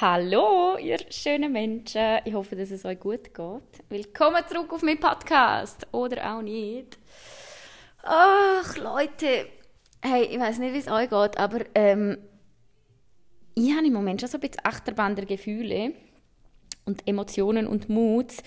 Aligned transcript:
Hallo, 0.00 0.76
ihr 0.76 0.98
schönen 1.10 1.50
Menschen. 1.50 2.20
Ich 2.24 2.32
hoffe, 2.32 2.54
dass 2.54 2.70
es 2.70 2.84
euch 2.84 3.00
gut 3.00 3.34
geht. 3.34 3.84
Willkommen 3.88 4.44
zurück 4.48 4.72
auf 4.72 4.82
meinen 4.82 5.00
Podcast. 5.00 5.88
Oder 5.90 6.36
auch 6.36 6.40
nicht. 6.40 6.96
Ach, 8.04 8.76
Leute. 8.76 9.48
Hey, 10.00 10.26
ich 10.26 10.38
weiß 10.38 10.58
nicht, 10.58 10.72
wie 10.72 10.78
es 10.78 10.86
euch 10.86 11.10
geht, 11.10 11.36
aber 11.36 11.64
ähm, 11.74 12.16
ich 13.56 13.74
habe 13.74 13.88
im 13.88 13.92
Moment 13.92 14.20
schon 14.20 14.30
so 14.30 14.36
ein 14.36 14.40
bisschen 14.40 14.64
Achterbahn 14.64 15.16
der 15.16 15.26
Gefühle 15.26 15.94
und 16.84 17.02
Emotionen 17.08 17.66
und 17.66 17.88
Moods. 17.88 18.44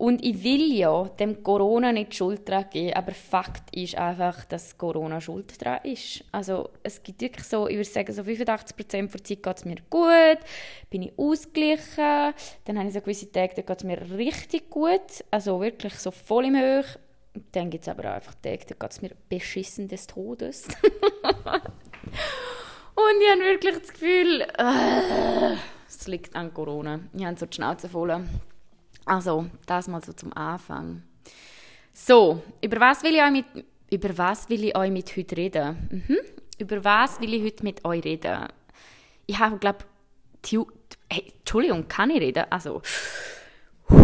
Und 0.00 0.24
ich 0.24 0.42
will 0.42 0.72
ja 0.72 1.10
dem 1.18 1.42
Corona 1.42 1.92
nicht 1.92 2.14
Schuld 2.14 2.48
daran 2.48 2.70
geben, 2.70 2.94
aber 2.94 3.12
Fakt 3.12 3.76
ist 3.76 3.98
einfach, 3.98 4.46
dass 4.46 4.78
Corona 4.78 5.20
schuld 5.20 5.60
daran 5.60 5.84
ist. 5.84 6.24
Also 6.32 6.70
es 6.82 7.02
gibt 7.02 7.20
wirklich 7.20 7.46
so, 7.46 7.68
ich 7.68 7.76
würde 7.76 7.90
sagen, 7.90 8.10
so 8.10 8.22
85% 8.22 9.12
der 9.12 9.22
Zeit 9.22 9.42
geht 9.42 9.56
es 9.58 9.64
mir 9.66 9.76
gut, 9.90 10.38
bin 10.88 11.02
ich 11.02 11.12
ausgeglichen, 11.18 12.32
dann 12.64 12.78
habe 12.78 12.88
ich 12.88 12.94
so 12.94 13.02
gewisse 13.02 13.30
Tage, 13.30 13.56
da 13.56 13.60
geht 13.60 13.76
es 13.76 13.84
mir 13.84 14.00
richtig 14.16 14.70
gut, 14.70 15.22
also 15.30 15.60
wirklich 15.60 15.92
so 15.96 16.10
voll 16.10 16.46
im 16.46 16.56
Höch. 16.56 16.98
Dann 17.52 17.68
gibt 17.68 17.82
es 17.82 17.88
aber 17.90 18.08
auch 18.08 18.14
einfach 18.14 18.36
Tage, 18.36 18.64
da 18.68 18.74
geht 18.74 18.90
es 18.92 19.02
mir 19.02 19.10
beschissen 19.28 19.86
des 19.86 20.06
Todes. 20.06 20.64
Und 21.22 23.16
ich 23.20 23.30
habe 23.30 23.42
wirklich 23.42 23.78
das 23.80 23.92
Gefühl, 23.92 24.46
äh, 24.56 25.56
es 25.86 26.06
liegt 26.08 26.34
an 26.34 26.54
Corona. 26.54 27.00
Ich 27.12 27.22
habe 27.22 27.38
so 27.38 27.44
die 27.44 27.54
Schnauze 27.54 27.90
voll. 27.90 28.18
Also, 29.04 29.46
das 29.66 29.88
mal 29.88 30.02
so 30.04 30.12
zum 30.12 30.32
Anfang. 30.36 31.02
So, 31.92 32.42
über 32.62 32.80
was 32.80 33.02
will 33.02 33.14
ich 33.14 33.22
euch 33.22 33.30
mit, 33.30 33.44
über 33.90 34.16
was 34.16 34.48
will 34.48 34.64
ich 34.64 34.76
euch 34.76 34.90
mit 34.90 35.16
heute 35.16 35.36
reden? 35.36 36.04
Mhm. 36.08 36.18
Über 36.58 36.84
was 36.84 37.20
will 37.20 37.34
ich 37.34 37.42
heute 37.42 37.64
mit 37.64 37.84
euch 37.84 38.04
reden? 38.04 38.48
Ich 39.26 39.38
habe, 39.38 39.58
glaube 39.58 39.84
ich, 40.44 40.58
hey, 41.10 41.32
Entschuldigung, 41.38 41.88
kann 41.88 42.10
ich 42.10 42.20
reden? 42.20 42.44
Also, 42.50 42.82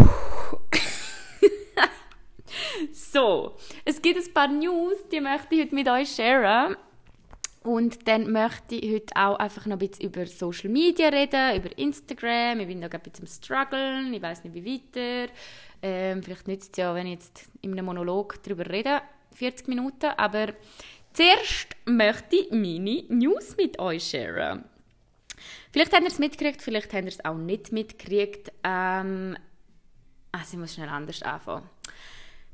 so, 2.92 3.56
es 3.84 4.00
gibt 4.02 4.18
ein 4.18 4.34
paar 4.34 4.48
News, 4.48 4.96
die 5.10 5.20
möchte 5.20 5.54
ich 5.54 5.62
heute 5.62 5.74
mit 5.74 5.88
euch 5.88 6.14
sharen. 6.14 6.76
Und 7.66 8.06
dann 8.06 8.30
möchte 8.30 8.76
ich 8.76 8.94
heute 8.94 9.16
auch 9.16 9.40
einfach 9.40 9.66
noch 9.66 9.72
ein 9.72 9.80
bisschen 9.80 10.04
über 10.04 10.24
Social 10.24 10.70
Media 10.70 11.08
reden, 11.08 11.56
über 11.56 11.76
Instagram. 11.76 12.60
Ich 12.60 12.68
bin 12.68 12.80
da 12.80 12.86
ein 12.86 13.00
bisschen 13.00 13.24
am 13.24 13.26
struggeln, 13.26 14.14
ich 14.14 14.22
weiß 14.22 14.44
nicht, 14.44 14.54
wie 14.54 14.64
weiter. 14.64 15.32
Ähm, 15.82 16.22
vielleicht 16.22 16.46
nützt 16.46 16.70
es 16.70 16.76
ja, 16.76 16.94
wenn 16.94 17.08
ich 17.08 17.14
jetzt 17.14 17.48
in 17.62 17.72
einem 17.72 17.86
Monolog 17.86 18.40
darüber 18.44 18.70
rede, 18.70 19.02
40 19.34 19.66
Minuten. 19.66 20.12
Aber 20.16 20.52
zuerst 21.12 21.74
möchte 21.86 22.36
ich 22.36 22.52
meine 22.52 23.02
News 23.08 23.56
mit 23.56 23.80
euch 23.80 24.10
sharen. 24.10 24.64
Vielleicht 25.72 25.92
habt 25.92 26.02
ihr 26.02 26.08
es 26.08 26.20
mitgekriegt, 26.20 26.62
vielleicht 26.62 26.92
habt 26.92 27.02
ihr 27.02 27.08
es 27.08 27.24
auch 27.24 27.36
nicht 27.36 27.72
mitgekriegt. 27.72 28.52
Ähm, 28.62 29.36
also 30.30 30.52
ich 30.52 30.58
muss 30.60 30.74
schnell 30.74 30.88
anders 30.88 31.20
anfangen. 31.20 31.68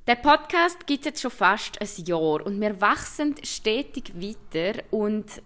Der 0.09 0.17
Podcast 0.17 0.85
gibt 0.89 1.01
es 1.01 1.07
jetzt 1.07 1.23
schon 1.23 1.31
fast 1.31 1.81
ein 1.81 2.05
Jahr 2.05 2.45
und 2.45 2.61
wir 2.61 2.81
wachsen 2.81 3.37
stetig 3.45 4.13
weiter 4.17 4.83
und 4.91 5.41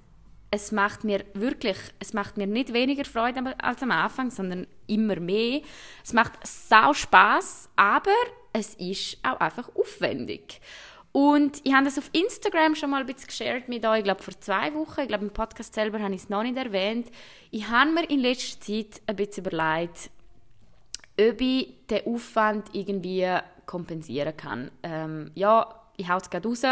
es 0.51 0.73
macht 0.73 1.05
mir 1.05 1.27
wirklich, 1.35 1.77
es 1.99 2.15
macht 2.15 2.39
mir 2.39 2.47
nicht 2.47 2.73
weniger 2.73 3.05
Freude 3.05 3.55
als 3.63 3.83
am 3.83 3.91
Anfang, 3.91 4.31
sondern 4.31 4.67
immer 4.87 5.21
mehr. 5.21 5.61
Es 6.03 6.15
macht 6.15 6.33
sau 6.43 6.95
Spaß, 6.95 7.69
aber 7.77 8.15
es 8.55 8.73
ist 8.77 9.19
auch 9.23 9.41
einfach 9.41 9.69
aufwendig. 9.77 10.63
Und 11.13 11.61
ich 11.63 11.75
habe 11.75 11.85
das 11.85 11.99
auf 11.99 12.09
Instagram 12.13 12.77
schon 12.77 12.89
mal 12.89 13.01
ein 13.01 13.07
bisschen 13.07 13.27
geshared 13.27 13.69
mit 13.69 13.85
euch, 13.85 13.99
ich 13.99 14.05
glaube 14.05 14.23
vor 14.23 14.41
zwei 14.41 14.73
Wochen. 14.73 15.03
Ich 15.03 15.09
glaube 15.09 15.27
im 15.27 15.33
Podcast 15.33 15.75
selber 15.75 16.01
habe 16.01 16.15
ich 16.15 16.23
es 16.23 16.29
noch 16.31 16.43
nicht 16.43 16.57
erwähnt. 16.57 17.11
Ich 17.51 17.69
habe 17.69 17.91
mir 17.91 18.09
in 18.09 18.21
letzter 18.21 18.59
Zeit 18.59 19.03
ein 19.07 19.17
bisschen 19.17 19.45
überlegt, 19.45 20.11
ob 21.21 21.41
ich 21.43 21.75
den 21.91 22.07
Aufwand 22.07 22.71
irgendwie 22.73 23.27
kompensieren 23.67 24.37
kann. 24.37 24.71
Ähm, 24.83 25.31
ja, 25.35 25.69
ich 25.97 26.09
hau 26.09 26.17
es 26.17 26.31
gerade 26.31 26.49
raus. 26.49 26.63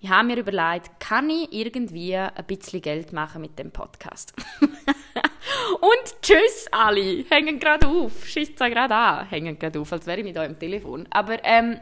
Ich 0.00 0.10
habe 0.10 0.26
mir 0.26 0.38
überlegt, 0.38 1.00
kann 1.00 1.28
ich 1.30 1.52
irgendwie 1.52 2.16
ein 2.16 2.32
bisschen 2.46 2.82
Geld 2.82 3.12
machen 3.12 3.42
mit 3.42 3.58
dem 3.58 3.70
Podcast? 3.70 4.34
Und 4.60 6.22
tschüss 6.22 6.68
alle, 6.70 7.24
hängen 7.28 7.58
gerade 7.58 7.86
auf, 7.88 8.26
schießt 8.26 8.52
es 8.52 8.58
gerade 8.58 8.94
an, 8.94 9.28
hängen 9.28 9.58
gerade 9.58 9.80
auf, 9.80 9.92
als 9.92 10.06
wäre 10.06 10.18
ich 10.18 10.24
mit 10.24 10.36
eurem 10.36 10.58
Telefon. 10.58 11.06
Aber 11.10 11.42
ähm, 11.44 11.78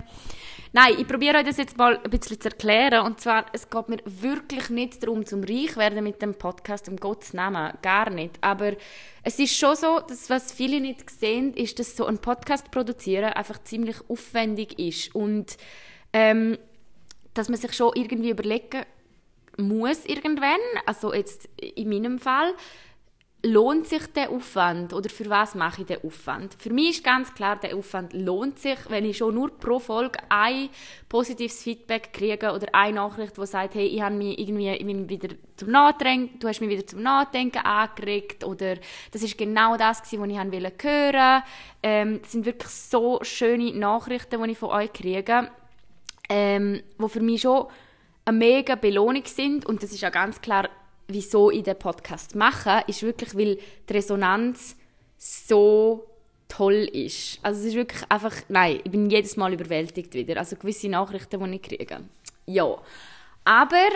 Nein, 0.76 0.96
ich 0.98 1.06
probiere 1.06 1.38
euch 1.38 1.44
das 1.44 1.58
jetzt 1.58 1.78
mal 1.78 2.00
ein 2.02 2.10
bisschen 2.10 2.40
zu 2.40 2.48
erklären. 2.48 3.06
Und 3.06 3.20
zwar, 3.20 3.46
es 3.52 3.70
geht 3.70 3.88
mir 3.88 4.00
wirklich 4.06 4.70
nicht 4.70 5.00
darum, 5.00 5.24
zum 5.24 5.44
reich 5.44 5.76
werden 5.76 6.02
mit 6.02 6.20
dem 6.20 6.34
Podcast, 6.34 6.88
um 6.88 6.96
Gottes 6.96 7.32
Namen. 7.32 7.74
Gar 7.80 8.10
nicht. 8.10 8.38
Aber 8.40 8.72
es 9.22 9.38
ist 9.38 9.56
schon 9.56 9.76
so, 9.76 10.00
dass 10.00 10.28
was 10.30 10.50
viele 10.50 10.80
nicht 10.80 11.08
sehen, 11.08 11.54
ist, 11.54 11.78
dass 11.78 11.96
so 11.96 12.06
ein 12.06 12.18
Podcast 12.18 12.72
produzieren 12.72 13.34
einfach 13.34 13.62
ziemlich 13.62 13.98
aufwendig 14.08 14.76
ist. 14.80 15.14
Und 15.14 15.56
ähm, 16.12 16.58
dass 17.34 17.48
man 17.48 17.60
sich 17.60 17.72
schon 17.72 17.92
irgendwie 17.94 18.30
überlegen 18.30 18.82
muss 19.56 20.04
irgendwann, 20.06 20.58
also 20.86 21.14
jetzt 21.14 21.48
in 21.56 21.88
meinem 21.88 22.18
Fall, 22.18 22.52
lohnt 23.44 23.86
sich 23.86 24.06
der 24.06 24.30
Aufwand 24.30 24.94
oder 24.94 25.10
für 25.10 25.28
was 25.28 25.54
mache 25.54 25.82
ich 25.82 25.86
den 25.86 26.02
Aufwand? 26.02 26.54
Für 26.58 26.72
mich 26.72 26.96
ist 26.96 27.04
ganz 27.04 27.34
klar, 27.34 27.56
der 27.56 27.76
Aufwand 27.76 28.14
lohnt 28.14 28.58
sich, 28.58 28.78
wenn 28.88 29.04
ich 29.04 29.18
schon 29.18 29.34
nur 29.34 29.50
pro 29.50 29.78
Folge 29.78 30.18
ein 30.30 30.70
positives 31.10 31.62
Feedback 31.62 32.14
kriege 32.14 32.52
oder 32.52 32.68
eine 32.72 32.94
Nachricht, 32.94 33.36
die 33.36 33.46
sagt, 33.46 33.74
hey, 33.74 33.86
ich 33.86 34.00
habe 34.00 34.14
mich 34.14 34.38
irgendwie 34.38 34.70
ich 34.70 34.86
bin 34.86 35.10
wieder 35.10 35.28
zum 35.56 35.70
Nachdenken, 35.70 36.38
du 36.38 36.48
hast 36.48 36.62
mich 36.62 36.70
wieder 36.70 36.86
zum 36.86 37.02
Nachdenken 37.02 37.58
angeregt 37.58 38.44
oder 38.44 38.76
das 39.12 39.22
ist 39.22 39.36
genau 39.36 39.76
das 39.76 40.00
was 40.00 40.12
ich 40.12 40.18
hören 40.18 40.52
wollte. 40.52 41.42
Ähm, 41.82 42.22
das 42.22 42.32
sind 42.32 42.46
wirklich 42.46 42.70
so 42.70 43.18
schöne 43.22 43.74
Nachrichten, 43.74 44.42
die 44.42 44.52
ich 44.52 44.58
von 44.58 44.70
euch 44.70 44.92
kriege, 44.92 45.50
ähm, 46.30 46.82
die 46.98 47.08
für 47.10 47.20
mich 47.20 47.42
schon 47.42 47.66
eine 48.24 48.38
mega 48.38 48.74
Belohnung 48.74 49.24
sind 49.26 49.66
und 49.66 49.82
das 49.82 49.92
ist 49.92 50.00
ja 50.00 50.08
ganz 50.08 50.40
klar 50.40 50.70
wieso 51.08 51.50
ich 51.50 51.62
den 51.62 51.78
Podcast 51.78 52.34
mache, 52.34 52.84
ist 52.86 53.02
wirklich, 53.02 53.36
weil 53.36 53.58
die 53.88 53.92
Resonanz 53.92 54.76
so 55.18 56.06
toll 56.48 56.88
ist. 56.92 57.38
Also 57.42 57.60
es 57.60 57.66
ist 57.66 57.74
wirklich 57.74 58.02
einfach, 58.08 58.34
nein, 58.48 58.80
ich 58.84 58.90
bin 58.90 59.10
jedes 59.10 59.36
Mal 59.36 59.52
überwältigt 59.52 60.14
wieder. 60.14 60.38
Also 60.38 60.56
gewisse 60.56 60.88
Nachrichten, 60.88 61.42
die 61.42 61.56
ich 61.56 61.62
kriege. 61.62 62.00
Ja, 62.46 62.76
aber 63.44 63.88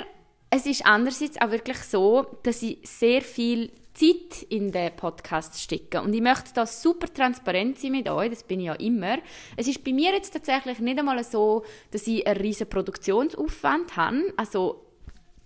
es 0.50 0.66
ist 0.66 0.84
andererseits 0.86 1.40
auch 1.40 1.50
wirklich 1.50 1.78
so, 1.78 2.26
dass 2.42 2.62
ich 2.62 2.78
sehr 2.84 3.22
viel 3.22 3.70
Zeit 3.92 4.42
in 4.48 4.70
den 4.70 4.94
Podcast 4.94 5.60
stecke. 5.60 6.00
Und 6.00 6.14
ich 6.14 6.20
möchte 6.20 6.54
da 6.54 6.64
super 6.66 7.12
transparent 7.12 7.78
sein 7.78 7.92
mit 7.92 8.08
euch, 8.08 8.30
das 8.30 8.44
bin 8.44 8.60
ich 8.60 8.66
ja 8.66 8.74
immer. 8.74 9.18
Es 9.56 9.66
ist 9.66 9.82
bei 9.84 9.92
mir 9.92 10.12
jetzt 10.12 10.32
tatsächlich 10.32 10.78
nicht 10.78 10.98
einmal 10.98 11.22
so, 11.24 11.64
dass 11.90 12.06
ich 12.06 12.26
einen 12.26 12.40
riesen 12.40 12.68
Produktionsaufwand 12.68 13.96
habe. 13.96 14.32
Also 14.36 14.87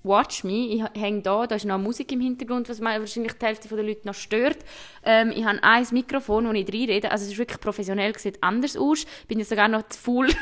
Watch 0.03 0.45
Me. 0.45 0.67
Ich 0.69 0.83
hänge 1.01 1.23
da, 1.23 1.47
da 1.47 1.55
ist 1.55 1.65
noch 1.65 1.79
Musik 1.79 2.11
im 2.13 2.21
Hintergrund, 2.21 2.69
was 2.69 2.81
wahrscheinlich 2.81 3.33
die 3.35 3.47
Hälfte 3.47 3.69
der 3.69 3.85
Leute 3.85 4.07
noch 4.07 4.15
stört. 4.15 4.59
Ähm, 5.05 5.33
ich 5.35 5.45
habe 5.45 5.63
ein 5.63 5.87
Mikrofon, 5.93 6.49
wo 6.49 6.53
ich 6.53 6.69
reinrede. 6.69 7.11
Also 7.11 7.25
es 7.25 7.33
ist 7.33 7.39
wirklich 7.39 7.61
professionell, 7.61 8.17
sieht 8.19 8.43
anders 8.43 8.77
aus. 8.77 9.05
Bin 9.29 9.39
ja 9.39 9.45
sogar 9.45 9.69
noch 9.69 9.89
zu 9.89 9.99
full. 9.99 10.29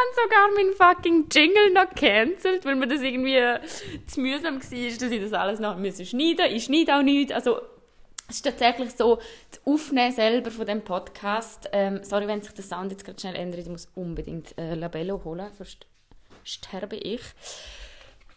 habe 0.00 0.14
sogar 0.22 0.50
meinen 0.54 0.74
fucking 0.74 1.26
Jingle 1.30 1.70
noch 1.72 1.90
cancelled, 1.94 2.64
weil 2.64 2.76
mir 2.76 2.86
das 2.86 3.02
irgendwie 3.02 3.42
zu 4.06 4.20
mühsam 4.20 4.54
war, 4.54 4.60
dass 4.60 4.72
ich 4.72 5.20
das 5.20 5.32
alles 5.32 5.60
noch 5.60 5.76
schneiden 5.76 5.98
musste. 6.16 6.46
Ich 6.46 6.64
schneide 6.64 6.96
auch 6.96 7.02
nichts. 7.02 7.32
Also 7.32 7.60
es 8.28 8.36
ist 8.36 8.42
tatsächlich 8.42 8.92
so, 8.92 9.18
das 9.50 9.60
Aufnehmen 9.64 10.12
selber 10.12 10.50
von 10.50 10.66
dem 10.66 10.82
Podcast, 10.82 11.68
ähm, 11.72 12.00
sorry, 12.02 12.28
wenn 12.28 12.42
sich 12.42 12.52
der 12.52 12.64
Sound 12.64 12.92
jetzt 12.92 13.04
gerade 13.04 13.18
schnell 13.18 13.34
ändert, 13.34 13.60
ich 13.60 13.68
muss 13.68 13.88
unbedingt 13.96 14.56
äh, 14.56 14.74
Labello 14.74 15.20
holen, 15.24 15.50
sonst 15.56 15.86
sterbe 16.50 16.96
ich. 16.96 17.22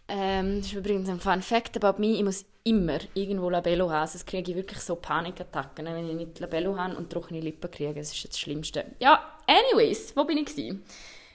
Ähm, 0.08 0.58
das 0.58 0.68
ist 0.68 0.74
übrigens 0.74 1.10
ein 1.10 1.20
Fun 1.20 1.42
Fact 1.42 1.82
about 1.82 2.00
me. 2.00 2.16
Ich 2.18 2.24
muss 2.24 2.46
immer 2.64 3.00
irgendwo 3.14 3.50
Labello 3.50 3.90
haben. 3.90 4.08
Sonst 4.08 4.26
kriege 4.26 4.52
ich 4.52 4.58
wirklich 4.58 4.80
so 4.80 4.96
Panikattacken, 4.96 5.86
wenn 5.86 6.10
ich 6.10 6.16
nicht 6.16 6.40
Labello 6.40 6.78
habe 6.78 6.96
und 6.96 7.10
trockene 7.10 7.40
Lippen 7.40 7.72
kriege. 7.72 7.96
Das 7.96 8.14
ist 8.14 8.28
das 8.28 8.40
Schlimmste. 8.40 8.86
Ja, 9.00 9.38
anyways, 9.48 10.16
wo 10.16 10.24
bin 10.26 10.38
ich 10.38 10.46
gewesen? 10.46 10.84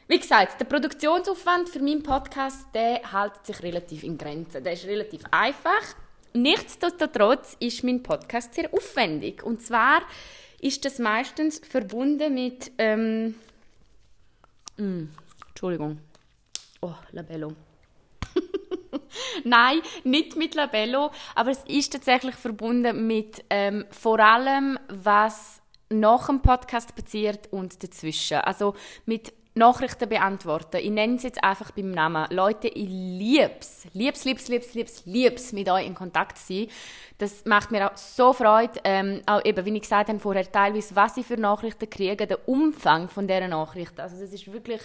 Wie 0.06 0.18
gesagt, 0.18 0.60
der 0.60 0.64
Produktionsaufwand 0.64 1.68
für 1.68 1.80
meinen 1.80 2.02
Podcast, 2.02 2.66
der 2.74 3.12
hält 3.12 3.44
sich 3.44 3.62
relativ 3.62 4.04
in 4.04 4.16
Grenzen. 4.16 4.64
Der 4.64 4.72
ist 4.72 4.86
relativ 4.86 5.22
einfach. 5.30 5.82
Nichtsdestotrotz 6.32 7.56
ist 7.60 7.84
mein 7.84 8.02
Podcast 8.02 8.54
sehr 8.54 8.72
aufwendig. 8.72 9.42
Und 9.42 9.62
zwar 9.62 10.02
ist 10.60 10.84
das 10.84 10.98
meistens 10.98 11.58
verbunden 11.58 12.34
mit... 12.34 12.70
Ähm, 12.78 13.34
mh, 14.76 14.84
hm, 14.84 15.10
Entschuldigung 15.48 15.98
Oh, 16.80 16.94
Labello. 17.10 17.52
Nein, 19.44 19.80
nicht 20.04 20.36
mit 20.36 20.54
Labello, 20.54 21.10
aber 21.34 21.50
es 21.50 21.64
ist 21.66 21.92
tatsächlich 21.92 22.36
verbunden 22.36 23.06
mit 23.06 23.44
ähm, 23.50 23.84
vor 23.90 24.20
allem, 24.20 24.78
was 24.88 25.60
nach 25.90 26.26
dem 26.26 26.40
Podcast 26.40 26.94
passiert 26.94 27.52
und 27.52 27.82
dazwischen. 27.82 28.38
Also 28.38 28.74
mit 29.06 29.32
Nachrichten 29.54 30.08
beantworten. 30.08 30.76
Ich 30.76 30.90
nenne 30.90 31.16
es 31.16 31.24
jetzt 31.24 31.42
einfach 31.42 31.72
beim 31.72 31.90
Namen. 31.90 32.26
Leute, 32.30 32.68
ich 32.68 32.88
lieb's. 32.88 33.88
Lieb's, 33.92 34.24
lieb's, 34.24 34.46
lieb's, 34.46 34.74
lieb's, 34.74 35.02
lieb's, 35.04 35.52
mit 35.52 35.68
euch 35.68 35.84
in 35.84 35.96
Kontakt 35.96 36.38
zu 36.38 36.46
sein. 36.46 36.68
Das 37.18 37.44
macht 37.44 37.72
mir 37.72 37.90
auch 37.90 37.96
so 37.96 38.32
Freude. 38.32 38.78
Ähm, 38.84 39.22
auch 39.26 39.44
eben, 39.44 39.64
wie 39.66 39.74
ich 39.74 39.82
gesagt 39.82 40.10
habe 40.10 40.20
vorher, 40.20 40.50
teilweise, 40.50 40.94
was 40.94 41.16
ich 41.16 41.26
für 41.26 41.36
Nachrichten 41.36 41.90
kriege, 41.90 42.28
der 42.28 42.48
Umfang 42.48 43.08
von 43.08 43.26
dieser 43.26 43.48
Nachrichten. 43.48 44.00
Also 44.00 44.20
das 44.20 44.32
ist 44.32 44.52
wirklich 44.52 44.82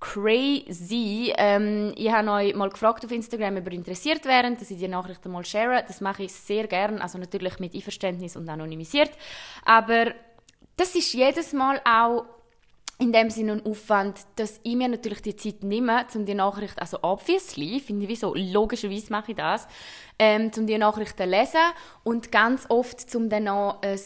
crazy. 0.00 1.32
Ähm, 1.36 1.92
ich 1.96 2.10
habe 2.10 2.30
euch 2.30 2.54
mal 2.54 2.70
gefragt 2.70 3.04
auf 3.04 3.10
Instagram, 3.10 3.56
ob 3.56 3.66
ihr 3.66 3.72
interessiert 3.72 4.24
wären, 4.24 4.56
dass 4.56 4.70
ich 4.70 4.78
die 4.78 4.88
Nachrichten 4.88 5.30
mal 5.30 5.44
share. 5.44 5.84
Das 5.86 6.00
mache 6.00 6.24
ich 6.24 6.32
sehr 6.32 6.66
gerne, 6.66 7.00
also 7.02 7.18
natürlich 7.18 7.58
mit 7.58 7.74
Einverständnis 7.74 8.36
und 8.36 8.48
anonymisiert. 8.48 9.10
Aber 9.64 10.12
das 10.76 10.94
ist 10.94 11.12
jedes 11.12 11.52
Mal 11.52 11.80
auch 11.84 12.24
in 13.00 13.12
dem 13.12 13.30
Sinne 13.30 13.52
ein 13.52 13.66
Aufwand, 13.66 14.18
dass 14.36 14.58
ich 14.64 14.74
mir 14.74 14.88
natürlich 14.88 15.22
die 15.22 15.36
Zeit 15.36 15.62
nehme, 15.62 16.04
um 16.14 16.24
die 16.24 16.34
Nachricht, 16.34 16.80
also 16.80 16.98
obviously, 17.02 17.78
finde 17.78 18.04
ich 18.04 18.10
wieso, 18.10 18.34
logischerweise 18.34 19.12
mache 19.12 19.32
ich 19.32 19.36
das, 19.36 19.68
ähm, 20.18 20.50
um 20.56 20.66
die 20.66 20.76
Nachrichten 20.78 21.22
zu 21.22 21.28
lesen 21.28 21.60
und 22.02 22.32
ganz 22.32 22.66
oft 22.68 23.08
zum 23.08 23.28
dann 23.28 23.44
noch 23.44 23.80
ein, 23.82 24.00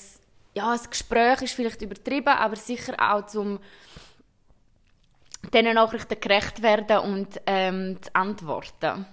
ja, 0.55 0.73
ein 0.73 0.81
Gespräch 0.91 1.41
ist 1.41 1.55
vielleicht 1.55 1.81
übertrieben, 1.81 2.29
aber 2.29 2.57
sicher 2.57 2.95
auch 2.99 3.25
zum 3.27 3.61
diesen 5.51 5.75
Nachrichten 5.75 6.21
gerecht 6.21 6.63
werden 6.63 6.99
und 6.99 7.41
ähm, 7.47 7.99
zu 8.01 8.15
antworten. 8.15 9.07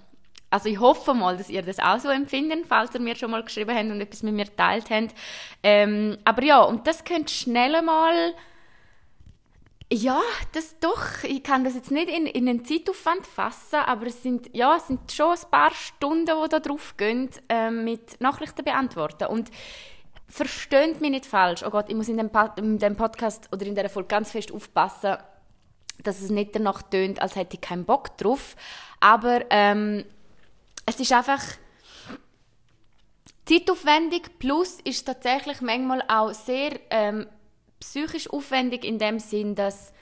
Also 0.50 0.68
ich 0.68 0.80
hoffe 0.80 1.14
mal, 1.14 1.36
dass 1.36 1.48
ihr 1.48 1.62
das 1.62 1.78
auch 1.78 1.98
so 1.98 2.08
empfindet, 2.08 2.66
falls 2.66 2.92
ihr 2.94 3.00
mir 3.00 3.14
schon 3.14 3.30
mal 3.30 3.44
geschrieben 3.44 3.76
habt 3.76 3.90
und 3.90 4.00
etwas 4.00 4.22
mit 4.22 4.34
mir 4.34 4.46
geteilt 4.46 4.90
habt. 4.90 5.14
Ähm, 5.62 6.18
aber 6.24 6.42
ja, 6.42 6.62
und 6.62 6.86
das 6.86 7.04
könnte 7.04 7.32
schnell 7.32 7.80
mal 7.82 8.34
ja, 9.92 10.20
das 10.52 10.78
doch. 10.78 11.24
Ich 11.24 11.42
kann 11.42 11.64
das 11.64 11.74
jetzt 11.74 11.90
nicht 11.90 12.08
in, 12.08 12.26
in 12.26 12.48
einen 12.48 12.64
Zeitaufwand 12.64 13.26
fassen, 13.26 13.80
aber 13.86 14.06
es 14.06 14.22
sind, 14.22 14.48
ja, 14.54 14.76
es 14.76 14.86
sind 14.86 15.10
schon 15.10 15.30
ein 15.30 15.50
paar 15.50 15.72
Stunden, 15.72 16.26
die 16.26 16.48
da 16.48 16.60
drauf 16.60 16.96
gehen, 16.96 17.28
äh, 17.48 17.70
mit 17.70 18.20
Nachrichten 18.20 18.64
beantworten. 18.64 19.26
Und 19.26 19.50
versteht 20.28 21.00
mich 21.00 21.10
nicht 21.10 21.26
falsch. 21.26 21.64
Oh 21.64 21.70
Gott, 21.70 21.86
ich 21.88 21.96
muss 21.96 22.08
in 22.08 22.18
dem, 22.18 22.30
in 22.56 22.78
dem 22.78 22.94
Podcast 22.94 23.48
oder 23.52 23.66
in 23.66 23.74
der 23.74 23.90
Folge 23.90 24.08
ganz 24.08 24.30
fest 24.30 24.52
aufpassen, 24.52 25.16
dass 26.02 26.20
es 26.20 26.30
nicht 26.30 26.54
danach 26.54 26.82
tönt, 26.82 27.20
als 27.20 27.36
hätte 27.36 27.56
ich 27.56 27.60
keinen 27.60 27.84
Bock 27.84 28.16
drauf. 28.16 28.56
Aber 29.00 29.44
ähm, 29.50 30.04
es 30.86 31.00
ist 31.00 31.12
einfach 31.12 31.42
zeitaufwendig, 33.46 34.38
plus 34.38 34.78
ist 34.84 35.06
tatsächlich 35.06 35.60
manchmal 35.60 36.02
auch 36.08 36.32
sehr 36.32 36.78
ähm, 36.90 37.26
psychisch 37.80 38.30
aufwendig 38.30 38.84
in 38.84 38.98
dem 38.98 39.18
Sinn, 39.18 39.54
dass 39.54 39.92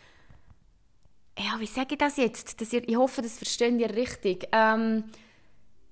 ja, 1.39 1.61
wie 1.61 1.67
sage 1.67 1.93
ich 1.93 1.99
das 1.99 2.17
jetzt? 2.17 2.61
Dass 2.61 2.73
ihr, 2.73 2.87
ich 2.89 2.97
hoffe, 2.97 3.23
das 3.23 3.39
versteht 3.39 3.79
ihr 3.81 3.95
richtig. 3.95 4.49
Ähm, 4.51 5.05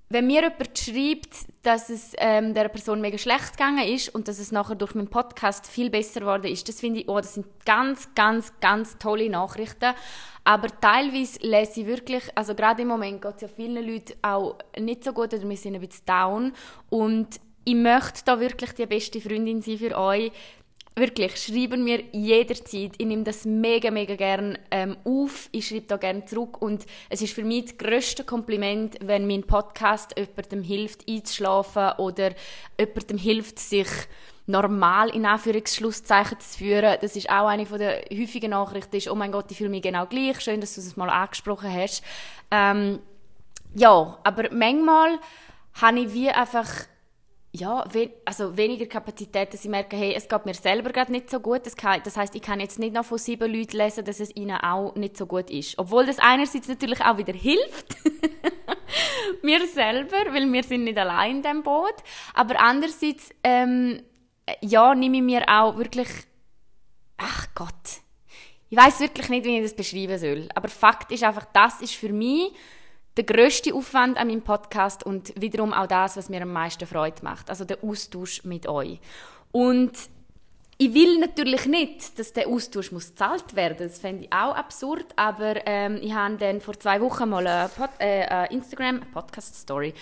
wenn 0.09 0.27
mir 0.27 0.43
jemand 0.43 0.79
schreibt, 0.79 1.47
dass 1.63 1.91
es 1.91 2.13
ähm, 2.19 2.55
der 2.55 2.69
Person 2.69 3.01
mega 3.01 3.19
schlecht 3.19 3.53
gegangen 3.53 3.87
ist 3.89 4.15
und 4.15 4.29
dass 4.29 4.39
es 4.39 4.53
nachher 4.53 4.77
durch 4.77 4.95
meinen 4.95 5.09
Podcast 5.09 5.67
viel 5.67 5.91
besser 5.91 6.21
geworden 6.21 6.47
ist, 6.47 6.69
das 6.69 6.81
finde 6.81 7.01
ich, 7.01 7.09
oh, 7.09 7.17
das 7.17 7.35
sind 7.35 7.47
ganz, 7.65 8.15
ganz, 8.15 8.53
ganz 8.61 8.99
tolle 8.99 9.29
Nachrichten. 9.29 9.95
Aber 10.45 10.69
teilweise 10.81 11.41
lese 11.41 11.81
ich 11.81 11.87
wirklich, 11.89 12.23
also 12.37 12.55
gerade 12.55 12.83
im 12.83 12.89
Moment 12.89 13.21
geht 13.21 13.35
es 13.35 13.43
ja 13.43 13.49
vielen 13.49 13.85
Leuten 13.85 14.15
auch 14.23 14.59
nicht 14.79 15.03
so 15.03 15.13
gut 15.13 15.35
oder 15.35 15.49
wir 15.49 15.57
sind 15.57 15.75
ein 15.75 15.81
bisschen 15.81 16.07
down 16.07 16.53
und 16.89 17.41
ich 17.65 17.75
möchte 17.75 18.23
da 18.25 18.39
wirklich 18.39 18.73
die 18.75 18.87
beste 18.87 19.21
Freundin 19.21 19.61
sein 19.61 19.79
für 19.79 19.99
euch, 19.99 20.31
wirklich, 20.97 21.37
schreiben 21.37 21.85
mir 21.85 22.03
jederzeit. 22.13 22.93
Ich 22.97 23.07
nehme 23.07 23.23
das 23.23 23.45
mega, 23.45 23.91
mega 23.91 24.17
gern 24.17 24.59
ähm, 24.71 24.97
auf. 25.05 25.49
Ich 25.53 25.69
schreibe 25.69 25.87
da 25.87 25.97
gerne 25.99 26.25
zurück. 26.25 26.61
Und 26.61 26.87
es 27.11 27.21
ist 27.21 27.35
für 27.35 27.45
mich 27.45 27.67
das 27.67 27.79
grösste 27.79 28.25
Kompliment, 28.25 28.97
wenn 29.03 29.27
mein 29.27 29.43
Podcast 29.43 30.15
jemandem 30.17 30.63
hilft, 30.63 31.09
einzuschlafen 31.09 31.93
oder 31.99 32.31
jemandem 32.79 33.19
hilft, 33.19 33.59
sich 33.59 33.89
normal 34.47 35.11
in 35.11 35.27
Anführungsschlusszeichen 35.27 36.41
zu 36.41 36.59
führen. 36.59 36.97
Das 37.01 37.15
ist 37.15 37.29
auch 37.29 37.49
eine 37.49 37.67
der 37.67 38.05
häufigen 38.11 38.51
Nachrichten, 38.51 38.97
ist, 38.97 39.11
oh 39.11 39.15
mein 39.15 39.33
Gott, 39.33 39.51
ich 39.51 39.59
fühle 39.59 39.71
mich 39.71 39.83
genau 39.83 40.07
gleich. 40.07 40.41
Schön, 40.41 40.61
dass 40.61 40.77
du 40.77 40.81
es 40.81 40.97
mal 40.97 41.11
angesprochen 41.11 41.73
hast. 41.73 42.03
Ähm, 42.51 43.01
ja, 43.75 44.19
aber 44.25 44.49
manchmal 44.53 45.19
habe 45.75 46.01
ich 46.01 46.15
wie 46.15 46.31
einfach 46.31 46.71
ja, 47.57 47.85
we 47.93 48.11
also 48.25 48.57
weniger 48.57 48.87
Kapazität, 48.87 49.53
dass 49.53 49.65
ich 49.65 49.71
merke, 49.71 49.97
hey, 49.97 50.15
es 50.15 50.29
geht 50.29 50.47
mir 50.47 50.55
selber 50.55 50.91
gerade 50.91 51.13
nicht 51.13 51.31
so 51.31 51.41
gut. 51.41 51.65
Das, 51.65 51.75
kann, 51.75 52.01
das 52.05 52.17
heißt, 52.17 52.35
ich 52.35 52.43
kann 52.43 52.61
jetzt 52.61 52.79
nicht 52.79 52.95
noch 52.95 53.05
von 53.05 53.19
sieben 53.19 53.53
Leuten 53.53 53.77
lesen, 53.77 54.05
dass 54.05 54.21
es 54.21 54.35
ihnen 54.37 54.57
auch 54.57 54.95
nicht 54.95 55.17
so 55.17 55.27
gut 55.27 55.51
ist. 55.51 55.79
Obwohl 55.79 56.07
das 56.07 56.19
einerseits 56.19 56.69
natürlich 56.69 57.01
auch 57.01 57.17
wieder 57.17 57.33
hilft, 57.33 57.97
mir 59.43 59.67
selber, 59.67 60.17
weil 60.31 60.53
wir 60.53 60.63
sind 60.63 60.85
nicht 60.85 60.99
allein 60.99 61.37
in 61.37 61.43
diesem 61.43 61.63
Boot. 61.63 61.95
Aber 62.35 62.61
andererseits, 62.61 63.31
ähm, 63.43 64.03
ja, 64.61 64.95
nehme 64.95 65.17
ich 65.17 65.23
mir 65.23 65.45
auch 65.49 65.77
wirklich, 65.77 66.09
ach 67.17 67.47
Gott, 67.55 68.03
ich 68.69 68.77
weiß 68.77 69.01
wirklich 69.01 69.29
nicht, 69.29 69.45
wie 69.45 69.57
ich 69.59 69.63
das 69.63 69.77
beschreiben 69.77 70.19
soll. 70.19 70.49
Aber 70.55 70.69
Fakt 70.69 71.11
ist 71.13 71.23
einfach, 71.23 71.47
das 71.53 71.81
ist 71.81 71.95
für 71.95 72.13
mich 72.13 72.53
der 73.17 73.25
grösste 73.25 73.75
Aufwand 73.75 74.19
an 74.19 74.29
meinem 74.29 74.43
Podcast 74.43 75.05
und 75.05 75.33
wiederum 75.41 75.73
auch 75.73 75.87
das, 75.87 76.17
was 76.17 76.29
mir 76.29 76.43
am 76.43 76.53
meisten 76.53 76.87
Freude 76.87 77.23
macht, 77.23 77.49
also 77.49 77.65
der 77.65 77.83
Austausch 77.83 78.45
mit 78.45 78.69
euch. 78.69 79.01
Und 79.53 79.93
ich 80.79 80.93
will 80.93 81.19
natürlich 81.19 81.65
nicht, 81.65 82.19
dass 82.19 82.35
der 82.35 82.49
Austausch 82.49 82.93
muss 82.93 83.11
gezahlt 83.11 83.57
werden. 83.57 83.79
Das 83.79 83.99
fände 83.99 84.25
ich 84.25 84.33
auch 84.33 84.55
absurd. 84.55 85.07
Aber 85.17 85.67
ähm, 85.67 85.99
ich 86.03 86.13
habe 86.13 86.37
dann 86.37 86.61
vor 86.61 86.79
zwei 86.79 87.01
Wochen 87.01 87.31
mal 87.31 87.47
eine, 87.47 87.71
Pod 87.71 87.89
äh, 87.99 88.27
eine 88.27 88.51
Instagram 88.51 89.01
Podcast 89.13 89.55
Story, 89.57 89.95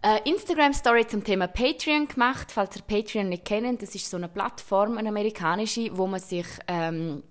eine 0.00 0.20
Instagram 0.20 0.72
Story 0.72 1.06
zum 1.06 1.22
Thema 1.22 1.48
Patreon 1.48 2.08
gemacht. 2.08 2.50
Falls 2.50 2.76
ihr 2.76 2.82
Patreon 2.82 3.28
nicht 3.28 3.44
kennt, 3.44 3.82
das 3.82 3.94
ist 3.94 4.08
so 4.08 4.16
eine 4.16 4.28
Plattform, 4.28 4.96
eine 4.96 5.10
amerikanische, 5.10 5.90
wo 5.92 6.06
man 6.06 6.20
sich, 6.20 6.46
ähm, 6.66 7.22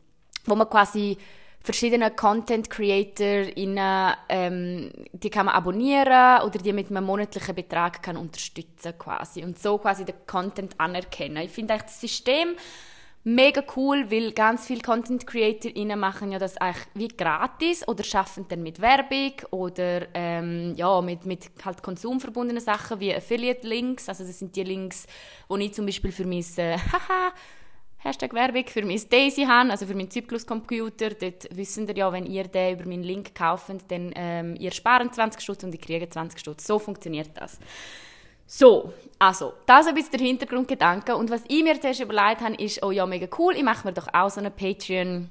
wo 0.46 0.54
man 0.54 0.70
quasi 0.70 1.18
verschiedene 1.62 2.12
Content 2.12 2.70
Creator 2.70 3.56
ähm, 4.30 4.92
die 5.12 5.30
kann 5.30 5.46
man 5.46 5.56
abonnieren 5.56 6.42
oder 6.44 6.60
die 6.60 6.74
mit 6.74 6.90
einem 6.90 7.06
monatlichen 7.06 7.56
Betrag 7.56 8.02
kann 8.02 8.18
unterstützen 8.18 8.94
quasi 8.98 9.44
und 9.44 9.60
so 9.60 9.78
quasi 9.78 10.06
den 10.06 10.16
Content 10.26 10.80
anerkennen. 10.80 11.44
Ich 11.44 11.52
finde 11.52 11.78
das 11.78 12.00
System 12.00 12.56
mega 13.24 13.62
cool, 13.76 14.10
weil 14.10 14.32
ganz 14.32 14.66
viele 14.66 14.82
Content 14.82 15.28
Creator 15.28 15.72
machen 15.98 16.32
ja 16.32 16.40
das 16.40 16.58
eigentlich 16.58 16.88
wie 16.94 17.08
gratis 17.10 17.88
oder 17.88 18.04
schaffen 18.04 18.46
dann 18.48 18.64
mit 18.64 18.80
Werbung 18.80 19.34
oder 19.52 20.08
ähm, 20.14 20.74
ja 20.76 21.02
mit 21.02 21.26
mit 21.26 21.50
halt 21.64 21.84
konsumverbundenen 21.84 22.64
Sachen 22.64 23.00
wie 23.00 23.14
Affiliate 23.14 23.68
Links. 23.68 24.08
Also 24.08 24.24
das 24.24 24.40
sind 24.40 24.56
die 24.56 24.64
Links, 24.64 25.06
wo 25.48 25.58
ich 25.58 25.74
zum 25.74 25.86
Beispiel 25.86 26.12
für 26.12 26.26
mein 26.26 26.46
äh, 26.58 26.78
Hashtag 28.02 28.34
Werbung 28.34 28.66
für 28.68 28.86
mein 28.86 29.02
Daisy 29.10 29.44
habe, 29.44 29.72
also 29.72 29.86
für 29.86 29.94
meinen 29.94 30.10
Zyklus-Computer. 30.10 31.10
Dort 31.10 31.50
wissen 31.52 31.86
ihr 31.88 31.98
ja, 31.98 32.12
wenn 32.14 32.26
ihr 32.26 32.46
den 32.46 32.80
über 32.80 32.88
meinen 32.88 33.04
Link 33.04 33.36
kauft, 33.36 33.70
dann 33.90 34.14
ähm, 34.16 34.56
ihr 34.58 34.72
sparen 34.72 35.12
20 35.12 35.42
Stutz 35.42 35.64
und 35.64 35.76
ich 35.76 35.82
kriege 35.82 36.10
20 36.10 36.40
Stutz. 36.40 36.66
So 36.66 36.80
funktioniert 36.80 37.32
das. 37.36 37.60
So, 38.48 38.94
also, 39.20 39.54
das 39.66 39.82
ist 39.82 39.90
ein 39.90 39.96
bisschen 39.96 40.18
der 40.18 40.28
Hintergrundgedanke. 40.28 41.16
Und 41.18 41.30
was 41.30 41.44
ich 41.50 41.62
mir 41.62 41.80
zuerst 41.80 42.00
überlegt 42.00 42.40
habe, 42.42 42.56
ist, 42.56 42.82
oh 42.84 42.92
ja, 42.92 43.06
mega 43.06 43.28
cool, 43.38 43.56
ich 43.56 43.64
mache 43.64 43.86
mir 43.86 43.94
doch 43.94 44.08
auch 44.14 44.30
so 44.30 44.40
einen 44.40 44.54
Patreon, 44.54 45.30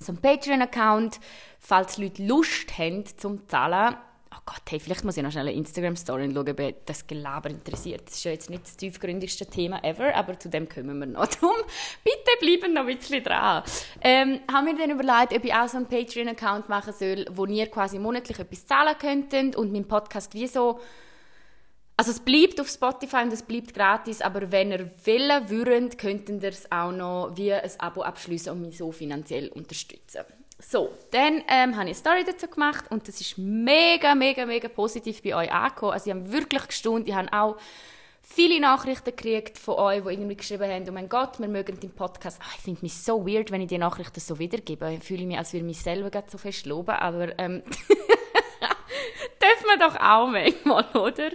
so 0.00 0.12
einen 0.12 0.20
Patreon-Account, 0.22 1.20
falls 1.60 1.98
Leute 1.98 2.24
Lust 2.24 2.78
haben 2.78 3.04
zum 3.18 3.46
Zahlen 3.48 3.96
oh 4.38 4.42
Gott, 4.46 4.62
hey, 4.68 4.80
vielleicht 4.80 5.04
muss 5.04 5.16
ich 5.16 5.22
noch 5.22 5.32
schnell 5.32 5.48
eine 5.48 5.56
Instagram-Story 5.56 6.30
schauen, 6.32 6.48
ob 6.48 6.86
das 6.86 7.06
Gelaber 7.06 7.50
interessiert. 7.50 8.06
Das 8.06 8.16
ist 8.16 8.24
ja 8.24 8.32
jetzt 8.32 8.50
nicht 8.50 8.62
das 8.62 8.76
tiefgründigste 8.76 9.46
Thema 9.46 9.82
ever, 9.84 10.14
aber 10.14 10.38
zu 10.38 10.48
dem 10.48 10.68
kommen 10.68 10.98
wir 10.98 11.06
noch. 11.06 11.26
Darum, 11.40 11.56
bitte 12.04 12.30
bleiben 12.40 12.74
noch 12.74 12.86
ein 12.86 12.96
bisschen 12.96 13.22
dran. 13.22 13.62
Ähm, 14.00 14.40
haben 14.50 14.66
wir 14.66 14.76
dann 14.76 14.90
überlegt, 14.90 15.32
ob 15.32 15.44
ich 15.44 15.52
auch 15.52 15.68
so 15.68 15.78
einen 15.78 15.86
Patreon-Account 15.86 16.68
machen 16.68 16.92
soll, 16.92 17.26
wo 17.30 17.46
ihr 17.46 17.66
quasi 17.66 17.98
monatlich 17.98 18.38
etwas 18.38 18.66
zahlen 18.66 18.96
könntet 18.98 19.56
und 19.56 19.72
mein 19.72 19.86
Podcast 19.86 20.34
wie 20.34 20.46
so 20.46 20.80
also 22.00 22.12
es 22.12 22.20
bleibt 22.20 22.60
auf 22.60 22.68
Spotify 22.68 23.24
und 23.24 23.32
es 23.32 23.42
bleibt 23.42 23.74
gratis, 23.74 24.20
aber 24.20 24.52
wenn 24.52 24.70
ihr 24.70 24.88
wollen 25.04 25.50
würdet, 25.50 25.98
könnten 25.98 26.40
ihr 26.40 26.50
es 26.50 26.70
auch 26.70 26.92
noch 26.92 27.32
wie 27.34 27.52
ein 27.52 27.68
Abo 27.78 28.02
abschließen 28.02 28.52
und 28.52 28.60
mich 28.62 28.78
so 28.78 28.92
finanziell 28.92 29.48
unterstützen. 29.48 30.20
So, 30.60 30.90
dann 31.12 31.44
ähm, 31.48 31.76
habe 31.76 31.88
ich 31.88 31.94
eine 31.94 31.94
Story 31.94 32.24
dazu 32.26 32.48
gemacht 32.48 32.86
und 32.90 33.06
das 33.06 33.20
ist 33.20 33.38
mega, 33.38 34.14
mega, 34.14 34.44
mega 34.44 34.68
positiv 34.68 35.22
bei 35.22 35.34
euch 35.34 35.52
angekommen. 35.52 35.92
Also 35.92 36.10
ich 36.10 36.16
habe 36.16 36.32
wirklich 36.32 36.66
gestaunt, 36.66 37.06
ich 37.06 37.14
habe 37.14 37.32
auch 37.32 37.56
viele 38.22 38.60
Nachrichten 38.60 39.10
gekriegt 39.10 39.56
von 39.56 39.76
euch, 39.76 40.02
die 40.02 40.10
irgendwie 40.10 40.36
geschrieben 40.36 40.70
haben, 40.70 40.88
oh 40.88 40.92
mein 40.92 41.08
Gott, 41.08 41.38
wir 41.38 41.48
mögen 41.48 41.78
den 41.78 41.90
Podcast. 41.90 42.40
Ach, 42.42 42.54
ich 42.56 42.62
finde 42.62 42.80
mich 42.82 42.94
so 42.94 43.26
weird, 43.26 43.50
wenn 43.52 43.60
ich 43.60 43.68
die 43.68 43.78
Nachrichten 43.78 44.20
so 44.20 44.38
wiedergebe. 44.38 44.94
Ich 44.94 45.04
fühle 45.04 45.26
mich, 45.26 45.38
als 45.38 45.52
würde 45.52 45.64
ich 45.64 45.76
mich 45.76 45.80
selber 45.80 46.10
so 46.26 46.38
fest 46.38 46.66
loben, 46.66 46.90
aber 46.90 47.38
ähm, 47.38 47.62
darf 49.38 49.64
man 49.66 49.78
doch 49.78 50.00
auch 50.00 50.26
manchmal, 50.28 50.84
oder? 50.94 51.30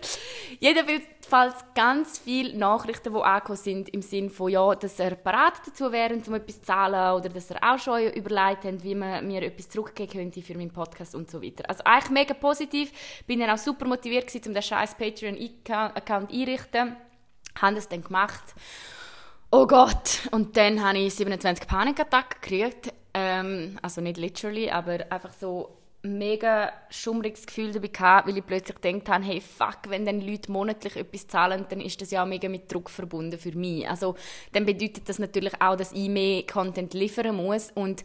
Jedenfalls 0.60 1.56
ganz 1.76 2.20
viele 2.20 2.58
Nachrichten, 2.58 3.14
die 3.14 3.20
angekommen 3.20 3.58
sind, 3.58 3.90
im 3.90 4.02
Sinne 4.02 4.30
von, 4.30 4.52
ja, 4.52 4.76
dass 4.76 5.00
er 5.00 5.16
bereit 5.16 5.54
dazu 5.66 5.92
wären, 5.92 6.24
um 6.28 6.34
etwas 6.36 6.58
zu 6.58 6.62
zahlen 6.64 7.20
oder 7.20 7.30
dass 7.30 7.52
er 7.52 7.74
auch 7.74 7.80
schon 7.80 8.12
überlegt 8.12 8.64
hat, 8.64 8.84
wie 8.84 8.96
man 8.96 9.26
mir 9.28 9.44
etwas 9.44 9.70
zurückgeben 9.70 10.12
könnte 10.12 10.42
für 10.42 10.58
meinen 10.58 10.72
Podcast 10.72 11.16
und 11.16 11.30
so 11.30 11.42
weiter. 11.42 11.70
Also 11.70 11.84
eigentlich 11.84 12.12
mega 12.12 12.34
positiv. 12.34 12.92
Bin 13.28 13.40
dann 13.40 13.50
auch 13.50 13.58
super 13.58 13.86
motiviert 13.86 14.28
gewesen, 14.28 14.48
um 14.48 14.54
den 14.54 14.64
scheiß 14.64 14.96
Patreon-Account 14.96 16.32
einrichten. 16.32 16.96
Haben 17.60 17.76
das 17.76 17.88
dann 17.88 18.04
gemacht. 18.04 18.56
Oh 19.52 19.68
Gott! 19.68 20.28
Und 20.32 20.58
dann 20.58 20.84
habe 20.84 20.98
ich 20.98 21.14
27 21.14 21.68
Panikattacken 21.68 22.42
gekriegt. 22.42 22.92
Ähm, 23.14 23.78
also 23.84 24.02
nicht 24.02 24.18
literally, 24.18 24.72
aber 24.72 25.06
einfach 25.12 25.32
so 25.32 25.83
mega 26.04 26.72
schummriges 26.90 27.46
Gefühl 27.46 27.72
dabei 27.72 27.88
gehabt, 27.88 28.28
weil 28.28 28.38
ich 28.38 28.46
plötzlich 28.46 28.80
gedacht 28.80 29.10
habe, 29.10 29.24
hey, 29.24 29.42
fuck, 29.42 29.80
wenn 29.88 30.06
dann 30.06 30.20
Leute 30.20 30.52
monatlich 30.52 30.98
etwas 30.98 31.28
zahlen, 31.28 31.66
dann 31.70 31.80
ist 31.80 32.02
das 32.02 32.12
ja 32.12 32.24
auch 32.24 32.28
mega 32.28 32.50
mit 32.50 32.72
Druck 32.72 32.90
verbunden 32.90 33.40
für 33.40 33.58
mich. 33.58 33.88
Also, 33.90 34.16
dann 34.52 34.66
bedeutet 34.66 35.08
das 35.08 35.18
natürlich 35.18 35.54
auch, 35.62 35.78
dass 35.78 35.94
ich 35.94 36.10
mehr 36.10 36.44
Content 36.44 36.94
liefern 36.94 37.36
muss 37.36 37.72
und 37.72 38.04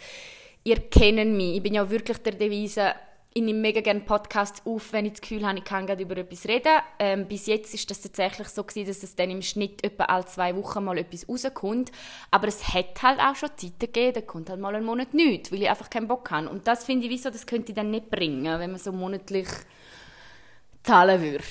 ihr 0.63 0.77
kennt 0.77 1.37
mich. 1.37 1.57
Ich 1.57 1.63
bin 1.63 1.75
ja 1.75 1.91
wirklich 1.91 2.19
der 2.19 2.35
Devise, 2.35 2.95
ich 3.35 3.43
nehme 3.43 3.61
mega 3.61 3.81
gerne 3.81 4.01
Podcasts 4.01 4.63
auf, 4.65 4.93
wenn 4.93 5.07
ich 5.07 5.13
das 5.13 5.21
Gefühl 5.21 5.47
habe, 5.47 5.59
ich 5.59 5.65
kann 5.65 5.87
gerade 5.87 6.03
über 6.03 6.17
etwas 6.17 6.47
reden. 6.47 6.73
Ähm, 6.99 7.27
bis 7.29 7.47
jetzt 7.47 7.73
ist 7.75 7.91
das 7.91 8.01
tatsächlich 8.01 8.49
so 8.49 8.65
gewesen, 8.65 8.89
dass 8.89 9.03
es 9.03 9.15
dann 9.15 9.31
im 9.31 9.43
Schnitt 9.43 9.85
etwa 9.85 10.05
alle 10.05 10.25
zwei 10.25 10.57
Wochen 10.57 10.83
mal 10.83 10.99
etwas 10.99 11.29
rauskommt. 11.29 11.93
Aber 12.31 12.49
es 12.49 12.75
hat 12.75 13.01
halt 13.03 13.21
auch 13.21 13.37
schon 13.37 13.51
Zeiten 13.57 13.79
gegeben, 13.79 14.15
da 14.15 14.21
kommt 14.23 14.51
halt 14.51 14.61
mal 14.61 14.75
einen 14.75 14.87
Monat 14.87 15.15
nichts, 15.15 15.53
weil 15.53 15.63
ich 15.63 15.69
einfach 15.69 15.91
keinen 15.91 16.09
Bock 16.09 16.31
habe. 16.31 16.49
Und 16.49 16.67
das 16.67 16.85
finde 16.85 17.07
ich, 17.07 17.13
wieso, 17.13 17.31
das 17.31 17.47
könnte 17.47 17.73
ich 17.73 17.77
dann 17.77 17.91
nicht 17.91 18.11
bringen, 18.11 18.59
wenn 18.59 18.71
man 18.71 18.81
so 18.81 18.93
monatlich 18.93 19.49
zahlen 20.83 21.21
würde. 21.21 21.45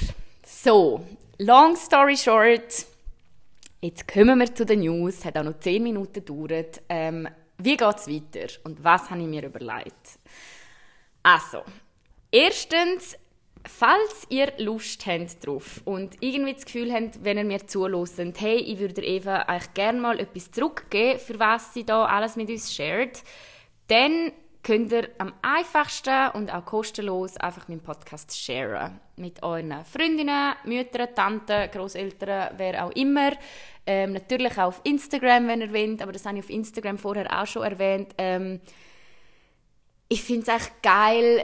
So, 0.45 1.05
long 1.37 1.75
story 1.75 2.17
short, 2.17 2.85
jetzt 3.81 4.07
kommen 4.07 4.39
wir 4.39 4.53
zu 4.53 4.65
den 4.65 4.79
News, 4.79 5.23
hat 5.23 5.37
auch 5.37 5.43
noch 5.43 5.59
10 5.59 5.83
Minuten 5.83 6.13
gedauert. 6.13 6.81
Ähm, 6.89 7.27
wie 7.59 7.77
geht 7.77 7.95
es 7.97 8.07
weiter 8.07 8.47
und 8.63 8.83
was 8.83 9.09
habe 9.09 9.21
ich 9.21 9.27
mir 9.27 9.45
überlegt? 9.45 10.19
Also, 11.23 11.63
erstens, 12.31 13.17
falls 13.65 14.27
ihr 14.29 14.53
Lust 14.57 15.05
habt 15.05 15.45
drauf 15.45 15.81
und 15.85 16.15
irgendwie 16.21 16.53
das 16.53 16.65
Gefühl 16.65 16.93
habt, 16.93 17.23
wenn 17.23 17.37
ihr 17.37 17.43
mir 17.43 17.67
zuhört, 17.67 18.39
hey, 18.39 18.57
ich 18.57 18.79
würde 18.79 19.03
Eva 19.03 19.39
eigentlich 19.43 19.73
gerne 19.73 19.99
mal 19.99 20.19
etwas 20.19 20.51
zurückgeben, 20.51 21.19
für 21.19 21.39
was 21.39 21.73
sie 21.73 21.83
da 21.83 22.05
alles 22.05 22.35
mit 22.35 22.49
uns 22.49 22.73
shared, 22.73 23.23
dann 23.87 24.31
könnt 24.67 24.91
ihr 24.91 25.07
am 25.17 25.33
einfachsten 25.41 26.29
und 26.33 26.53
auch 26.53 26.65
kostenlos 26.65 27.37
einfach 27.37 27.69
meinen 27.69 27.79
Podcast 27.79 28.37
sharen. 28.37 28.99
Mit 29.15 29.41
euren 29.41 29.73
Freundinnen, 29.85 30.55
Müttern, 30.65 31.07
Tanten, 31.15 31.71
Großeltern, 31.71 32.55
wer 32.57 32.85
auch 32.85 32.91
immer. 32.91 33.31
Ähm, 33.85 34.11
natürlich 34.11 34.57
auch 34.57 34.67
auf 34.67 34.81
Instagram, 34.83 35.47
wenn 35.47 35.61
ihr 35.61 35.73
wollt, 35.73 36.01
aber 36.01 36.11
das 36.11 36.25
habe 36.25 36.39
ich 36.39 36.43
auf 36.43 36.49
Instagram 36.49 36.97
vorher 36.97 37.41
auch 37.41 37.47
schon 37.47 37.63
erwähnt. 37.63 38.13
Ähm, 38.17 38.59
ich 40.09 40.23
finde 40.23 40.43
es 40.43 40.61
echt 40.61 40.81
geil, 40.81 41.43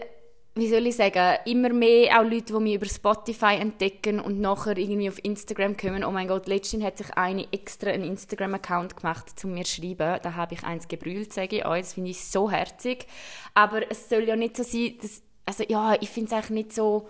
wie 0.56 0.68
soll 0.70 0.86
ich 0.86 0.96
sagen, 0.96 1.40
immer 1.46 1.70
mehr 1.70 2.20
auch 2.20 2.24
Leute, 2.24 2.54
die 2.54 2.60
mich 2.60 2.76
über 2.76 2.86
Spotify 2.86 3.56
entdecken 3.56 4.20
und 4.20 4.40
nachher 4.40 4.78
irgendwie 4.78 5.10
auf 5.10 5.24
Instagram 5.24 5.76
kommen. 5.76 6.04
Oh 6.04 6.12
mein 6.12 6.28
Gott, 6.28 6.48
letztens 6.48 6.84
hat 6.84 7.00
sich 7.00 7.12
eine 7.16 7.52
extra 7.52 7.90
einen 7.90 8.04
Instagram-Account 8.04 8.98
gemacht, 8.98 9.40
zu 9.40 9.48
mir 9.48 9.64
zu 9.64 9.82
schreiben. 9.82 10.20
Da 10.22 10.36
habe 10.36 10.54
ich 10.54 10.64
eins 10.64 10.88
gebrüllt, 10.88 11.34
sage 11.34 11.58
ich 11.58 11.66
euch. 11.66 11.82
Das 11.82 11.94
finde 11.94 12.12
ich 12.12 12.24
so 12.24 12.52
herzig. 12.52 13.08
Aber 13.56 13.90
es 13.90 14.10
soll 14.10 14.24
ja 14.26 14.36
nicht 14.36 14.56
so 14.56 14.62
sein, 14.62 14.96
dass, 15.02 15.24
also 15.46 15.64
ja, 15.68 15.96
ich 16.00 16.10
finde 16.10 16.28
es 16.28 16.34
eigentlich 16.34 16.66
nicht 16.66 16.74
so 16.74 17.10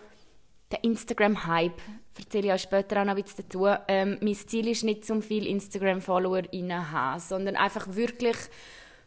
der 0.72 0.82
Instagram-Hype. 0.86 1.82
Erzähle 2.18 2.48
ich 2.48 2.54
euch 2.54 2.62
später 2.62 3.02
auch 3.02 3.06
noch 3.06 3.16
ein 3.16 3.24
bisschen 3.24 3.44
dazu. 3.46 3.68
Ähm, 3.90 4.20
mein 4.22 4.36
Ziel 4.36 4.70
ist 4.70 4.86
nicht, 4.86 5.04
so 5.06 5.20
viele 5.20 5.50
Instagram-Follower 5.50 6.44
zu 6.44 6.92
haben, 6.92 7.20
sondern 7.20 7.58
einfach 7.58 7.94
wirklich 7.94 8.38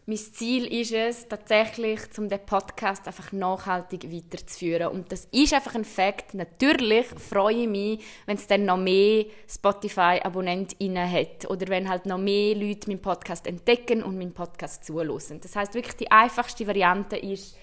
mein 0.08 0.18
Ziel 0.18 0.66
ist 0.66 0.92
es, 0.92 1.26
tatsächlich, 1.26 2.00
um 2.16 2.28
den 2.28 2.38
Podcast 2.38 3.08
einfach 3.08 3.32
nachhaltig 3.32 4.04
weiterzuführen. 4.12 4.92
Und 4.92 5.10
das 5.10 5.26
ist 5.32 5.52
einfach 5.52 5.74
ein 5.74 5.84
Fakt. 5.84 6.32
Natürlich 6.32 7.06
freue 7.06 7.62
ich 7.62 7.68
mich, 7.68 8.04
wenn 8.24 8.36
es 8.36 8.46
dann 8.46 8.66
noch 8.66 8.76
mehr 8.76 9.24
Spotify-AbonnentInnen 9.48 11.10
hat. 11.10 11.50
Oder 11.50 11.66
wenn 11.66 11.88
halt 11.88 12.06
noch 12.06 12.18
mehr 12.18 12.54
Leute 12.54 12.88
meinen 12.88 13.02
Podcast 13.02 13.48
entdecken 13.48 14.04
und 14.04 14.16
meinen 14.16 14.32
Podcast 14.32 14.84
zulassen. 14.84 15.40
Das 15.40 15.56
heißt 15.56 15.74
wirklich, 15.74 15.96
die 15.96 16.10
einfachste 16.10 16.68
Variante 16.68 17.16
ist, 17.16 17.56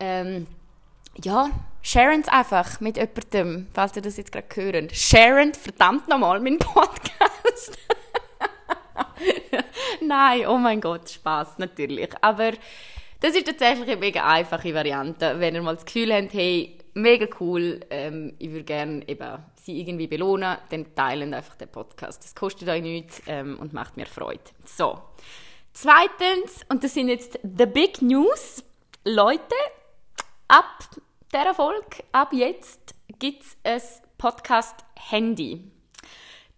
ähm, 0.00 0.46
ja, 1.22 1.50
sharen 1.82 2.22
es 2.22 2.28
einfach 2.28 2.80
mit 2.80 2.96
jemandem, 2.96 3.66
falls 3.74 3.94
ihr 3.96 4.02
das 4.02 4.16
jetzt 4.16 4.32
gerade 4.32 4.48
hören. 4.54 4.88
Sharen 4.90 5.52
verdammt 5.52 6.08
nochmal 6.08 6.40
meinen 6.40 6.58
Podcast. 6.58 7.78
Nein, 10.00 10.46
oh 10.46 10.58
mein 10.58 10.80
Gott, 10.80 11.10
Spaß 11.10 11.58
natürlich. 11.58 12.10
Aber 12.20 12.52
das 13.20 13.36
ist 13.36 13.46
tatsächlich 13.46 13.88
eine 13.88 13.96
mega 13.96 14.26
einfache 14.26 14.74
Variante, 14.74 15.38
wenn 15.38 15.54
ihr 15.54 15.62
mal 15.62 15.74
das 15.74 15.84
Gefühl 15.84 16.12
habt, 16.12 16.32
hey, 16.32 16.78
mega 16.94 17.26
cool, 17.40 17.80
ähm, 17.90 18.34
ich 18.38 18.50
würde 18.50 18.64
gerne 18.64 19.08
eben 19.08 19.38
sie 19.54 19.80
irgendwie 19.80 20.08
belohnen, 20.08 20.58
dann 20.70 20.94
teilen 20.94 21.34
einfach 21.34 21.54
den 21.54 21.68
Podcast. 21.68 22.24
Das 22.24 22.34
kostet 22.34 22.68
euch 22.68 22.82
nichts 22.82 23.22
ähm, 23.26 23.58
und 23.60 23.72
macht 23.72 23.96
mir 23.96 24.06
Freude. 24.06 24.42
So. 24.64 25.00
Zweitens, 25.72 26.64
und 26.68 26.84
das 26.84 26.94
sind 26.94 27.08
jetzt 27.08 27.38
the 27.42 27.66
big 27.66 28.02
news, 28.02 28.64
Leute, 29.04 29.54
ab 30.48 30.78
dieser 31.32 31.54
Folge, 31.54 32.04
ab 32.12 32.32
jetzt, 32.32 32.94
gibt 33.18 33.42
es 33.42 33.56
ein 33.64 33.80
Podcast-Handy. 34.18 35.70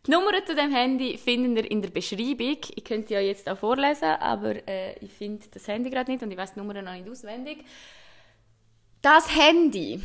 Die 0.06 0.10
Nummer 0.10 0.32
zu 0.44 0.54
dem 0.54 0.70
Handy 0.70 1.16
findet 1.16 1.64
ihr 1.64 1.70
in 1.70 1.80
der 1.80 1.88
Beschreibung. 1.88 2.58
Ich 2.74 2.84
könnte 2.84 3.14
ja 3.14 3.20
jetzt 3.20 3.48
auch 3.48 3.56
vorlesen, 3.56 4.04
aber 4.04 4.56
äh, 4.68 4.98
ich 5.00 5.12
finde 5.12 5.46
das 5.50 5.66
Handy 5.66 5.88
gerade 5.88 6.10
nicht 6.10 6.22
und 6.22 6.30
ich 6.30 6.36
weiß 6.36 6.52
die 6.52 6.58
Nummer 6.58 6.74
noch 6.74 6.92
nicht 6.92 7.08
auswendig. 7.08 7.64
Das 9.00 9.34
Handy 9.34 10.02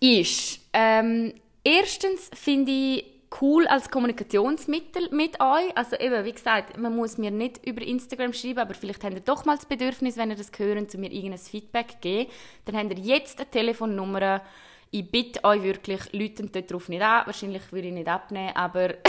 ist 0.00 0.60
ähm, 0.72 1.32
erstens 1.62 2.30
finde 2.34 2.72
ich 2.72 3.04
cool 3.40 3.66
als 3.68 3.88
Kommunikationsmittel 3.88 5.10
mit 5.10 5.40
euch. 5.40 5.76
Also 5.76 5.96
eben, 5.96 6.24
wie 6.24 6.32
gesagt, 6.32 6.76
man 6.76 6.96
muss 6.96 7.18
mir 7.18 7.30
nicht 7.30 7.64
über 7.66 7.82
Instagram 7.82 8.32
schreiben, 8.32 8.58
aber 8.58 8.74
vielleicht 8.74 9.04
habt 9.04 9.14
ihr 9.14 9.20
doch 9.20 9.44
mal 9.44 9.56
das 9.56 9.66
Bedürfnis, 9.66 10.16
wenn 10.16 10.30
ihr 10.30 10.36
das 10.36 10.50
hören, 10.56 10.88
zu 10.88 10.98
mir 10.98 11.12
irgendein 11.12 11.38
Feedback 11.38 12.00
geben. 12.00 12.30
Dann 12.64 12.76
habt 12.76 12.98
ihr 12.98 13.04
jetzt 13.04 13.38
eine 13.38 13.50
Telefonnummer 13.50 14.42
ich 14.90 15.10
bitte 15.10 15.44
euch 15.44 15.62
wirklich, 15.62 16.00
Leute 16.12 16.46
darauf 16.46 16.88
nicht 16.88 17.02
an. 17.02 17.26
Wahrscheinlich 17.26 17.70
würde 17.72 17.88
ich 17.88 17.94
nicht 17.94 18.08
abnehmen, 18.08 18.54
aber 18.54 18.94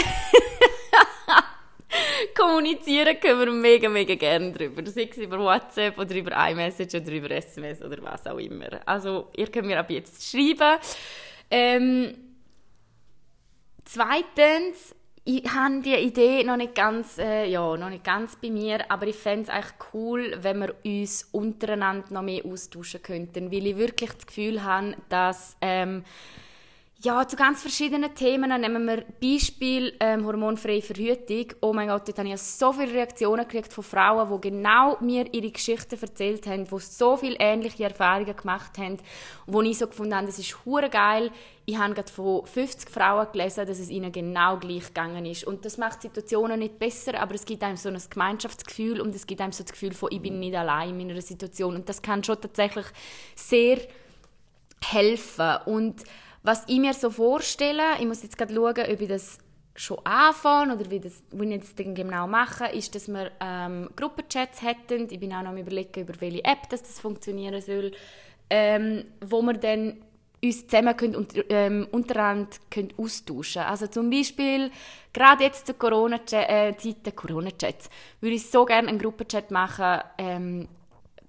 kommunizieren 2.36 3.18
können 3.20 3.40
wir 3.40 3.50
mega, 3.52 3.88
mega 3.88 4.14
gerne 4.14 4.52
drüber. 4.52 4.84
Sei 4.90 5.08
es 5.10 5.16
über 5.16 5.38
WhatsApp 5.38 5.98
oder 5.98 6.14
über 6.14 6.32
iMessage 6.50 6.94
oder 6.94 7.12
über 7.12 7.30
SMS 7.30 7.82
oder 7.82 8.02
was 8.02 8.26
auch 8.26 8.38
immer. 8.38 8.80
Also, 8.86 9.28
ihr 9.36 9.48
könnt 9.48 9.66
mir 9.66 9.78
ab 9.78 9.90
jetzt 9.90 10.30
schreiben. 10.30 10.78
Ähm, 11.50 12.14
zweitens, 13.84 14.94
ich 15.38 15.52
habe 15.52 15.80
die 15.80 15.94
Idee 15.94 16.44
noch 16.44 16.56
nicht 16.56 16.74
ganz, 16.74 17.18
äh, 17.18 17.48
ja, 17.48 17.76
noch 17.76 17.90
nicht 17.90 18.04
ganz 18.04 18.36
bei 18.36 18.50
mir, 18.50 18.90
aber 18.90 19.06
ich 19.06 19.16
fände 19.16 19.44
es 19.44 19.48
eigentlich 19.48 19.74
cool, 19.94 20.36
wenn 20.40 20.60
wir 20.60 20.74
uns 20.84 21.28
untereinander 21.32 22.06
noch 22.10 22.22
mehr 22.22 22.44
austauschen 22.44 23.02
könnten, 23.02 23.52
weil 23.52 23.66
ich 23.66 23.76
wirklich 23.76 24.12
das 24.12 24.26
Gefühl 24.26 24.64
habe, 24.64 24.96
dass 25.08 25.56
ähm, 25.60 26.04
ja, 27.02 27.26
zu 27.26 27.34
ganz 27.34 27.62
verschiedenen 27.62 28.14
Themen. 28.14 28.60
Nehmen 28.60 28.84
wir 28.86 29.04
Beispiel 29.22 29.94
ähm, 30.00 30.26
hormonfreie 30.26 30.82
Verhütung. 30.82 31.46
Oh 31.62 31.72
mein 31.72 31.88
Gott, 31.88 32.06
dort 32.06 32.18
habe 32.18 32.28
ich 32.28 32.38
so 32.38 32.74
viele 32.74 32.92
Reaktionen 32.92 33.48
gekriegt 33.48 33.72
von 33.72 33.82
Frauen, 33.82 34.30
die 34.30 34.50
genau 34.50 34.98
mir 35.00 35.32
ihre 35.32 35.50
Geschichten 35.50 35.98
erzählt 35.98 36.46
haben, 36.46 36.66
die 36.66 36.78
so 36.78 37.16
viele 37.16 37.36
ähnliche 37.38 37.84
Erfahrungen 37.84 38.36
gemacht 38.36 38.76
haben, 38.76 38.98
wo 39.46 39.62
ich 39.62 39.78
so 39.78 39.86
gefunden 39.86 40.14
habe, 40.14 40.26
das 40.26 40.38
ist 40.38 40.54
hure 40.66 40.90
geil. 40.90 41.30
Ich 41.64 41.78
habe 41.78 41.94
gerade 41.94 42.12
von 42.12 42.44
50 42.44 42.90
Frauen 42.90 43.28
gelesen, 43.32 43.66
dass 43.66 43.78
es 43.78 43.88
ihnen 43.88 44.12
genau 44.12 44.58
gleich 44.58 44.88
gegangen 44.88 45.24
ist. 45.24 45.44
Und 45.44 45.64
das 45.64 45.78
macht 45.78 46.02
Situationen 46.02 46.58
nicht 46.58 46.78
besser, 46.78 47.18
aber 47.18 47.34
es 47.34 47.46
gibt 47.46 47.62
einem 47.62 47.78
so 47.78 47.88
ein 47.88 47.98
Gemeinschaftsgefühl 48.10 49.00
und 49.00 49.14
es 49.14 49.26
gibt 49.26 49.40
einem 49.40 49.52
so 49.52 49.62
das 49.62 49.72
Gefühl 49.72 49.94
von, 49.94 50.10
ich 50.12 50.20
bin 50.20 50.38
nicht 50.38 50.54
allein 50.54 50.90
in 50.90 51.06
meiner 51.06 51.22
Situation. 51.22 51.76
Und 51.76 51.88
das 51.88 52.02
kann 52.02 52.22
schon 52.22 52.40
tatsächlich 52.42 52.86
sehr 53.34 53.78
helfen. 54.84 55.56
Und 55.64 56.04
was 56.42 56.64
ich 56.66 56.78
mir 56.78 56.94
so 56.94 57.10
vorstelle, 57.10 57.82
ich 57.98 58.06
muss 58.06 58.22
jetzt 58.22 58.38
gerade 58.38 58.54
schauen, 58.54 58.92
ob 58.92 59.00
ich 59.00 59.08
das 59.08 59.38
schon 59.76 59.98
anfange 60.04 60.74
oder 60.74 60.90
wie, 60.90 61.00
das, 61.00 61.22
wie 61.32 61.54
ich 61.54 61.60
das 61.60 61.74
genau 61.76 62.26
mache, 62.26 62.66
ist, 62.66 62.94
dass 62.94 63.08
wir 63.08 63.30
ähm, 63.40 63.90
Gruppenchats 63.96 64.62
hätten. 64.62 65.08
Ich 65.10 65.20
bin 65.20 65.32
auch 65.32 65.42
noch 65.42 65.50
am 65.50 65.56
überlegen, 65.56 66.02
über 66.02 66.20
welche 66.20 66.44
App 66.44 66.68
das, 66.68 66.82
das 66.82 67.00
funktionieren 67.00 67.60
soll, 67.60 67.92
ähm, 68.50 69.04
wo 69.20 69.42
wir 69.42 69.54
dann 69.54 69.98
uns 70.42 70.66
zusammen 70.66 70.96
können 70.96 71.16
und 71.16 71.34
ähm, 71.50 71.86
untereinander 71.90 72.56
können 72.70 72.92
austauschen 72.96 73.62
Also 73.62 73.86
zum 73.86 74.10
Beispiel, 74.10 74.70
gerade 75.12 75.44
jetzt 75.44 75.66
zu 75.66 75.74
Corona-Zeiten, 75.74 77.04
äh, 77.04 77.12
Corona-Chats, 77.12 77.90
würde 78.20 78.36
ich 78.36 78.50
so 78.50 78.64
gerne 78.64 78.88
einen 78.88 78.98
Gruppenchat 78.98 79.50
machen, 79.50 80.00
ähm, 80.16 80.68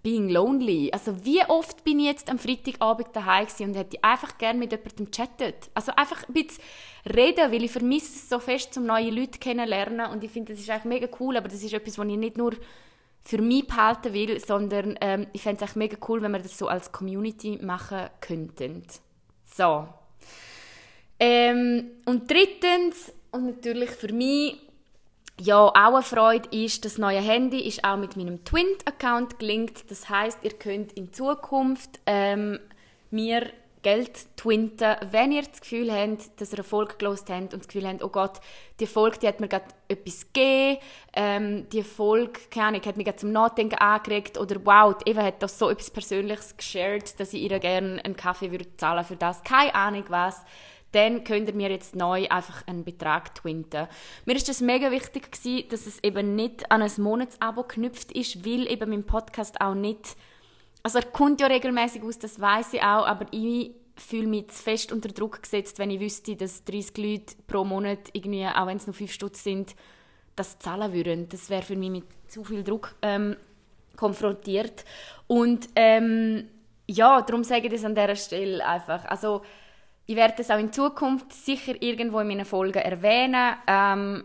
being 0.03 0.29
lonely. 0.29 0.91
Also 0.91 1.25
wie 1.25 1.43
oft 1.47 1.83
bin 1.83 1.99
ich 1.99 2.05
jetzt 2.05 2.29
am 2.29 2.39
Freitagabend 2.39 3.09
daheim 3.13 3.47
und 3.59 3.75
hätte 3.75 4.03
einfach 4.03 4.37
gerne 4.37 4.59
mit 4.59 4.71
jemandem 4.71 5.11
chattet. 5.11 5.69
Also 5.73 5.91
einfach 5.95 6.27
ein 6.27 6.33
bisschen 6.33 6.63
reden, 7.05 7.51
weil 7.51 7.63
ich 7.63 7.71
vermisse 7.71 8.15
es 8.15 8.29
so 8.29 8.39
fest, 8.39 8.77
um 8.77 8.85
neue 8.85 9.11
Leute 9.11 9.39
kennenzulernen 9.39 10.11
und 10.11 10.23
ich 10.23 10.31
finde, 10.31 10.53
das 10.53 10.61
ist 10.61 10.69
eigentlich 10.69 10.85
mega 10.85 11.07
cool, 11.19 11.37
aber 11.37 11.47
das 11.47 11.63
ist 11.63 11.73
etwas, 11.73 11.97
was 11.97 12.07
ich 12.07 12.17
nicht 12.17 12.37
nur 12.37 12.53
für 13.23 13.41
mich 13.41 13.67
behalten 13.67 14.13
will, 14.13 14.39
sondern 14.39 14.97
ähm, 14.99 15.27
ich 15.33 15.43
fände 15.43 15.63
es 15.63 15.69
echt 15.69 15.75
mega 15.75 15.97
cool, 16.09 16.21
wenn 16.21 16.31
wir 16.31 16.39
das 16.39 16.57
so 16.57 16.67
als 16.67 16.91
Community 16.91 17.59
machen 17.61 18.09
könnten. 18.19 18.83
So. 19.43 19.87
Ähm, 21.19 21.91
und 22.05 22.29
drittens, 22.29 23.13
und 23.31 23.45
natürlich 23.45 23.91
für 23.91 24.11
mich 24.11 24.57
ja, 25.41 25.67
auch 25.67 25.73
eine 25.73 26.03
Freude 26.03 26.49
ist, 26.55 26.85
das 26.85 26.97
neue 26.97 27.19
Handy 27.19 27.61
ist 27.61 27.83
auch 27.83 27.97
mit 27.97 28.15
meinem 28.15 28.43
Twint-Account 28.45 29.39
gelinkt. 29.39 29.89
Das 29.89 30.07
heißt, 30.07 30.39
ihr 30.43 30.51
könnt 30.51 30.93
in 30.93 31.11
Zukunft 31.13 31.99
ähm, 32.05 32.59
mir 33.09 33.49
Geld 33.81 34.37
twinten, 34.37 34.95
wenn 35.09 35.31
ihr 35.31 35.41
das 35.41 35.61
Gefühl 35.61 35.91
habt, 35.91 36.39
dass 36.39 36.51
ihr 36.51 36.59
eine 36.59 36.63
Folge 36.63 36.97
gelost 36.97 37.31
habt 37.31 37.55
und 37.55 37.63
das 37.63 37.67
Gefühl 37.67 37.87
habt, 37.87 38.03
oh 38.03 38.09
Gott, 38.09 38.39
die 38.79 38.85
Folge 38.85 39.17
die 39.17 39.27
hat 39.27 39.39
mir 39.39 39.47
gerade 39.47 39.65
etwas 39.87 40.27
gegeben, 40.31 40.77
ähm, 41.13 41.67
die 41.69 41.81
Folge, 41.81 42.39
keine 42.51 42.67
Ahnung, 42.67 42.81
hat 42.85 42.97
mich 42.97 43.05
gerade 43.05 43.17
zum 43.17 43.31
Nachdenken 43.31 43.79
angeregt 43.79 44.37
oder 44.37 44.57
wow, 44.63 44.95
Eva 45.05 45.23
hat 45.23 45.41
das 45.41 45.57
so 45.57 45.71
etwas 45.71 45.89
Persönliches 45.89 46.55
geshared, 46.55 47.19
dass 47.19 47.33
ich 47.33 47.41
ihr 47.41 47.57
gerne 47.57 47.99
einen 48.05 48.15
Kaffee 48.15 48.51
würde 48.51 48.67
zahlen 48.77 49.03
für 49.03 49.15
das, 49.15 49.43
keine 49.43 49.73
Ahnung 49.73 50.03
was, 50.09 50.45
dann 50.91 51.23
könnt 51.23 51.47
ihr 51.47 51.55
mir 51.55 51.69
jetzt 51.69 51.95
neu 51.95 52.27
einfach 52.27 52.67
einen 52.67 52.83
Betrag 52.83 53.35
twinten. 53.35 53.87
Mir 54.25 54.35
ist 54.35 54.49
das 54.49 54.61
mega 54.61 54.91
wichtig 54.91 55.31
gewesen, 55.31 55.69
dass 55.69 55.85
es 55.85 56.03
eben 56.03 56.35
nicht 56.35 56.71
an 56.71 56.81
ein 56.81 56.91
Monatsabo 56.97 57.63
geknüpft 57.63 58.11
ist, 58.11 58.45
weil 58.45 58.69
eben 58.71 58.89
mein 58.89 59.05
Podcast 59.05 59.61
auch 59.61 59.73
nicht 59.73 60.15
also 60.83 60.99
er 60.99 61.05
kommt 61.05 61.41
ja 61.41 61.47
regelmäßig 61.47 62.03
aus, 62.03 62.19
das 62.19 62.39
weiß 62.39 62.73
ich 62.73 62.81
auch, 62.81 63.05
aber 63.05 63.27
ich 63.31 63.71
fühle 63.95 64.27
mich 64.27 64.49
zu 64.49 64.63
fest 64.63 64.91
unter 64.91 65.09
Druck 65.09 65.43
gesetzt, 65.43 65.77
wenn 65.79 65.91
ich 65.91 65.99
wüsste, 65.99 66.35
dass 66.35 66.63
30 66.63 66.97
Leute 66.97 67.35
pro 67.47 67.63
Monat, 67.63 68.09
irgendwie, 68.13 68.45
auch 68.47 68.67
wenn 68.67 68.77
es 68.77 68.87
nur 68.87 68.93
5 68.93 69.11
Stutz 69.11 69.43
sind, 69.43 69.75
das 70.35 70.57
zahlen 70.59 70.93
würden. 70.93 71.29
Das 71.29 71.49
wäre 71.49 71.61
für 71.61 71.75
mich 71.75 71.91
mit 71.91 72.05
zu 72.27 72.43
viel 72.43 72.63
Druck 72.63 72.95
ähm, 73.01 73.35
konfrontiert. 73.95 74.85
Und 75.27 75.67
ähm, 75.75 76.47
ja, 76.87 77.21
darum 77.21 77.43
sage 77.43 77.67
ich 77.67 77.73
das 77.73 77.85
an 77.85 77.93
dieser 77.93 78.15
Stelle 78.15 78.65
einfach. 78.65 79.05
Also 79.05 79.43
ich 80.05 80.15
werde 80.15 80.35
das 80.37 80.51
auch 80.51 80.59
in 80.59 80.73
Zukunft 80.73 81.33
sicher 81.33 81.73
irgendwo 81.81 82.19
in 82.19 82.27
meinen 82.27 82.45
Folgen 82.45 82.79
erwähnen. 82.79 83.55
Ähm, 83.67 84.23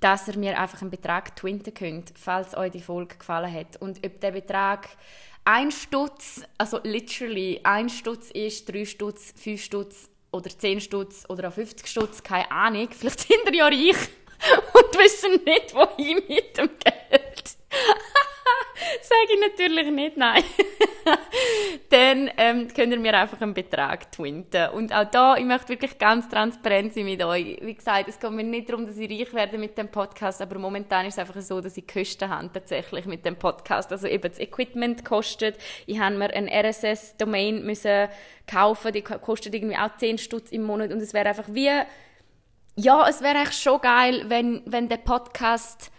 dass 0.00 0.28
ihr 0.28 0.36
mir 0.36 0.58
einfach 0.58 0.82
einen 0.82 0.90
Betrag 0.90 1.34
twinten 1.36 1.72
könnt, 1.72 2.12
falls 2.16 2.56
euch 2.56 2.70
die 2.70 2.82
Folge 2.82 3.16
gefallen 3.16 3.52
hat. 3.52 3.80
Und 3.80 4.04
ob 4.04 4.20
der 4.20 4.32
Betrag 4.32 4.88
ein 5.44 5.70
Stutz, 5.70 6.42
also 6.58 6.80
literally 6.82 7.60
ein 7.62 7.88
Stutz 7.88 8.30
ist, 8.30 8.70
drei 8.70 8.84
Stutz, 8.84 9.32
fünf 9.36 9.62
Stutz 9.62 10.10
oder 10.32 10.50
zehn 10.50 10.80
Stutz 10.80 11.24
oder 11.28 11.48
auch 11.48 11.52
50 11.52 11.86
Stutz, 11.86 12.22
keine 12.22 12.50
Ahnung. 12.50 12.88
Vielleicht 12.90 13.20
sind 13.28 13.40
ihr 13.46 13.54
ja 13.54 13.66
reich 13.66 13.96
und 14.74 14.98
wissen 14.98 15.42
nicht, 15.44 15.74
wohin 15.74 16.16
mit 16.28 16.56
dem 16.58 16.68
Geld. 16.78 17.56
Sage 19.00 19.32
ich 19.32 19.40
natürlich 19.40 19.90
nicht, 19.90 20.16
nein. 20.16 20.42
Dann 21.90 22.30
ähm, 22.36 22.68
könnt 22.74 22.92
ihr 22.92 22.98
mir 22.98 23.14
einfach 23.18 23.40
einen 23.40 23.54
Betrag 23.54 24.10
twinten. 24.12 24.70
Und 24.70 24.92
auch 24.92 25.04
da, 25.04 25.36
ich 25.36 25.44
möchte 25.44 25.70
wirklich 25.70 25.98
ganz 25.98 26.28
transparent 26.28 26.92
sein 26.92 27.04
mit 27.04 27.22
euch. 27.24 27.58
Wie 27.62 27.74
gesagt, 27.74 28.08
es 28.08 28.18
geht 28.18 28.30
mir 28.30 28.44
nicht 28.44 28.68
darum, 28.68 28.86
dass 28.86 28.98
ich 28.98 29.10
reich 29.10 29.32
werde 29.32 29.56
mit 29.58 29.78
dem 29.78 29.88
Podcast, 29.88 30.42
aber 30.42 30.58
momentan 30.58 31.06
ist 31.06 31.14
es 31.14 31.18
einfach 31.18 31.40
so, 31.40 31.60
dass 31.60 31.76
ich 31.76 31.86
Kosten 31.86 32.28
habe 32.28 32.50
tatsächlich 32.52 33.06
mit 33.06 33.24
dem 33.24 33.36
Podcast. 33.36 33.90
Also 33.92 34.08
eben 34.08 34.28
das 34.28 34.38
Equipment 34.38 35.04
kostet. 35.04 35.56
Ich 35.86 35.98
habe 35.98 36.16
mir 36.16 36.30
ein 36.34 36.48
RSS-Domain 36.48 37.72
kaufen, 38.46 38.92
die 38.92 39.02
kostet 39.02 39.54
irgendwie 39.54 39.76
auch 39.76 39.96
10 39.96 40.18
Stutz 40.18 40.50
im 40.50 40.62
Monat 40.62 40.92
und 40.92 41.00
es 41.00 41.14
wäre 41.14 41.28
einfach 41.28 41.48
wie, 41.48 41.70
ja, 42.76 43.08
es 43.08 43.22
wäre 43.22 43.38
echt 43.38 43.54
schon 43.54 43.80
geil, 43.80 44.24
wenn, 44.28 44.62
wenn 44.66 44.88
der 44.88 44.98
Podcast 44.98 45.90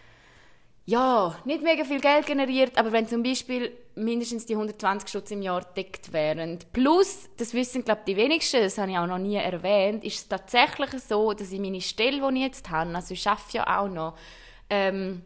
ja, 0.89 1.37
nicht 1.43 1.61
mega 1.61 1.83
viel 1.83 1.99
Geld 1.99 2.25
generiert, 2.25 2.77
aber 2.77 2.93
wenn 2.93 3.09
zum 3.09 3.21
Beispiel 3.21 3.73
mindestens 3.95 4.45
die 4.45 4.53
120 4.53 5.09
Stutz 5.09 5.31
im 5.31 5.41
Jahr 5.41 5.61
deckt 5.61 6.13
wären. 6.13 6.59
Plus, 6.71 7.29
das 7.35 7.53
wissen 7.53 7.83
glaube 7.83 8.03
die 8.07 8.15
wenigsten, 8.15 8.61
das 8.61 8.77
habe 8.77 8.91
ich 8.91 8.97
auch 8.97 9.05
noch 9.05 9.17
nie 9.17 9.35
erwähnt, 9.35 10.05
ist 10.05 10.15
es 10.15 10.27
tatsächlich 10.29 10.91
so, 11.01 11.33
dass 11.33 11.51
ich 11.51 11.59
meine 11.59 11.81
Stelle, 11.81 12.25
die 12.31 12.37
ich 12.37 12.45
jetzt 12.45 12.69
habe, 12.69 12.95
also 12.95 13.13
ich 13.13 13.27
arbeite 13.27 13.57
ja 13.57 13.79
auch 13.79 13.89
noch, 13.89 14.17
ähm, 14.69 15.23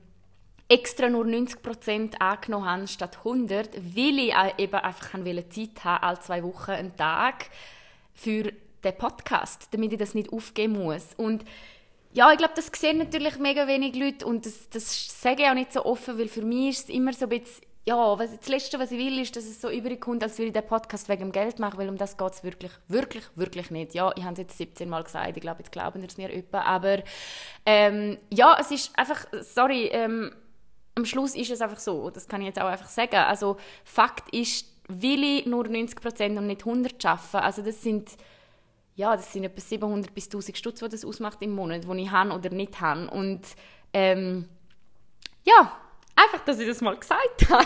extra 0.68 1.10
nur 1.10 1.26
90% 1.26 2.16
angenommen 2.20 2.66
habe 2.66 2.88
statt 2.88 3.20
100, 3.20 3.76
weil 3.76 4.18
ich 4.18 4.34
eben 4.58 4.74
einfach 4.74 5.12
Zeit 5.12 5.84
haben 5.84 6.04
alle 6.04 6.20
zwei 6.22 6.42
Wochen 6.42 6.72
einen 6.72 6.96
Tag 6.96 7.52
für 8.16 8.52
den 8.84 8.98
Podcast, 8.98 9.68
damit 9.72 9.94
ich 9.94 10.00
das 10.00 10.16
nicht 10.16 10.34
aufgeben 10.34 10.82
muss. 10.84 11.14
Und 11.18 11.46
ja, 12.14 12.32
ich 12.32 12.38
glaube, 12.38 12.54
das 12.56 12.70
sehen 12.74 12.98
natürlich 12.98 13.38
mega 13.38 13.68
wenig 13.68 13.96
Leute 13.96 14.26
und 14.26 14.46
das, 14.46 14.70
das 14.70 15.22
sage 15.22 15.44
ich 15.44 15.50
auch 15.50 15.54
nicht 15.54 15.72
so 15.72 15.86
offen, 15.86 16.18
weil 16.18 16.28
für 16.28 16.42
mich 16.42 16.70
ist 16.70 16.90
es 16.90 16.96
immer 16.96 17.14
so 17.14 17.26
ein 17.26 17.30
bisschen, 17.30 17.66
ja, 17.86 18.20
was, 18.20 18.38
das 18.38 18.48
Letzte, 18.48 18.80
was 18.80 18.92
ich 18.92 19.00
will, 19.00 19.20
ist, 19.20 19.36
dass 19.36 19.46
es 19.46 19.60
so 19.60 19.70
überkommt, 19.70 20.22
als 20.22 20.38
würde 20.38 20.48
ich 20.48 20.54
den 20.54 20.68
Podcast 20.68 21.10
wegen 21.10 21.22
dem 21.22 21.32
Geld 21.32 21.58
machen, 21.58 21.80
weil 21.80 21.90
um 21.90 21.98
das 21.98 22.18
geht 22.18 22.32
es 22.32 22.44
wirklich, 22.44 22.72
wirklich, 22.88 23.24
wirklich 23.36 23.72
nicht. 23.72 23.96
Ja, 23.96 24.12
ich 24.16 24.24
habe 24.24 24.34
es 24.34 24.40
jetzt 24.40 24.58
17 24.58 24.88
Mal 24.88 25.04
gesagt, 25.04 25.36
ich 25.36 25.42
glaube, 25.42 25.60
jetzt 25.60 25.72
glauben 25.72 26.04
es 26.04 26.18
mir 26.18 26.32
etwa, 26.32 26.62
aber 26.62 27.00
ähm, 27.66 28.18
ja, 28.30 28.58
es 28.60 28.70
ist 28.72 28.98
einfach, 29.00 29.26
sorry, 29.42 29.88
ähm, 29.88 30.32
am 30.96 31.06
Schluss 31.06 31.36
ist 31.36 31.50
es 31.50 31.62
einfach 31.62 31.80
so, 31.80 32.10
das 32.10 32.28
kann 32.28 32.42
ich 32.42 32.48
jetzt 32.48 32.62
auch 32.62 32.68
einfach 32.68 32.90
sagen. 32.90 33.16
Also 33.16 33.58
Fakt 33.84 34.34
ist, 34.34 34.66
will 34.88 35.24
ich 35.24 35.46
nur 35.46 35.66
90% 35.66 36.38
und 36.38 36.48
nicht 36.48 36.66
100 36.66 37.04
arbeiten, 37.06 37.38
also 37.38 37.62
das 37.62 37.82
sind 37.82 38.10
ja, 38.96 39.16
das 39.16 39.32
sind 39.32 39.44
etwa 39.44 39.62
700 39.62 40.14
bis 40.14 40.26
1000 40.26 40.58
Stutz, 40.58 40.80
die 40.80 40.90
das 40.90 41.06
ausmacht 41.06 41.42
im 41.42 41.52
Monat, 41.52 41.86
die 41.86 42.02
ich 42.02 42.12
habe 42.12 42.32
oder 42.32 42.50
nicht 42.50 42.80
habe. 42.82 43.10
Und 43.10 43.42
ähm, 43.94 44.48
ja, 45.44 45.72
einfach, 46.16 46.44
dass 46.46 46.60
ich 46.60 46.68
das 46.68 46.82
mal 46.82 46.98
gesagt 46.98 47.50
habe. 47.50 47.66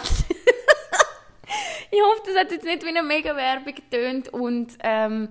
ich 1.91 2.01
hoffe, 2.01 2.21
das 2.25 2.37
hat 2.37 2.51
jetzt 2.51 2.65
nicht 2.65 2.83
wie 2.83 2.89
eine 2.89 3.03
mega 3.03 3.35
Werbung 3.35 3.73
getönt 3.73 4.29
und 4.29 4.77
ähm, 4.81 5.29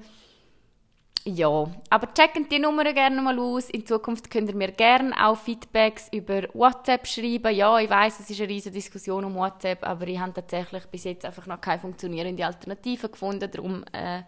ja, 1.27 1.67
aber 1.89 2.13
checken 2.13 2.51
die 2.51 2.59
Nummer 2.59 2.85
gerne 2.93 3.23
mal 3.23 3.39
aus. 3.39 3.71
In 3.71 3.87
Zukunft 3.87 4.31
könnt 4.31 4.51
ihr 4.51 4.55
mir 4.55 4.73
gerne 4.73 5.15
auch 5.27 5.39
Feedbacks 5.39 6.09
über 6.13 6.43
WhatsApp 6.53 7.07
schreiben. 7.07 7.55
Ja, 7.55 7.79
ich 7.79 7.89
weiß, 7.89 8.21
es 8.21 8.29
ist 8.29 8.41
eine 8.41 8.51
riesige 8.51 8.75
Diskussion 8.75 9.25
um 9.25 9.35
WhatsApp, 9.35 9.87
aber 9.87 10.07
ich 10.07 10.19
habe 10.19 10.35
tatsächlich 10.35 10.85
bis 10.85 11.05
jetzt 11.05 11.25
einfach 11.25 11.47
noch 11.47 11.63
keine 11.63 11.81
funktionierende 11.81 12.45
Alternative 12.45 13.09
gefunden. 13.09 13.51
Darum 13.51 13.85
äh, 13.93 14.21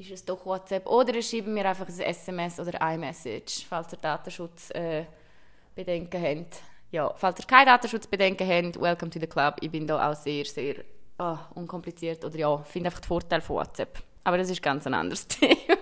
ist 0.00 0.10
es 0.10 0.24
doch 0.24 0.44
WhatsApp. 0.46 0.86
Oder 0.86 1.14
ihr 1.14 1.22
schreibt 1.22 1.46
mir 1.46 1.68
einfach 1.68 1.86
ein 1.86 2.00
SMS 2.00 2.58
oder 2.58 2.80
iMessage, 2.80 3.66
falls 3.68 3.92
ihr 3.92 3.98
Datenschutzbedenken 3.98 6.24
äh, 6.24 6.36
habt. 6.36 6.62
Ja, 6.90 7.12
falls 7.16 7.40
ihr 7.40 7.46
keine 7.46 7.66
Datenschutzbedenken 7.66 8.48
habt, 8.48 8.80
welcome 8.80 9.10
to 9.10 9.20
the 9.20 9.26
club. 9.26 9.56
Ich 9.60 9.70
bin 9.70 9.86
da 9.86 10.10
auch 10.10 10.16
sehr, 10.16 10.46
sehr 10.46 10.76
oh, 11.18 11.36
unkompliziert. 11.54 12.24
Oder 12.24 12.38
ja, 12.38 12.56
finde 12.58 12.88
einfach 12.88 13.00
den 13.00 13.08
Vorteil 13.08 13.42
von 13.42 13.56
WhatsApp. 13.56 14.02
Aber 14.24 14.38
das 14.38 14.48
ist 14.48 14.62
ganz 14.62 14.86
ein 14.86 14.94
anderes 14.94 15.28
Thema. 15.28 15.76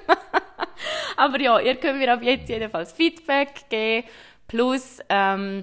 Aber 1.16 1.40
ja, 1.40 1.60
ihr 1.60 1.76
könnt 1.76 1.98
mir 1.98 2.12
ab 2.12 2.22
jetzt 2.22 2.48
jedenfalls 2.48 2.92
Feedback 2.92 3.68
geben. 3.68 4.08
Plus, 4.48 4.98
ähm, 5.08 5.62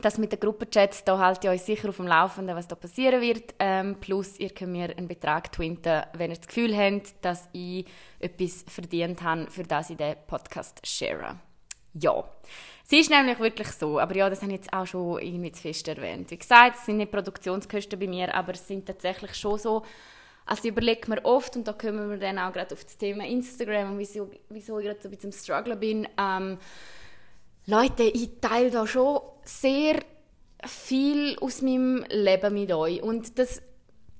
das 0.00 0.18
mit 0.18 0.32
den 0.32 0.40
Gruppenchats, 0.40 1.04
da 1.04 1.18
halte 1.18 1.46
ich 1.46 1.52
euch 1.52 1.62
sicher 1.62 1.90
auf 1.90 1.96
dem 1.96 2.06
Laufenden, 2.06 2.56
was 2.56 2.66
da 2.66 2.74
passieren 2.74 3.20
wird. 3.20 3.54
Ähm, 3.58 3.96
plus, 4.00 4.38
ihr 4.38 4.50
könnt 4.50 4.72
mir 4.72 4.96
einen 4.96 5.06
Betrag 5.06 5.52
twinten, 5.52 6.02
wenn 6.14 6.30
ihr 6.30 6.36
das 6.36 6.46
Gefühl 6.46 6.76
habt, 6.76 7.12
dass 7.22 7.48
ich 7.52 7.86
etwas 8.18 8.64
verdient 8.66 9.22
habe, 9.22 9.50
für 9.50 9.64
das 9.64 9.90
ich 9.90 9.96
den 9.96 10.16
Podcast 10.26 10.84
share. 10.86 11.36
Ja. 11.94 12.24
Es 12.84 12.92
ist 12.92 13.10
nämlich 13.10 13.38
wirklich 13.38 13.68
so, 13.68 14.00
aber 14.00 14.16
ja, 14.16 14.28
das 14.30 14.42
habe 14.42 14.52
ich 14.52 14.58
jetzt 14.58 14.72
auch 14.72 14.86
schon 14.86 15.20
irgendwie 15.20 15.52
zu 15.52 15.62
fest 15.62 15.86
erwähnt. 15.88 16.30
Wie 16.30 16.38
gesagt, 16.38 16.76
es 16.78 16.86
sind 16.86 16.96
nicht 16.96 17.12
Produktionskosten 17.12 17.98
bei 17.98 18.06
mir, 18.06 18.34
aber 18.34 18.52
es 18.52 18.66
sind 18.66 18.86
tatsächlich 18.86 19.34
schon 19.34 19.58
so, 19.58 19.82
also 20.46 20.68
überlegt 20.68 21.06
mir 21.06 21.24
oft, 21.24 21.54
und 21.54 21.68
da 21.68 21.74
kommen 21.74 22.10
wir 22.10 22.16
dann 22.16 22.38
auch 22.38 22.52
gerade 22.52 22.74
auf 22.74 22.82
das 22.82 22.96
Thema 22.96 23.24
Instagram 23.24 23.92
und 23.92 23.98
wieso, 23.98 24.30
wieso 24.48 24.78
ich 24.78 24.86
gerade 24.86 25.00
so 25.00 25.08
ein 25.08 25.14
bisschen 25.14 25.30
im 25.30 25.38
Struggle 25.38 25.76
bin, 25.76 26.08
ähm, 26.18 26.58
Leute, 27.66 28.02
ich 28.02 28.40
teile 28.40 28.70
da 28.70 28.86
schon 28.86 29.20
sehr 29.44 30.00
viel 30.64 31.36
aus 31.40 31.62
meinem 31.62 32.04
Leben 32.08 32.54
mit 32.54 32.72
euch. 32.72 33.02
Und 33.02 33.38
das, 33.38 33.62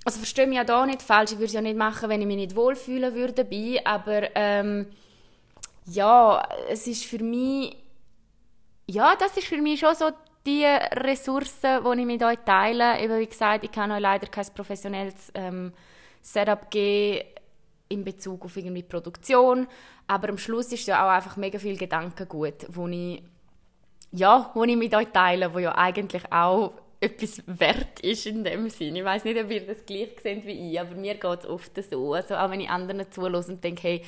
also 0.04 0.18
verstehe 0.18 0.46
mich 0.46 0.56
ja 0.56 0.64
da 0.64 0.86
nicht 0.86 1.02
falsch, 1.02 1.32
ich 1.32 1.38
würde 1.38 1.46
es 1.46 1.52
ja 1.52 1.60
nicht 1.60 1.76
machen, 1.76 2.08
wenn 2.08 2.20
ich 2.20 2.26
mich 2.26 2.36
nicht 2.36 2.56
wohlfühlen 2.56 3.14
würde 3.14 3.44
dabei, 3.44 3.80
aber 3.84 4.34
ähm, 4.34 4.86
ja, 5.86 6.46
es 6.68 6.86
ist 6.86 7.04
für 7.04 7.22
mich, 7.22 7.76
ja, 8.86 9.14
das 9.16 9.36
ist 9.36 9.48
für 9.48 9.60
mich 9.60 9.80
schon 9.80 9.94
so 9.94 10.10
die 10.46 10.64
Ressourcen, 10.64 11.82
die 11.84 12.00
ich 12.00 12.06
mit 12.06 12.22
euch 12.22 12.38
teile. 12.44 13.00
Eben 13.00 13.18
wie 13.18 13.26
gesagt, 13.26 13.64
ich 13.64 13.72
kann 13.72 13.90
euch 13.90 14.00
leider 14.00 14.26
kein 14.26 14.46
professionelles 14.54 15.30
ähm, 15.34 15.72
Setup 16.20 16.70
geben 16.70 17.24
in 17.92 18.04
Bezug 18.04 18.44
auf 18.44 18.56
irgendwie 18.56 18.82
Produktion, 18.82 19.66
aber 20.06 20.30
am 20.30 20.38
Schluss 20.38 20.72
ist 20.72 20.86
ja 20.86 21.04
auch 21.04 21.10
einfach 21.10 21.36
mega 21.36 21.58
viel 21.58 21.76
Gedankengut, 21.76 22.66
wo 22.68 22.88
ich 22.88 23.22
ja, 24.12 24.50
wo 24.54 24.64
ich 24.64 24.76
mit 24.76 24.94
euch 24.94 25.08
teile, 25.12 25.54
wo 25.54 25.58
ja 25.58 25.74
eigentlich 25.76 26.30
auch 26.30 26.72
etwas 27.00 27.42
wert 27.46 28.00
ist 28.00 28.26
in 28.26 28.44
dem 28.44 28.70
Sinne. 28.70 29.00
Ich 29.00 29.04
weiß 29.04 29.24
nicht, 29.24 29.42
ob 29.42 29.50
ihr 29.50 29.66
das 29.66 29.84
gleich 29.84 30.10
seht 30.22 30.46
wie 30.46 30.72
ich, 30.72 30.80
aber 30.80 30.94
mir 30.94 31.14
geht 31.14 31.40
es 31.40 31.46
oft 31.46 31.72
so. 31.90 32.14
Also 32.14 32.36
auch 32.36 32.50
wenn 32.50 32.60
ich 32.60 32.70
anderen 32.70 33.10
zuhöre 33.10 33.38
und 33.38 33.64
denke, 33.64 33.82
hey, 33.82 34.02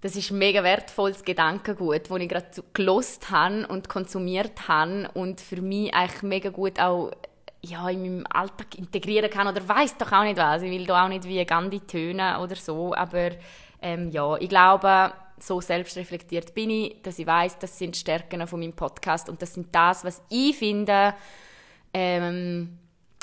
das 0.00 0.16
ist 0.16 0.30
mega 0.30 0.62
wertvolles 0.62 1.24
Gedankengut, 1.24 2.10
das 2.10 2.18
ich 2.18 2.28
gerade 2.28 2.46
gelost 2.72 3.30
habe 3.30 3.66
und 3.66 3.90
konsumiert 3.90 4.66
habe 4.66 5.10
und 5.12 5.42
für 5.42 5.60
mich 5.60 5.92
eigentlich 5.92 6.22
mega 6.22 6.48
gut 6.48 6.80
auch 6.80 7.10
ja, 7.62 7.88
in 7.88 8.02
meinem 8.02 8.26
Alltag 8.30 8.76
integrieren 8.76 9.30
kann 9.30 9.48
oder 9.48 9.66
weiß 9.66 9.98
doch 9.98 10.12
auch 10.12 10.22
nicht 10.22 10.38
was. 10.38 10.62
Ich 10.62 10.70
will 10.70 10.86
da 10.86 11.04
auch 11.04 11.08
nicht 11.08 11.24
wie 11.24 11.44
Gandhi 11.44 11.80
tönen 11.80 12.36
oder 12.36 12.56
so, 12.56 12.94
aber 12.94 13.30
ähm, 13.82 14.08
ja, 14.10 14.36
ich 14.36 14.48
glaube, 14.48 15.12
so 15.38 15.60
selbstreflektiert 15.60 16.54
bin 16.54 16.70
ich, 16.70 17.02
dass 17.02 17.18
ich 17.18 17.26
weiß, 17.26 17.58
das 17.58 17.78
sind 17.78 17.96
Stärken 17.96 18.46
von 18.46 18.60
meinem 18.60 18.74
Podcast 18.74 19.28
und 19.28 19.40
das 19.42 19.54
sind 19.54 19.68
das, 19.72 20.04
was 20.04 20.22
ich 20.28 20.56
finde, 20.56 21.14
ähm, 21.92 22.78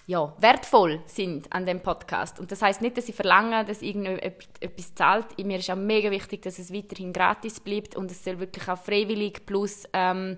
ja, 0.07 0.33
wertvoll 0.39 1.01
sind 1.05 1.51
an 1.51 1.65
dem 1.65 1.81
Podcast. 1.81 2.39
Und 2.39 2.51
das 2.51 2.61
heißt 2.61 2.81
nicht, 2.81 2.97
dass 2.97 3.09
ich 3.09 3.15
verlange, 3.15 3.65
dass 3.65 3.81
irgendetwas 3.81 4.95
zahlt. 4.95 5.37
Mir 5.37 5.57
ist 5.57 5.69
auch 5.69 5.75
mega 5.75 6.09
wichtig, 6.09 6.41
dass 6.43 6.59
es 6.59 6.73
weiterhin 6.73 7.11
gratis 7.11 7.59
bleibt 7.59 7.95
und 7.95 8.09
es 8.09 8.23
soll 8.23 8.39
wirklich 8.39 8.67
auch 8.69 8.77
freiwillig 8.77 9.45
plus 9.45 9.83
ähm, 9.91 10.37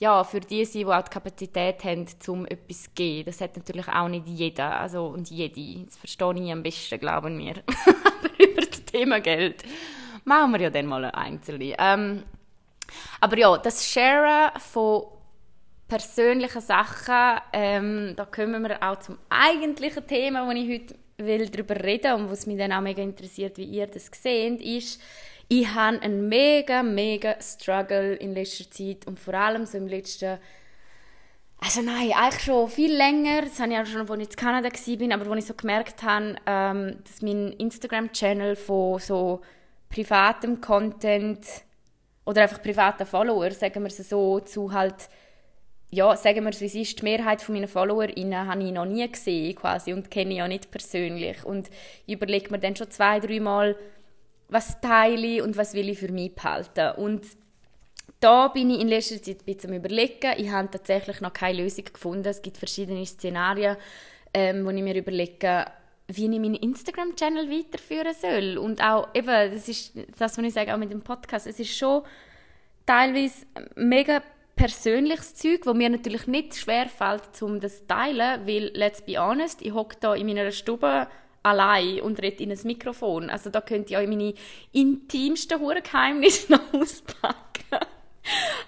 ja, 0.00 0.24
für 0.24 0.40
die 0.40 0.64
sein, 0.64 0.80
die 0.80 0.86
auch 0.86 1.02
die 1.02 1.10
Kapazität 1.10 1.84
haben, 1.84 2.06
um 2.26 2.46
etwas 2.46 2.84
zu 2.84 2.90
geben. 2.94 3.26
Das 3.26 3.40
hat 3.40 3.56
natürlich 3.56 3.86
auch 3.86 4.08
nicht 4.08 4.26
jeder 4.26 4.80
also, 4.80 5.06
und 5.06 5.30
jede. 5.30 5.84
Das 5.84 5.98
verstehe 5.98 6.34
ich 6.42 6.50
am 6.50 6.62
besten, 6.62 6.98
glauben 6.98 7.38
wir. 7.38 7.56
Aber 7.86 8.44
über 8.44 8.62
das 8.62 8.84
Thema 8.86 9.20
Geld 9.20 9.62
machen 10.24 10.52
wir 10.52 10.60
ja 10.60 10.70
dann 10.70 10.86
mal 10.86 11.04
ein 11.04 11.14
Einzelne. 11.14 11.74
Ähm, 11.78 12.22
aber 13.20 13.38
ja, 13.38 13.56
das 13.58 13.86
Sharen 13.86 14.58
von 14.58 15.04
persönlichen 15.86 16.60
Sachen, 16.60 17.40
ähm, 17.52 18.14
da 18.16 18.24
kommen 18.24 18.62
wir 18.62 18.82
auch 18.82 18.98
zum 18.98 19.18
eigentlichen 19.28 20.06
Thema, 20.06 20.46
wo 20.46 20.50
ich 20.52 20.68
heute 20.68 20.94
will 21.18 21.48
darüber 21.48 21.76
reden 21.76 22.14
und 22.14 22.30
was 22.30 22.46
mich 22.46 22.58
dann 22.58 22.72
auch 22.72 22.80
mega 22.80 23.02
interessiert, 23.02 23.58
wie 23.58 23.64
ihr 23.64 23.86
das 23.86 24.10
seht, 24.12 24.60
ist, 24.60 25.00
ich 25.52 25.74
habe 25.74 26.00
einen 26.00 26.28
mega, 26.28 26.84
mega 26.84 27.34
Struggle 27.42 28.14
in 28.14 28.34
letzter 28.34 28.70
Zeit 28.70 29.06
und 29.06 29.18
vor 29.18 29.34
allem 29.34 29.66
so 29.66 29.78
im 29.78 29.88
letzten 29.88 30.38
also 31.62 31.82
nein, 31.82 32.12
eigentlich 32.14 32.42
schon 32.42 32.68
viel 32.70 32.96
länger. 32.96 33.42
Das 33.42 33.60
habe 33.60 33.72
ich 33.72 33.78
auch 33.78 33.84
schon, 33.84 34.08
als 34.08 34.20
ich 34.22 34.30
in 34.30 34.36
Kanada 34.36 34.68
war, 34.70 35.20
aber 35.20 35.30
als 35.30 35.44
ich 35.44 35.48
so 35.48 35.54
gemerkt 35.54 36.02
habe, 36.02 36.36
ähm, 36.46 36.98
dass 37.04 37.20
mein 37.20 37.52
Instagram-Channel 37.52 38.56
von 38.56 38.98
so 38.98 39.42
privatem 39.90 40.62
Content 40.62 41.44
oder 42.24 42.42
einfach 42.42 42.62
privaten 42.62 43.04
Followers, 43.04 43.60
sagen 43.60 43.82
wir 43.82 43.88
es 43.88 44.08
so, 44.08 44.40
zu 44.40 44.72
halt 44.72 45.10
ja, 45.90 46.16
sagen 46.16 46.44
wir 46.44 46.50
es, 46.50 46.60
wie 46.60 46.66
es 46.66 46.74
ist, 46.76 47.00
die 47.00 47.04
Mehrheit 47.04 47.46
meiner 47.48 47.66
FollowerInnen 47.66 48.46
habe 48.46 48.62
ich 48.62 48.72
noch 48.72 48.84
nie 48.84 49.10
gesehen 49.10 49.56
quasi 49.56 49.92
und 49.92 50.10
kenne 50.10 50.30
ich 50.30 50.36
ja 50.38 50.46
nicht 50.46 50.70
persönlich. 50.70 51.44
Und 51.44 51.68
ich 52.06 52.14
überlege 52.14 52.50
mir 52.52 52.60
dann 52.60 52.76
schon 52.76 52.90
zwei, 52.92 53.18
dreimal, 53.18 53.76
was 54.50 54.80
teile 54.80 55.26
ich 55.26 55.42
und 55.42 55.56
was 55.56 55.74
will 55.74 55.88
ich 55.88 55.98
für 55.98 56.12
mich 56.12 56.34
behalten. 56.34 56.96
Und 57.00 57.24
da 58.18 58.48
bin 58.48 58.70
ich 58.70 58.80
in 58.80 58.88
letzter 58.88 59.22
Zeit 59.22 59.40
ein 59.40 59.44
bisschen 59.44 59.70
am 59.70 59.76
überlegen. 59.76 60.34
Ich 60.36 60.50
habe 60.50 60.70
tatsächlich 60.70 61.20
noch 61.20 61.32
keine 61.32 61.62
Lösung 61.62 61.84
gefunden. 61.84 62.26
Es 62.26 62.42
gibt 62.42 62.58
verschiedene 62.58 63.04
Szenarien, 63.06 63.76
ähm, 64.34 64.64
wo 64.66 64.70
ich 64.70 64.82
mir 64.82 64.94
überlege, 64.94 65.66
wie 66.08 66.24
ich 66.24 66.30
meinen 66.30 66.56
Instagram-Channel 66.56 67.50
weiterführen 67.50 68.14
soll. 68.14 68.58
Und 68.58 68.82
auch 68.82 69.08
eben, 69.14 69.54
das 69.54 69.68
ist 69.68 69.92
das, 70.18 70.36
was 70.36 70.44
ich 70.44 70.52
sage, 70.52 70.74
auch 70.74 70.78
mit 70.78 70.90
dem 70.90 71.02
Podcast, 71.02 71.46
es 71.46 71.60
ist 71.60 71.76
schon 71.76 72.02
teilweise 72.84 73.46
mega 73.76 74.22
persönliches 74.56 75.36
Zeug, 75.36 75.64
wo 75.64 75.72
mir 75.72 75.88
natürlich 75.88 76.26
nicht 76.26 76.54
schwer 76.56 76.88
fällt, 76.88 77.40
um 77.40 77.60
das 77.60 77.78
zu 77.78 77.86
teilen, 77.86 78.46
weil, 78.46 78.70
let's 78.74 79.00
be 79.00 79.16
honest, 79.16 79.62
ich 79.62 79.72
hocke 79.72 79.96
da 80.00 80.14
in 80.14 80.26
meiner 80.26 80.50
Stube 80.50 81.06
allein 81.42 82.00
und 82.00 82.20
rede 82.22 82.42
in 82.42 82.52
ein 82.52 82.58
Mikrofon. 82.64 83.30
Also 83.30 83.50
da 83.50 83.60
könnt 83.60 83.90
ihr 83.90 84.00
auch 84.00 84.06
meine 84.06 84.34
intimsten 84.72 85.58
Geheimnisse 85.82 86.52
noch 86.52 86.72
auspacken. 86.74 87.40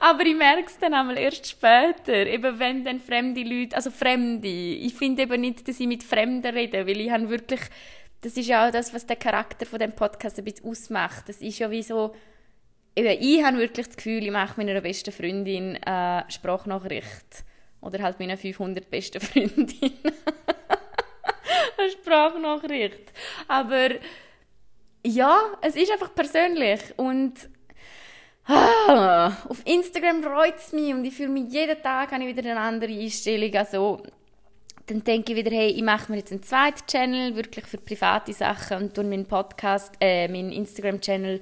Aber 0.01 0.25
ich 0.25 0.35
merke 0.35 0.67
es 0.67 0.79
dann 0.79 0.95
einmal 0.95 1.19
erst 1.19 1.47
später, 1.47 2.27
eben 2.27 2.59
wenn 2.59 2.85
dann 2.85 3.01
fremde 3.01 3.43
Leute, 3.43 3.77
also 3.77 3.91
Fremde, 3.91 4.49
ich 4.49 4.95
finde 4.95 5.23
eben 5.23 5.41
nicht, 5.41 5.69
dass 5.69 5.79
ich 5.79 5.87
mit 5.87 6.03
Fremden 6.03 6.55
rede, 6.55 6.87
weil 6.87 7.01
ich 7.01 7.11
habe 7.11 7.29
wirklich, 7.29 7.61
das 8.23 8.37
ist 8.37 8.49
ja 8.49 8.67
auch 8.67 8.73
das, 8.73 8.95
was 8.95 9.07
der 9.07 9.17
Charakter 9.17 9.67
von 9.67 9.79
dem 9.79 9.93
Podcast 9.93 10.39
ein 10.39 10.45
bisschen 10.45 10.69
ausmacht. 10.69 11.29
Das 11.29 11.43
ist 11.43 11.59
ja 11.59 11.71
wie 11.71 11.83
so, 11.83 12.15
eben, 12.97 13.17
ich 13.21 13.45
habe 13.45 13.59
wirklich 13.59 13.87
das 13.87 13.97
Gefühl, 13.97 14.25
ich 14.25 14.31
mache 14.31 14.61
meiner 14.61 14.81
besten 14.81 15.13
Freundin 15.13 15.77
eine 15.83 16.25
Sprachnachricht. 16.29 17.45
Oder 17.81 18.03
halt 18.03 18.21
meiner 18.21 18.37
500 18.37 18.89
besten 18.91 19.21
Freundin. 19.21 19.93
Eine 21.79 21.91
Sprachnachricht. 21.93 23.13
Aber 23.49 23.91
ja, 25.05 25.41
es 25.61 25.77
ist 25.77 25.91
einfach 25.91 26.15
persönlich. 26.15 26.81
Und 26.97 27.35
ah, 28.47 29.33
auf 29.49 29.63
Instagram 29.65 30.23
freut 30.23 30.57
es 30.57 30.73
mich 30.73 30.93
und 30.93 31.05
ich 31.05 31.15
fühle 31.15 31.31
mich 31.31 31.53
jeden 31.53 31.81
Tag 31.83 32.13
habe 32.13 32.25
ich 32.25 32.37
wieder 32.37 32.51
eine 32.51 32.61
andere 32.61 32.93
Einstellung. 32.93 33.55
Also, 33.55 34.03
dann 34.87 35.05
denke 35.05 35.33
ich 35.33 35.39
wieder, 35.39 35.55
hey, 35.55 35.71
ich 35.71 35.83
mache 35.83 36.11
mir 36.11 36.19
jetzt 36.19 36.33
einen 36.33 36.43
zweiten 36.43 36.87
Channel, 36.87 37.37
wirklich 37.37 37.67
für 37.67 37.79
private 37.79 38.33
Sachen 38.33 38.79
und 38.79 38.95
tue 38.95 39.05
meinen 39.05 39.27
Podcast, 39.27 39.95
äh, 40.01 40.29
meinen 40.29 40.51
Instagram-Channel 40.51 41.41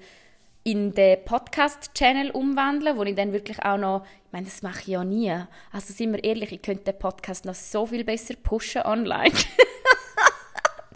in 0.63 0.93
den 0.93 1.25
Podcast-Channel 1.25 2.31
umwandeln, 2.33 2.97
wo 2.97 3.03
ich 3.05 3.15
dann 3.15 3.33
wirklich 3.33 3.63
auch 3.65 3.79
noch, 3.79 4.05
ich 4.27 4.33
meine, 4.33 4.45
das 4.45 4.63
mache 4.63 4.81
ich 4.83 4.87
ja 4.89 5.05
nie. 5.05 5.33
Also 5.73 5.93
sind 5.95 6.13
wir 6.13 6.23
ehrlich, 6.23 6.53
ich 6.53 6.61
könnte 6.61 6.85
den 6.93 6.99
Podcast 6.99 7.47
noch 7.47 7.55
so 7.55 7.87
viel 7.87 8.05
besser 8.05 8.35
pushen 8.37 8.83
online. 8.83 9.33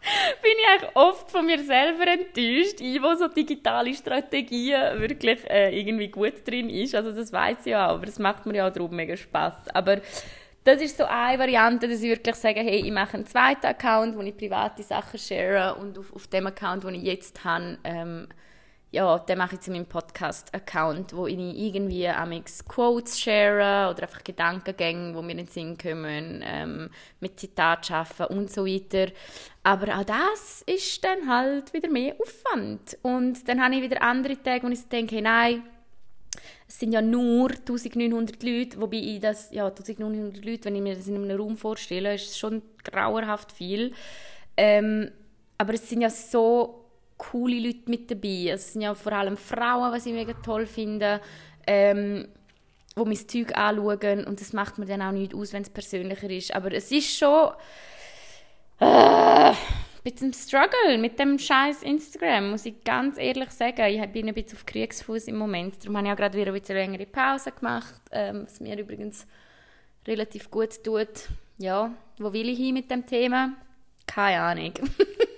bin 0.43 0.53
ich 0.59 0.69
eigentlich 0.71 0.97
oft 0.97 1.31
von 1.31 1.47
mir 1.47 1.59
selber 1.59 2.07
enttäuscht, 2.07 2.81
ich, 2.81 3.03
wo 3.03 3.14
so 3.14 3.29
digitale 3.29 3.95
Strategien 3.95 5.01
wirklich 5.01 5.49
äh, 5.49 5.79
irgendwie 5.79 6.09
gut 6.09 6.47
drin 6.47 6.69
ist. 6.69 6.95
Also 6.95 7.12
das 7.12 7.33
weiß 7.33 7.59
ich 7.61 7.67
ja 7.67 7.88
auch, 7.88 7.95
aber 7.95 8.09
es 8.09 8.19
macht 8.19 8.47
mir 8.47 8.57
ja 8.57 8.69
auch 8.69 8.73
darum 8.73 8.95
mega 8.95 9.17
Spaß. 9.17 9.69
Aber 9.73 10.01
das 10.64 10.81
ist 10.81 10.97
so 10.97 11.05
eine 11.05 11.38
Variante, 11.38 11.88
dass 11.88 12.03
ich 12.03 12.11
wirklich 12.11 12.37
sage, 12.37 12.61
hey, 12.61 12.81
ich 12.85 12.93
mache 12.93 13.14
einen 13.14 13.27
zweiten 13.27 13.67
Account, 13.67 14.17
wo 14.17 14.23
ich 14.23 14.37
private 14.37 14.83
Sachen 14.83 15.19
share 15.19 15.75
und 15.77 15.99
auf, 15.99 16.12
auf 16.14 16.27
dem 16.27 16.47
Account, 16.47 16.85
den 16.85 16.95
ich 16.95 17.03
jetzt 17.03 17.45
habe, 17.45 17.79
ähm, 17.85 18.29
ja, 18.95 19.19
den 19.19 19.39
mache 19.39 19.57
ich 19.57 19.61
zu 19.61 19.73
meinem 19.73 19.87
Podcast-Account, 19.87 21.17
wo 21.17 21.27
ich 21.27 21.37
irgendwie 21.37 22.09
amix 22.09 22.65
Quotes 22.65 23.21
share 23.21 23.91
oder 23.91 24.05
einfach 24.05 24.23
Gedankengänge, 24.23 25.15
wo 25.15 25.21
mir 25.21 25.33
in 25.33 25.39
den 25.39 25.47
Sinn 25.49 25.77
kommen, 25.77 26.43
ähm, 26.47 26.91
mit 27.19 27.41
Zitat 27.41 27.87
schaffen 27.87 28.27
und 28.27 28.53
so 28.53 28.65
weiter. 28.65 29.13
Aber 29.65 29.99
auch 29.99 30.05
das 30.05 30.63
ist 30.67 31.03
dann 31.05 31.29
halt 31.29 31.73
wieder 31.73 31.91
mehr 31.91 32.15
Aufwand. 32.21 32.97
Und 33.03 33.49
dann 33.49 33.61
habe 33.61 33.75
ich 33.75 33.83
wieder 33.83 34.01
andere 34.01 34.41
Tage, 34.41 34.65
wo 34.65 34.71
ich 34.71 34.89
denke, 34.89 35.21
nein, 35.21 35.65
es 36.69 36.79
sind 36.79 36.93
ja 36.93 37.03
nur 37.03 37.51
1900 37.51 38.43
Leute, 38.45 38.81
wobei 38.81 38.99
ich 38.99 39.21
das, 39.21 39.51
ja, 39.51 39.67
1900 39.67 40.45
Leute, 40.45 40.67
wenn 40.67 40.77
ich 40.77 40.83
mir 40.83 40.95
das 40.95 41.09
in 41.09 41.17
einem 41.17 41.37
Raum 41.37 41.57
vorstelle, 41.57 42.15
ist 42.15 42.39
schon 42.39 42.63
grauerhaft 42.85 43.51
viel. 43.51 43.93
Ähm, 44.57 45.11
aber 45.59 45.75
es 45.75 45.89
sind 45.89 46.01
ja 46.01 46.11
so 46.11 46.84
coole 47.16 47.59
Leute 47.61 47.90
mit 47.90 48.11
dabei. 48.11 48.53
Also 48.53 48.62
es 48.62 48.72
sind 48.72 48.83
ja 48.83 48.94
vor 48.94 49.12
allem 49.12 49.37
Frauen, 49.37 49.92
was 49.92 50.07
ich 50.07 50.12
mega 50.12 50.33
toll 50.35 50.66
finde, 50.66 51.20
ähm, 51.66 52.29
die 52.96 53.05
mein 53.05 53.29
Zeug 53.29 53.57
anschauen 53.57 54.24
und 54.24 54.40
das 54.40 54.53
macht 54.53 54.79
mir 54.79 54.87
dann 54.87 55.03
auch 55.03 55.12
nicht 55.12 55.35
aus, 55.35 55.53
wenn 55.53 55.62
es 55.62 55.70
persönlicher 55.70 56.31
ist. 56.31 56.55
Aber 56.55 56.72
es 56.72 56.90
ist 56.92 57.16
schon 57.16 57.50
äh, 58.81 58.85
ein 58.85 59.57
bisschen 60.03 60.33
Struggle 60.33 60.98
mit 60.98 61.18
dem 61.18 61.38
scheiß 61.38 61.83
Instagram, 61.83 62.50
muss 62.50 62.66
ich 62.66 62.85
ganz 62.85 63.18
ehrlich 63.18 63.50
sagen. 63.50 63.87
Ich 63.87 64.12
bin 64.12 64.29
ein 64.29 64.35
bisschen 64.35 64.59
auf 64.59 64.66
Kriegsfuß 64.66 65.29
im 65.29 65.37
Moment. 65.37 65.83
Darum 65.83 65.96
habe 65.96 66.07
ich 66.07 66.12
auch 66.12 66.16
gerade 66.16 66.38
wieder 66.38 66.53
ein 66.53 66.61
bisschen 66.61 66.77
längere 66.77 67.07
Pause 67.07 67.53
gemacht, 67.53 68.03
ähm, 68.12 68.44
was 68.44 68.61
mir 68.61 68.79
übrigens 68.79 69.27
relativ 70.07 70.50
gut 70.50 70.83
tut. 70.85 71.29
Ja, 71.59 71.94
wo 72.18 72.33
will 72.33 72.48
ich 72.48 72.59
hin 72.59 72.74
mit 72.74 72.90
dem 72.90 73.07
Thema? 73.07 73.53
Keine 74.07 74.40
Ahnung. 74.40 74.74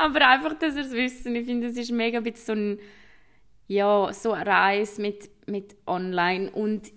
Aber 0.00 0.26
einfach, 0.26 0.54
dass 0.58 0.76
ihr 0.76 0.86
es 0.86 0.92
wissen. 0.92 1.36
Ich 1.36 1.44
finde, 1.44 1.66
es 1.66 1.76
ist 1.76 1.90
mega 1.90 2.20
ein 2.20 2.34
so 2.34 2.52
ein, 2.52 2.78
ja, 3.68 4.10
so 4.14 4.32
eine 4.32 4.46
Reise 4.46 5.02
mit, 5.02 5.28
mit 5.46 5.76
online 5.86 6.50
und 6.52 6.90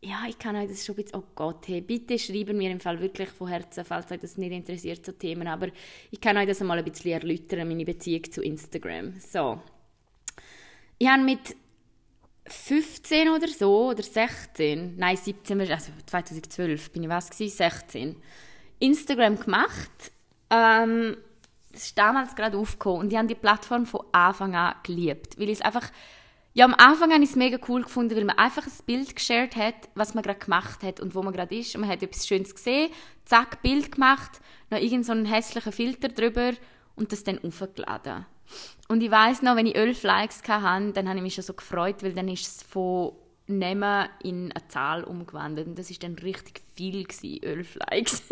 ja, 0.00 0.24
ich 0.26 0.38
kann 0.38 0.56
euch 0.56 0.68
das 0.68 0.86
schon 0.86 0.94
ein 0.94 1.04
bisschen, 1.04 1.20
oh 1.20 1.24
Gott, 1.34 1.68
hey, 1.68 1.82
bitte 1.82 2.18
schreiben 2.18 2.56
mir 2.56 2.70
im 2.70 2.80
Fall 2.80 2.98
wirklich 2.98 3.28
von 3.28 3.48
Herzen, 3.48 3.84
falls 3.84 4.10
euch 4.10 4.20
das 4.20 4.38
nicht 4.38 4.52
interessiert, 4.52 5.04
so 5.04 5.12
Themen, 5.12 5.46
aber 5.46 5.68
ich 6.10 6.18
kann 6.18 6.38
euch 6.38 6.48
das 6.48 6.62
einmal 6.62 6.78
ein 6.78 6.84
bisschen 6.84 7.12
erläutern, 7.12 7.68
meine 7.68 7.84
Beziehung 7.84 8.24
zu 8.24 8.42
Instagram. 8.42 9.20
So. 9.20 9.60
Ich 10.98 11.06
habe 11.06 11.22
mit 11.22 11.54
15 12.46 13.28
oder 13.28 13.48
so, 13.48 13.90
oder 13.90 14.02
16, 14.02 14.96
nein, 14.96 15.16
17, 15.18 15.60
also 15.60 15.92
2012 16.06 16.90
bin 16.90 17.02
ich 17.02 17.08
was 17.10 17.28
gewesen, 17.28 17.54
16, 17.54 18.16
Instagram 18.80 19.38
gemacht. 19.38 20.10
Ähm, 20.50 21.18
das 21.72 21.84
ist 21.84 21.98
damals 21.98 22.34
gerade 22.34 22.58
aufgekommen 22.58 23.00
und 23.00 23.12
ich 23.12 23.18
habe 23.18 23.28
die 23.28 23.34
Plattform 23.34 23.86
von 23.86 24.02
Anfang 24.12 24.54
an 24.54 24.74
geliebt, 24.82 25.38
weil 25.38 25.48
ich 25.48 25.58
es 25.58 25.62
einfach 25.62 25.90
ja, 26.54 26.66
am 26.66 26.74
Anfang 26.74 27.10
habe 27.12 27.22
ich 27.22 27.30
es 27.30 27.36
mega 27.36 27.58
cool 27.66 27.82
gefunden, 27.82 28.14
weil 28.14 28.24
man 28.24 28.36
einfach 28.36 28.66
ein 28.66 28.72
Bild 28.84 29.16
geshared 29.16 29.56
hat, 29.56 29.88
was 29.94 30.12
man 30.12 30.22
gerade 30.22 30.38
gemacht 30.38 30.82
hat 30.82 31.00
und 31.00 31.14
wo 31.14 31.22
man 31.22 31.32
gerade 31.32 31.56
ist. 31.56 31.74
Und 31.74 31.80
man 31.80 31.90
hat 31.90 32.02
etwas 32.02 32.26
Schönes 32.26 32.54
gesehen, 32.54 32.90
zack, 33.24 33.62
Bild 33.62 33.92
gemacht, 33.92 34.40
noch 34.70 34.78
irgendeinen 34.78 35.24
so 35.24 35.32
hässlichen 35.32 35.72
Filter 35.72 36.08
drüber 36.08 36.52
und 36.94 37.10
das 37.10 37.24
dann 37.24 37.42
aufgeladen. 37.42 38.26
Und 38.88 39.02
ich 39.02 39.10
weiß 39.10 39.40
noch, 39.40 39.56
wenn 39.56 39.64
ich 39.64 39.76
elf 39.76 40.02
Likes 40.02 40.42
hatte, 40.46 40.92
dann 40.92 41.08
habe 41.08 41.16
ich 41.16 41.22
mich 41.22 41.34
schon 41.34 41.44
so 41.44 41.54
gefreut, 41.54 42.02
weil 42.02 42.12
dann 42.12 42.28
ist 42.28 42.46
es 42.46 42.62
von 42.62 43.12
Nehmen 43.46 44.08
in 44.22 44.52
eine 44.52 44.68
Zahl 44.68 45.04
umgewandelt. 45.04 45.68
Und 45.68 45.78
das 45.78 45.90
ist 45.90 46.02
dann 46.02 46.16
richtig 46.16 46.60
viel 46.74 47.04
gewesen, 47.04 47.42
elf 47.42 47.76
Likes. 47.76 48.22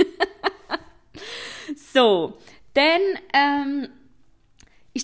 so, 1.94 2.36
dann 2.74 3.00
ähm, 3.34 3.88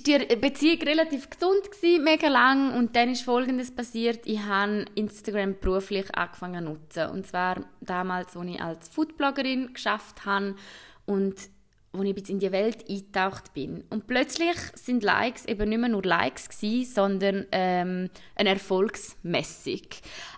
die 0.07 0.37
Beziehung 0.37 0.81
relativ 0.83 1.31
gesund 1.31 1.71
gewesen, 1.71 2.05
mega 2.05 2.29
lang 2.29 2.75
und 2.75 2.95
dann 2.97 3.11
ist 3.11 3.23
Folgendes 3.23 3.75
passiert. 3.75 4.21
Ich 4.25 4.41
habe 4.41 4.85
Instagram 4.95 5.57
beruflich 5.61 6.15
angefangen 6.15 6.65
zu 6.65 6.71
nutzen 6.73 7.11
und 7.11 7.27
zwar 7.27 7.65
damals, 7.81 8.37
als 8.37 8.49
ich 8.49 8.61
als 8.61 8.89
Foodbloggerin 8.89 9.73
geschafft 9.73 10.25
habe 10.25 10.57
und 11.07 11.35
wo 11.93 12.03
ich 12.03 12.17
jetzt 12.17 12.31
in 12.31 12.39
die 12.39 12.53
Welt 12.53 12.85
eingetaucht 12.89 13.55
bin. 13.55 13.85
Und 13.91 14.07
plötzlich 14.07 14.57
sind 14.75 15.03
Likes 15.03 15.47
eben 15.47 15.69
nicht 15.69 15.79
mehr 15.79 15.89
nur 15.89 16.03
Likes 16.03 16.49
gewesen, 16.49 16.93
sondern 16.93 17.47
ähm, 17.53 18.11
eine 18.35 18.51
Erfolgsmessung. 18.51 19.81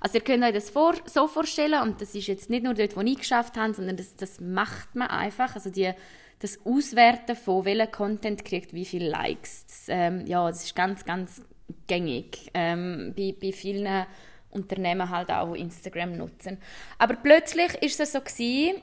Also 0.00 0.18
ihr 0.18 0.24
könnt 0.24 0.44
euch 0.44 0.54
das 0.54 0.70
vor, 0.70 0.94
so 1.06 1.26
vorstellen 1.26 1.82
und 1.82 2.00
das 2.00 2.14
ist 2.14 2.28
jetzt 2.28 2.48
nicht 2.48 2.64
nur 2.64 2.74
dort, 2.74 2.96
wo 2.96 3.00
ich 3.00 3.18
geschafft 3.18 3.56
habe, 3.56 3.74
sondern 3.74 3.96
das, 3.96 4.14
das 4.14 4.40
macht 4.40 4.94
man 4.94 5.08
einfach. 5.08 5.54
Also 5.54 5.70
die 5.70 5.92
das 6.40 6.58
Auswerten 6.64 7.36
von 7.36 7.64
welcher 7.64 7.88
Content 7.88 8.44
kriegt 8.44 8.72
wie 8.72 8.84
viele 8.84 9.08
Likes. 9.08 9.66
Das, 9.66 9.84
ähm, 9.88 10.26
ja, 10.26 10.46
das 10.48 10.64
ist 10.64 10.76
ganz, 10.76 11.04
ganz 11.04 11.42
gängig 11.86 12.50
ähm, 12.54 13.12
bei, 13.16 13.34
bei 13.40 13.52
vielen 13.52 14.06
Unternehmen 14.50 15.10
halt 15.10 15.30
auch, 15.30 15.54
die 15.54 15.60
Instagram 15.60 16.16
nutzen. 16.16 16.58
Aber 16.98 17.16
plötzlich 17.16 17.74
ist 17.82 18.00
es 18.00 18.12
so 18.12 18.20
gewesen, 18.20 18.80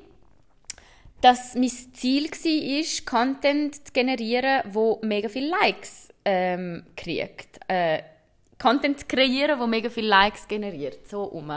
dass 1.21 1.55
mein 1.55 1.69
Ziel 1.69 2.29
war, 2.29 3.05
Content 3.05 3.87
zu 3.87 3.93
generieren, 3.93 4.61
wo 4.71 4.99
mega 5.01 5.29
viele 5.29 5.49
Likes 5.49 6.09
ähm, 6.23 6.85
kriegt. 6.95 7.59
Äh, 7.67 8.03
Content 8.61 8.99
zu 8.99 9.05
kreieren, 9.07 9.59
wo 9.59 9.67
mega 9.67 9.89
viele 9.89 10.07
Likes 10.07 10.47
generiert, 10.47 11.07
so 11.07 11.23
um. 11.23 11.51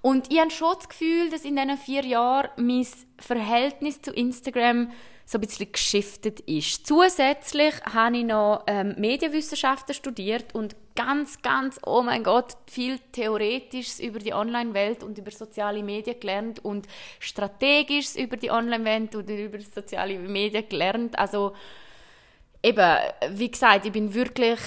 Und 0.00 0.30
ich 0.30 0.38
habe 0.38 0.50
schon 0.50 0.74
das 0.76 0.88
Gefühl, 0.88 1.30
dass 1.30 1.44
in 1.44 1.56
diesen 1.56 1.76
vier 1.76 2.04
Jahren 2.04 2.50
mein 2.56 2.86
Verhältnis 3.18 4.00
zu 4.00 4.12
Instagram 4.12 4.90
so 5.28 5.36
ein 5.36 5.42
bisschen 5.42 5.70
geschiftet 5.70 6.40
ist. 6.40 6.86
Zusätzlich 6.86 7.74
habe 7.84 8.16
ich 8.16 8.24
noch 8.24 8.64
ähm, 8.66 8.94
Medienwissenschaften 8.96 9.94
studiert 9.94 10.54
und 10.54 10.74
ganz, 10.96 11.42
ganz, 11.42 11.78
oh 11.84 12.00
mein 12.00 12.24
Gott, 12.24 12.56
viel 12.66 12.98
Theoretisches 13.12 14.00
über 14.00 14.20
die 14.20 14.32
Online-Welt 14.32 15.02
und 15.02 15.18
über 15.18 15.30
soziale 15.30 15.82
Medien 15.82 16.18
gelernt 16.18 16.64
und 16.64 16.88
Strategisches 17.20 18.16
über 18.16 18.38
die 18.38 18.50
Online-Welt 18.50 19.14
und 19.16 19.28
über 19.28 19.60
soziale 19.60 20.18
Medien 20.18 20.66
gelernt. 20.66 21.18
Also 21.18 21.52
eben, 22.62 22.96
wie 23.32 23.50
gesagt, 23.50 23.84
ich 23.84 23.92
bin 23.92 24.14
wirklich 24.14 24.60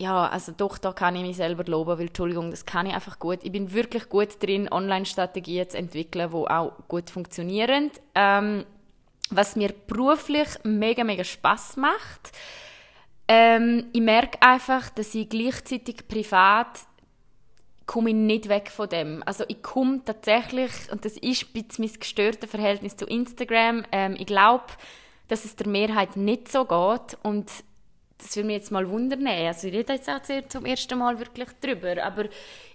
ja, 0.00 0.28
also 0.28 0.52
doch, 0.56 0.78
da 0.78 0.92
kann 0.92 1.16
ich 1.16 1.22
mich 1.22 1.36
selber 1.36 1.64
loben, 1.64 1.98
weil, 1.98 2.06
Entschuldigung, 2.06 2.50
das 2.50 2.64
kann 2.64 2.86
ich 2.86 2.94
einfach 2.94 3.18
gut. 3.18 3.40
Ich 3.42 3.50
bin 3.50 3.72
wirklich 3.72 4.08
gut 4.08 4.40
drin, 4.40 4.68
Online-Strategien 4.70 5.70
zu 5.70 5.78
entwickeln, 5.78 6.30
die 6.30 6.36
auch 6.36 6.72
gut 6.86 7.10
funktionieren. 7.10 7.90
Ähm, 8.14 8.64
was 9.30 9.56
mir 9.56 9.74
beruflich 9.86 10.48
mega, 10.64 11.04
mega 11.04 11.24
Spaß 11.24 11.76
macht. 11.76 12.32
Ähm, 13.28 13.86
ich 13.92 14.00
merke 14.00 14.40
einfach, 14.40 14.88
dass 14.90 15.14
ich 15.14 15.28
gleichzeitig 15.28 16.08
privat 16.08 16.80
komme 17.88 18.10
ich 18.10 18.16
nicht 18.16 18.48
weg 18.48 18.70
von 18.70 18.88
dem. 18.88 19.22
Also 19.24 19.44
ich 19.48 19.62
komme 19.62 20.02
tatsächlich, 20.04 20.70
und 20.92 21.04
das 21.04 21.16
ist 21.16 21.44
ein 21.44 21.64
bisschen 21.64 21.84
mein 21.86 21.98
gestörtes 21.98 22.50
Verhältnis 22.50 22.96
zu 22.96 23.06
Instagram, 23.06 23.84
ähm, 23.92 24.14
ich 24.18 24.26
glaube, 24.26 24.64
dass 25.26 25.44
es 25.44 25.56
der 25.56 25.68
Mehrheit 25.68 26.16
nicht 26.16 26.52
so 26.52 26.64
geht 26.64 27.18
und 27.22 27.50
das 28.18 28.36
würde 28.36 28.48
mich 28.48 28.56
jetzt 28.56 28.72
mal 28.72 28.88
wundern. 28.88 29.26
Also 29.26 29.68
ich 29.68 29.74
rede 29.74 29.94
jetzt 29.94 30.10
auch 30.10 30.20
zum 30.48 30.66
ersten 30.66 30.98
Mal 30.98 31.18
wirklich 31.18 31.48
drüber, 31.60 32.02
aber 32.02 32.24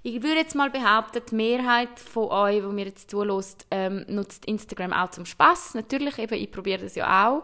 ich 0.01 0.21
würde 0.23 0.37
jetzt 0.37 0.55
mal 0.55 0.69
behaupten, 0.69 1.21
die 1.29 1.35
Mehrheit 1.35 1.99
von 1.99 2.29
euch, 2.29 2.61
die 2.61 2.67
mir 2.67 2.85
jetzt 2.85 3.11
zulässt, 3.11 3.67
ähm, 3.69 4.05
nutzt 4.07 4.45
Instagram 4.45 4.93
auch 4.93 5.11
zum 5.11 5.25
Spaß. 5.25 5.75
Natürlich, 5.75 6.17
eben, 6.17 6.35
ich 6.35 6.51
probiere 6.51 6.83
das 6.83 6.95
ja 6.95 7.29
auch. 7.29 7.43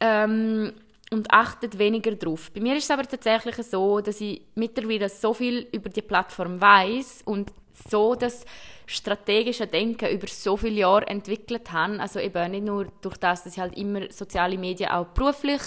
Ähm, 0.00 0.72
und 1.10 1.30
achtet 1.30 1.78
weniger 1.78 2.14
drauf. 2.16 2.50
Bei 2.52 2.60
mir 2.60 2.76
ist 2.76 2.84
es 2.84 2.90
aber 2.90 3.06
tatsächlich 3.06 3.54
so, 3.66 4.00
dass 4.00 4.20
ich 4.20 4.42
mittlerweile 4.54 5.08
so 5.08 5.32
viel 5.32 5.66
über 5.72 5.88
die 5.88 6.02
Plattform 6.02 6.60
weiß 6.60 7.22
und 7.24 7.52
so 7.88 8.14
das 8.14 8.44
strategische 8.86 9.66
Denken 9.66 10.10
über 10.10 10.26
so 10.26 10.56
viele 10.56 10.80
Jahre 10.80 11.06
entwickelt 11.06 11.72
habe. 11.72 12.00
Also 12.00 12.20
eben 12.20 12.50
nicht 12.50 12.64
nur 12.64 12.86
durch 13.00 13.16
das, 13.16 13.44
dass 13.44 13.54
ich 13.54 13.60
halt 13.60 13.76
immer 13.76 14.10
soziale 14.10 14.58
Medien 14.58 14.90
auch 14.90 15.06
beruflich 15.06 15.60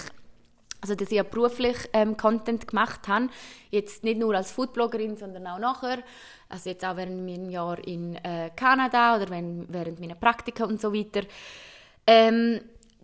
also, 0.80 0.94
dass 0.94 1.10
ich 1.10 1.16
ja 1.16 1.24
beruflich 1.24 1.76
ähm, 1.92 2.16
Content 2.16 2.68
gemacht 2.68 3.08
habe. 3.08 3.28
Jetzt 3.70 4.04
nicht 4.04 4.18
nur 4.18 4.34
als 4.34 4.52
Foodbloggerin, 4.52 5.16
sondern 5.16 5.46
auch 5.46 5.58
nachher. 5.58 6.02
Also 6.48 6.70
jetzt 6.70 6.84
auch 6.84 6.96
während 6.96 7.24
meinem 7.24 7.50
Jahr 7.50 7.78
in 7.86 8.14
äh, 8.16 8.50
Kanada 8.54 9.16
oder 9.16 9.28
wenn, 9.28 9.66
während 9.68 10.00
meiner 10.00 10.14
Praktika 10.14 10.64
und 10.64 10.80
so 10.80 10.94
weiter. 10.94 11.22
Ähm, 12.06 12.60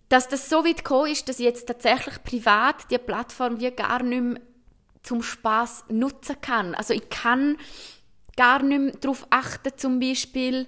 dass 0.08 0.28
das 0.28 0.48
so 0.48 0.64
weit 0.64 0.78
gekommen 0.78 1.10
ist, 1.10 1.28
dass 1.28 1.40
ich 1.40 1.44
jetzt 1.44 1.66
tatsächlich 1.66 2.22
privat 2.22 2.90
die 2.90 2.98
Plattform 2.98 3.58
wie 3.58 3.70
gar 3.70 4.02
nicht 4.02 4.22
mehr 4.22 4.40
zum 5.02 5.22
Spaß 5.22 5.86
nutzen 5.88 6.40
kann. 6.40 6.74
Also 6.74 6.94
ich 6.94 7.08
kann 7.10 7.56
gar 8.36 8.62
nicht 8.62 8.80
mehr 8.80 8.92
darauf 9.00 9.26
achten, 9.30 9.76
zum 9.76 10.00
Beispiel, 10.00 10.66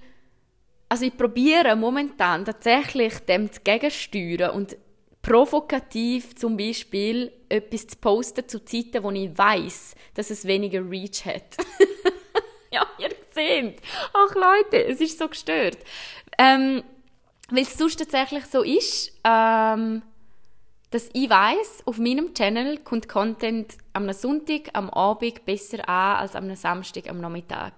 also 0.89 1.05
ich 1.05 1.17
probiere 1.17 1.77
momentan 1.77 2.45
tatsächlich 2.45 3.19
dem 3.21 3.51
zu 3.51 3.61
gegensteuern 3.63 4.51
und 4.51 4.77
provokativ 5.27 6.37
zum 6.37 6.57
Beispiel 6.57 7.33
etwas 7.49 7.89
zu 7.89 7.97
posten 7.97 8.49
zu 8.49 8.65
Zeiten, 8.65 9.03
wo 9.03 9.11
ich 9.11 9.37
weiß, 9.37 9.97
dass 10.15 10.31
es 10.31 10.45
weniger 10.45 10.89
Reach 10.89 11.25
hat. 11.25 11.57
ja, 12.71 12.87
ihr 12.99 13.11
seht. 13.35 13.81
Ach 14.13 14.35
Leute, 14.37 14.85
es 14.85 15.01
ist 15.01 15.19
so 15.19 15.29
gestört. 15.29 15.79
Ähm, 16.39 16.85
weil 17.51 17.63
es 17.63 17.77
sonst 17.77 17.97
tatsächlich 17.97 18.47
so 18.47 18.63
ist, 18.63 19.13
ähm, 19.25 20.03
dass 20.91 21.11
ich 21.13 21.29
weiß, 21.29 21.83
auf 21.87 21.99
meinem 21.99 22.33
Channel 22.33 22.79
kommt 22.79 23.09
Content 23.09 23.79
am 23.95 24.13
Sonntag, 24.13 24.71
am 24.75 24.91
Abend 24.91 25.45
besser 25.45 25.89
an 25.89 26.19
als 26.19 26.37
am 26.37 26.55
Samstag, 26.55 27.11
am 27.11 27.21
Nachmittag. 27.21 27.73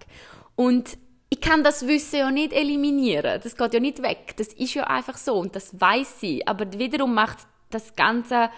Und 0.55 0.99
ich 1.31 1.41
kann 1.41 1.62
das 1.62 1.87
Wissen 1.87 2.21
ja 2.21 2.31
nicht 2.31 2.53
eliminieren. 2.53 3.41
Das 3.43 3.57
geht 3.57 3.75
ja 3.75 3.81
nicht 3.81 4.03
weg. 4.03 4.35
Das 4.37 4.49
ist 4.49 4.75
ja 4.75 4.85
einfach 4.85 5.17
so 5.17 5.35
und 5.35 5.55
das 5.55 5.79
weiß 5.79 6.21
sie. 6.21 6.47
Aber 6.47 6.73
wiederum 6.79 7.14
macht 7.14 7.38
das 7.71 7.95
Ganze 7.95 8.51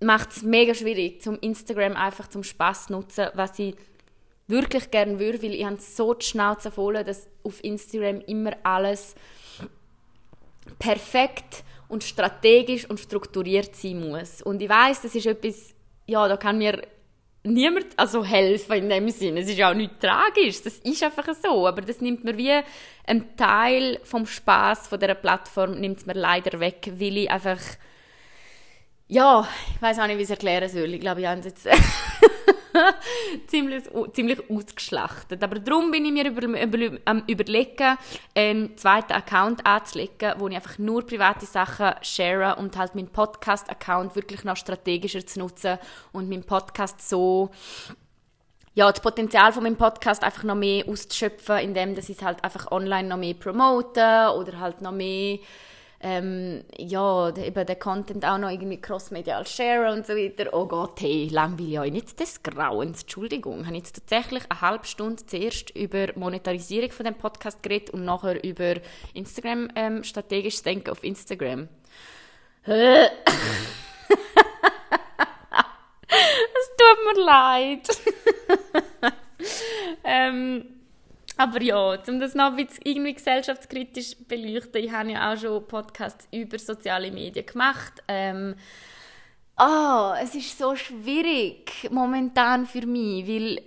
macht 0.00 0.30
es 0.32 0.42
mega 0.42 0.74
schwierig, 0.74 1.22
zum 1.22 1.38
Instagram 1.40 1.96
einfach 1.96 2.28
zum 2.28 2.42
Spaß 2.42 2.90
nutzen, 2.90 3.28
was 3.34 3.58
ich 3.58 3.74
wirklich 4.46 4.90
gerne 4.90 5.18
würde, 5.18 5.42
weil 5.42 5.54
ich 5.54 5.64
habe 5.64 5.80
so 5.80 6.14
die 6.14 6.26
Schnauze 6.26 6.70
voll, 6.70 7.02
dass 7.02 7.28
auf 7.42 7.62
Instagram 7.64 8.20
immer 8.20 8.52
alles 8.62 9.14
perfekt 10.78 11.64
und 11.88 12.04
strategisch 12.04 12.88
und 12.88 13.00
strukturiert 13.00 13.74
sein 13.74 14.08
muss. 14.08 14.42
Und 14.42 14.60
ich 14.60 14.68
weiß, 14.68 15.02
das 15.02 15.14
ist 15.14 15.26
etwas, 15.26 15.74
ja, 16.06 16.28
da 16.28 16.36
kann 16.36 16.58
mir 16.58 16.82
niemand 17.44 17.86
also 17.96 18.24
helfen 18.24 18.72
in 18.74 18.88
dem 18.88 19.08
Sinne. 19.10 19.40
Es 19.40 19.48
ist 19.48 19.62
auch 19.62 19.74
nicht 19.74 20.00
tragisch, 20.00 20.62
das 20.62 20.78
ist 20.78 21.02
einfach 21.02 21.28
so, 21.34 21.66
aber 21.66 21.82
das 21.82 22.00
nimmt 22.00 22.24
mir 22.24 22.36
wie 22.36 22.60
einen 23.06 23.36
Teil 23.36 24.00
vom 24.02 24.26
Spaß 24.26 24.88
von 24.88 24.98
der 24.98 25.14
Plattform 25.14 25.78
nimmt 25.78 26.06
mir 26.06 26.14
leider 26.14 26.58
weg, 26.58 26.90
weil 26.98 27.18
ich 27.18 27.30
einfach 27.30 27.60
ja, 29.06 29.46
ich 29.74 29.82
weiß 29.82 29.98
auch 29.98 30.06
nicht, 30.06 30.16
wie 30.16 30.22
ich 30.22 30.28
es 30.28 30.30
erklären 30.30 30.68
soll. 30.68 30.94
Ich 30.94 31.00
glaube, 31.00 31.20
ich 31.20 31.26
habe 31.26 31.40
es 31.40 31.46
jetzt 31.46 31.66
ziemlich, 33.46 33.84
ziemlich 34.12 34.50
ausgeschlachtet. 34.50 35.42
Aber 35.42 35.58
darum 35.58 35.90
bin 35.90 36.04
ich 36.04 36.12
mir 36.12 36.26
über, 36.26 36.42
über, 36.42 36.98
am 37.04 37.22
überlegen, 37.26 37.96
einen 38.34 38.76
zweiten 38.76 39.12
Account 39.12 39.64
anzulegen, 39.66 40.34
wo 40.38 40.48
ich 40.48 40.56
einfach 40.56 40.78
nur 40.78 41.06
private 41.06 41.46
Sachen 41.46 41.92
share 42.02 42.56
und 42.56 42.76
halt 42.76 42.94
meinen 42.94 43.08
Podcast-Account 43.08 44.16
wirklich 44.16 44.44
noch 44.44 44.56
strategischer 44.56 45.26
zu 45.26 45.40
nutzen 45.40 45.78
und 46.12 46.28
meinen 46.28 46.44
Podcast 46.44 47.08
so 47.08 47.50
ja, 48.76 48.90
das 48.90 49.00
Potenzial 49.00 49.52
von 49.52 49.62
meinem 49.62 49.76
Podcast 49.76 50.24
einfach 50.24 50.42
noch 50.42 50.56
mehr 50.56 50.88
auszuschöpfen, 50.88 51.58
indem 51.58 51.96
ich 51.96 52.10
es 52.10 52.22
halt 52.22 52.42
einfach 52.42 52.72
online 52.72 53.08
noch 53.08 53.16
mehr 53.16 53.34
promote 53.34 54.34
oder 54.36 54.58
halt 54.58 54.80
noch 54.80 54.90
mehr 54.90 55.38
ähm, 56.06 56.64
ja, 56.76 57.34
eben 57.34 57.66
den 57.66 57.78
Content 57.78 58.26
auch 58.26 58.36
noch 58.36 58.50
irgendwie 58.50 58.78
crossmedial 58.78 59.46
share 59.46 59.90
und 59.90 60.06
so 60.06 60.12
weiter. 60.12 60.52
Oh 60.52 60.66
Gott, 60.66 61.00
hey, 61.00 61.28
langweilig 61.32 61.78
euch 61.78 61.92
nicht 61.92 62.20
des 62.20 62.42
Grauens. 62.42 63.00
Entschuldigung, 63.02 63.62
ich 63.62 63.66
habe 63.66 63.76
jetzt 63.76 63.94
tatsächlich 63.94 64.44
eine 64.50 64.60
halbe 64.60 64.86
Stunde 64.86 65.24
zuerst 65.24 65.70
über 65.70 66.08
Monetarisierung 66.14 66.90
von 66.90 67.06
dem 67.06 67.14
Podcast 67.14 67.62
geredet 67.62 67.88
und 67.90 68.04
nachher 68.04 68.44
über 68.44 68.74
Instagram, 69.14 69.70
ähm, 69.76 70.04
strategisches 70.04 70.62
Denken 70.62 70.90
auf 70.90 71.02
Instagram. 71.02 71.68
es 72.66 73.10
tut 76.76 77.16
mir 77.16 77.24
leid. 77.24 77.88
Ähm, 80.04 80.64
aber 81.36 81.62
ja, 81.62 81.98
um 82.08 82.20
das 82.20 82.34
noch 82.34 82.52
ein 82.52 82.56
bisschen 82.56 82.82
irgendwie 82.84 83.14
gesellschaftskritisch 83.14 84.16
beleuchten, 84.28 84.84
ich 84.84 84.92
habe 84.92 85.10
ja 85.12 85.32
auch 85.32 85.38
schon 85.38 85.66
Podcasts 85.66 86.28
über 86.32 86.58
soziale 86.58 87.10
Medien 87.10 87.46
gemacht. 87.46 88.02
Ähm, 88.08 88.54
oh, 89.58 90.12
es 90.22 90.34
ist 90.34 90.58
so 90.58 90.76
schwierig 90.76 91.88
momentan 91.90 92.66
für 92.66 92.86
mich, 92.86 93.26
weil 93.26 93.60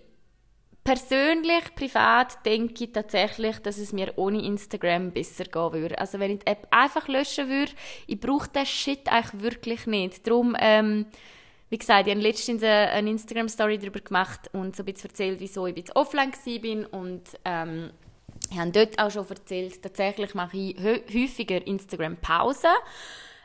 persönlich, 0.87 1.75
privat 1.75 2.45
denke 2.45 2.85
ich 2.85 2.93
tatsächlich, 2.93 3.59
dass 3.59 3.77
es 3.77 3.91
mir 3.91 4.13
ohne 4.15 4.41
Instagram 4.41 5.11
besser 5.11 5.43
gehen 5.43 5.73
würde. 5.73 5.99
Also 5.99 6.19
wenn 6.19 6.31
ich 6.31 6.39
die 6.39 6.47
App 6.47 6.65
einfach 6.71 7.09
löschen 7.09 7.49
würde, 7.49 7.73
ich 8.07 8.17
brauche 8.17 8.47
den 8.47 8.65
Shit 8.65 9.11
eigentlich 9.11 9.41
wirklich 9.43 9.85
nicht. 9.85 10.25
Darum, 10.25 10.55
ähm, 10.57 11.05
wie 11.69 11.77
gesagt, 11.77 12.07
ich 12.07 12.13
habe 12.13 12.21
letztens 12.21 12.63
eine 12.63 13.09
Instagram-Story 13.09 13.77
darüber 13.77 13.99
gemacht 13.99 14.49
und 14.53 14.75
so 14.75 14.83
ein 14.83 14.85
bisschen 14.85 15.09
erzählt, 15.09 15.39
wieso 15.39 15.67
ich 15.67 15.75
bisschen 15.75 15.95
offline 15.95 16.31
war 16.31 16.99
und 16.99 17.23
ähm, 17.43 17.91
ich 18.49 18.57
habe 18.57 18.71
dort 18.71 18.99
auch 18.99 19.11
schon 19.11 19.27
erzählt, 19.27 19.81
tatsächlich 19.81 20.33
mache 20.33 20.57
ich 20.57 20.77
häufiger 20.81 21.65
Instagram-Pausen. 21.65 22.69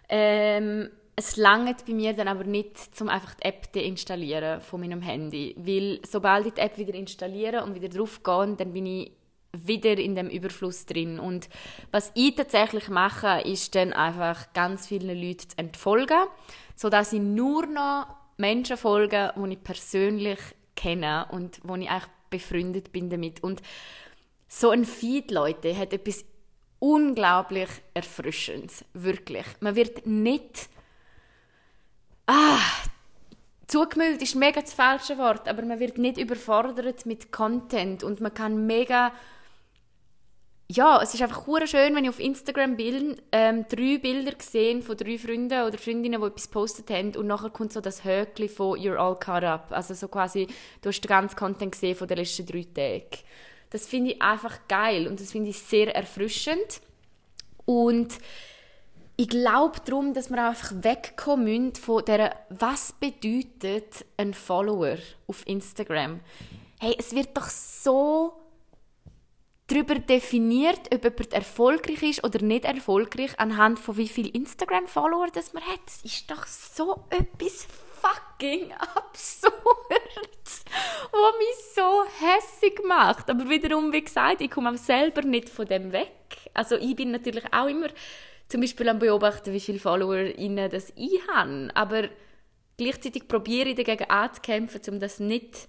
Ähm, 0.08 0.90
es 1.16 1.36
langt 1.36 1.84
bei 1.84 1.92
mir 1.92 2.12
dann 2.14 2.28
aber 2.28 2.44
nicht, 2.44 2.76
um 3.00 3.08
einfach 3.08 3.34
die 3.34 3.44
App 3.44 3.72
deinstallieren 3.72 4.60
von 4.60 4.80
meinem 4.80 5.02
Handy, 5.02 5.54
weil 5.58 6.00
sobald 6.08 6.46
ich 6.46 6.54
die 6.54 6.60
App 6.60 6.78
wieder 6.78 6.94
installiere 6.94 7.64
und 7.64 7.74
wieder 7.74 7.88
drauf 7.88 8.22
gehe, 8.22 8.54
dann 8.56 8.72
bin 8.72 8.86
ich 8.86 9.12
wieder 9.52 9.98
in 9.98 10.14
dem 10.14 10.30
Überfluss 10.30 10.86
drin. 10.86 11.18
Und 11.18 11.48
was 11.90 12.10
ich 12.14 12.34
tatsächlich 12.34 12.88
mache, 12.88 13.42
ist 13.42 13.74
dann 13.74 13.92
einfach 13.92 14.52
ganz 14.54 14.86
vielen 14.86 15.20
Leuten 15.20 15.48
zu 15.48 15.58
entfolgen 15.58 16.26
sodass 16.76 17.12
ich 17.12 17.20
nur 17.20 17.66
noch 17.66 18.06
Menschen 18.36 18.76
folge, 18.76 19.32
die 19.36 19.52
ich 19.52 19.62
persönlich 19.62 20.38
kenne 20.74 21.26
und 21.30 21.60
wo 21.64 21.74
ich 21.76 21.88
eigentlich 21.88 22.08
befreundet 22.30 22.92
bin 22.92 23.10
damit. 23.10 23.42
Und 23.42 23.62
so 24.48 24.70
ein 24.70 24.84
Feed, 24.84 25.30
Leute, 25.30 25.76
hat 25.76 25.92
etwas 25.92 26.24
unglaublich 26.78 27.68
Erfrischendes. 27.94 28.84
Wirklich. 28.92 29.46
Man 29.60 29.76
wird 29.76 30.06
nicht... 30.06 30.68
Ah, 32.26 32.58
zugemüllt 33.66 34.22
ist 34.22 34.34
mega 34.36 34.60
das 34.60 34.74
falsche 34.74 35.18
Wort, 35.18 35.48
aber 35.48 35.62
man 35.62 35.80
wird 35.80 35.98
nicht 35.98 36.18
überfordert 36.18 37.06
mit 37.06 37.32
Content 37.32 38.04
und 38.04 38.20
man 38.20 38.34
kann 38.34 38.66
mega 38.66 39.12
ja, 40.72 41.02
es 41.02 41.12
ist 41.12 41.20
einfach 41.20 41.46
schön, 41.66 41.94
wenn 41.94 42.04
ich 42.04 42.10
auf 42.10 42.18
Instagram 42.18 42.76
Bilden, 42.76 43.20
ähm, 43.30 43.66
drei 43.68 43.98
Bilder 43.98 44.32
gesehen 44.32 44.82
von 44.82 44.96
drei 44.96 45.18
Freunden 45.18 45.62
oder 45.62 45.76
Freundinnen, 45.76 46.20
die 46.20 46.26
etwas 46.26 46.46
gepostet 46.46 46.88
haben 46.90 47.14
und 47.14 47.26
nachher 47.26 47.50
kommt 47.50 47.72
so 47.72 47.80
das 47.82 48.04
Höckli 48.04 48.48
von 48.48 48.78
«You're 48.78 48.96
all 48.96 49.16
caught 49.16 49.44
up». 49.44 49.66
Also 49.70 49.92
so 49.92 50.08
quasi, 50.08 50.46
du 50.80 50.88
hast 50.88 51.02
den 51.02 51.08
ganzen 51.08 51.36
Content 51.36 51.72
gesehen 51.72 51.94
von 51.94 52.08
den 52.08 52.16
letzten 52.16 52.46
drei 52.46 52.62
Tagen. 52.62 53.22
Das 53.68 53.86
finde 53.86 54.12
ich 54.12 54.22
einfach 54.22 54.60
geil 54.68 55.08
und 55.08 55.20
das 55.20 55.32
finde 55.32 55.50
ich 55.50 55.58
sehr 55.58 55.94
erfrischend. 55.94 56.80
Und 57.66 58.14
ich 59.16 59.28
glaube 59.28 59.78
darum, 59.84 60.14
dass 60.14 60.30
wir 60.30 60.42
einfach 60.42 60.72
wegkommen 60.74 61.44
müssen 61.44 61.74
von 61.74 62.04
der 62.04 62.34
«Was 62.48 62.94
bedeutet 62.94 64.06
ein 64.16 64.32
Follower 64.32 64.96
auf 65.26 65.46
Instagram?» 65.46 66.20
Hey, 66.80 66.96
es 66.98 67.14
wird 67.14 67.36
doch 67.36 67.48
so 67.48 68.41
darüber 69.72 69.94
definiert, 69.94 70.92
ob 70.92 71.04
jemand 71.04 71.32
erfolgreich 71.32 72.02
ist 72.02 72.24
oder 72.24 72.42
nicht 72.42 72.64
erfolgreich, 72.64 73.38
anhand 73.38 73.78
von 73.78 73.96
wie 73.96 74.08
viel 74.08 74.28
Instagram-Follower 74.28 75.28
das 75.32 75.52
man 75.52 75.62
hat. 75.64 75.80
Das 75.86 76.02
ist 76.04 76.30
doch 76.30 76.46
so 76.46 77.04
etwas 77.10 77.66
fucking 78.00 78.72
absurd, 78.72 79.54
was 81.12 81.38
mich 81.38 81.74
so 81.74 82.04
hässig 82.20 82.80
macht. 82.86 83.30
Aber 83.30 83.48
wiederum, 83.48 83.92
wie 83.92 84.02
gesagt, 84.02 84.40
ich 84.40 84.50
komme 84.50 84.76
selber 84.76 85.22
nicht 85.22 85.48
von 85.48 85.66
dem 85.66 85.92
weg. 85.92 86.12
Also 86.52 86.76
ich 86.76 86.96
bin 86.96 87.10
natürlich 87.10 87.44
auch 87.52 87.68
immer 87.68 87.88
zum 88.48 88.60
Beispiel 88.60 88.88
am 88.88 88.98
Beobachten, 88.98 89.52
wie 89.52 89.60
viele 89.60 89.78
Follower 89.78 90.24
das 90.68 90.92
ich 90.96 91.20
habe. 91.32 91.70
Aber 91.74 92.08
gleichzeitig 92.76 93.28
probiere 93.28 93.70
ich 93.70 93.76
dagegen 93.76 94.10
anzukämpfen, 94.10 94.80
um 94.88 95.00
das 95.00 95.20
nicht 95.20 95.68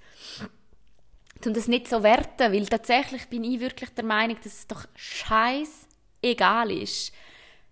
um 1.48 1.54
das 1.54 1.68
nicht 1.68 1.88
so 1.88 2.04
werten, 2.04 2.54
weil 2.54 2.66
tatsächlich 2.66 3.28
bin 3.28 3.44
ich 3.44 3.60
wirklich 3.60 3.90
der 3.92 4.04
Meinung, 4.04 4.38
dass 4.44 4.54
es 4.54 4.68
doch 4.68 4.86
scheiß 4.96 5.88
egal 6.22 6.72
ist, 6.72 7.14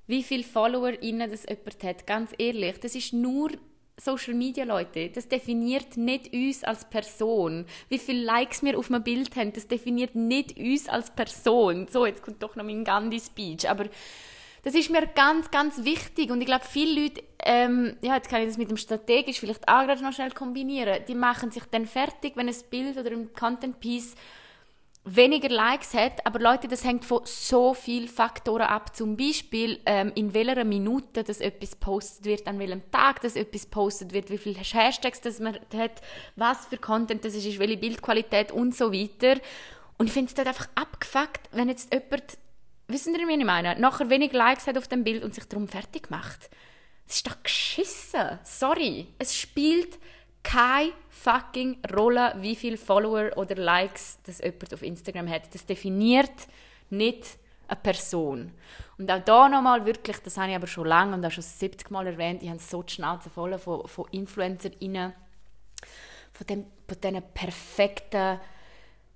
wie 0.07 0.23
viele 0.23 0.43
Follower 0.43 0.91
innen 1.01 1.29
das 1.29 1.45
jemand 1.47 1.83
hat. 1.83 2.07
Ganz 2.07 2.31
ehrlich, 2.37 2.79
das 2.79 2.95
ist 2.95 3.13
nur 3.13 3.51
Social 3.97 4.33
Media, 4.33 4.63
Leute. 4.63 5.09
Das 5.09 5.27
definiert 5.27 5.95
nicht 5.95 6.33
uns 6.33 6.63
als 6.63 6.89
Person. 6.89 7.65
Wie 7.87 7.99
viele 7.99 8.23
Likes 8.23 8.63
wir 8.63 8.77
auf 8.77 8.89
einem 8.89 9.03
Bild 9.03 9.35
haben, 9.35 9.53
das 9.53 9.67
definiert 9.67 10.15
nicht 10.15 10.57
uns 10.57 10.89
als 10.89 11.11
Person. 11.11 11.87
So, 11.89 12.05
jetzt 12.05 12.23
kommt 12.23 12.41
doch 12.41 12.55
noch 12.55 12.63
mein 12.63 12.83
Gandhi-Speech. 12.83 13.69
Aber 13.69 13.85
das 14.63 14.75
ist 14.75 14.89
mir 14.89 15.07
ganz, 15.07 15.49
ganz 15.51 15.83
wichtig. 15.83 16.31
Und 16.31 16.41
ich 16.41 16.47
glaube, 16.47 16.65
viele 16.65 17.01
Leute, 17.01 17.23
ähm, 17.43 17.97
ja, 18.01 18.15
jetzt 18.15 18.29
kann 18.29 18.41
ich 18.41 18.47
das 18.47 18.57
mit 18.57 18.69
dem 18.69 18.77
strategisch 18.77 19.39
vielleicht 19.39 19.67
auch 19.67 19.85
gerade 19.85 20.03
noch 20.03 20.13
schnell 20.13 20.31
kombinieren, 20.31 21.03
die 21.07 21.15
machen 21.15 21.51
sich 21.51 21.63
dann 21.71 21.85
fertig, 21.85 22.33
wenn 22.35 22.47
ein 22.47 22.55
Bild 22.69 22.97
oder 22.97 23.11
ein 23.11 23.33
Content-Piece 23.33 24.15
weniger 25.03 25.49
Likes 25.49 25.95
hat, 25.95 26.25
aber 26.25 26.39
Leute, 26.39 26.67
das 26.67 26.83
hängt 26.83 27.05
von 27.05 27.21
so 27.23 27.73
vielen 27.73 28.07
Faktoren 28.07 28.67
ab. 28.67 28.95
Zum 28.95 29.17
Beispiel, 29.17 29.79
ähm, 29.87 30.11
in 30.13 30.33
welcher 30.33 30.63
Minute 30.63 31.23
das 31.23 31.39
etwas 31.39 31.75
postet 31.75 32.25
wird, 32.25 32.47
an 32.47 32.59
welchem 32.59 32.83
Tag 32.91 33.21
das 33.21 33.35
etwas 33.35 33.65
postet 33.65 34.13
wird, 34.13 34.29
wie 34.29 34.37
viele 34.37 34.59
Hashtags 34.59 35.21
das 35.21 35.39
man 35.39 35.57
hat, 35.75 36.01
was 36.35 36.67
für 36.67 36.77
Content 36.77 37.25
das 37.25 37.33
ist, 37.33 37.57
welche 37.57 37.77
Bildqualität 37.77 38.51
und 38.51 38.75
so 38.75 38.93
weiter. 38.93 39.41
Und 39.97 40.07
ich 40.07 40.13
finde 40.13 40.29
es 40.29 40.35
dort 40.35 40.47
einfach 40.47 40.67
abgefuckt, 40.75 41.49
wenn 41.51 41.69
jetzt 41.69 41.91
jemand 41.91 42.37
Wissen 42.91 43.15
ihr, 43.15 43.27
wie 43.27 43.37
ich 43.37 43.45
meine? 43.45 43.79
Nachher 43.79 44.09
wenig 44.09 44.33
Likes 44.33 44.67
hat 44.67 44.77
auf 44.77 44.87
dem 44.87 45.03
Bild 45.03 45.23
und 45.23 45.33
sich 45.33 45.45
darum 45.45 45.67
fertig 45.67 46.09
macht. 46.09 46.49
Das 47.07 47.17
ist 47.17 47.27
doch 47.27 47.41
geschissen. 47.43 48.39
Sorry. 48.43 49.07
Es 49.17 49.37
spielt 49.37 49.99
keine 50.43 50.91
fucking 51.09 51.77
Rolle, 51.93 52.33
wie 52.37 52.55
viele 52.55 52.77
Follower 52.77 53.31
oder 53.35 53.55
Likes 53.55 54.19
das 54.25 54.39
jemand 54.39 54.73
auf 54.73 54.81
Instagram 54.81 55.29
hat. 55.29 55.53
Das 55.53 55.65
definiert 55.65 56.31
nicht 56.89 57.37
eine 57.67 57.79
Person. 57.79 58.51
Und 58.97 59.09
auch 59.09 59.23
da 59.23 59.49
nochmal 59.49 59.85
wirklich, 59.85 60.17
das 60.17 60.37
habe 60.37 60.49
ich 60.49 60.55
aber 60.55 60.67
schon 60.67 60.87
lange 60.87 61.15
und 61.15 61.25
auch 61.25 61.31
schon 61.31 61.43
70 61.43 61.89
Mal 61.89 62.07
erwähnt, 62.07 62.43
ich 62.43 62.49
habe 62.49 62.59
so 62.59 62.83
die 62.83 62.93
Schnauze 62.93 63.29
voll 63.29 63.57
von, 63.57 63.87
von 63.87 64.05
InfluencerInnen, 64.11 65.13
von, 66.33 66.47
dem, 66.47 66.65
von 66.87 67.01
diesen 67.01 67.21
perfekten 67.33 68.39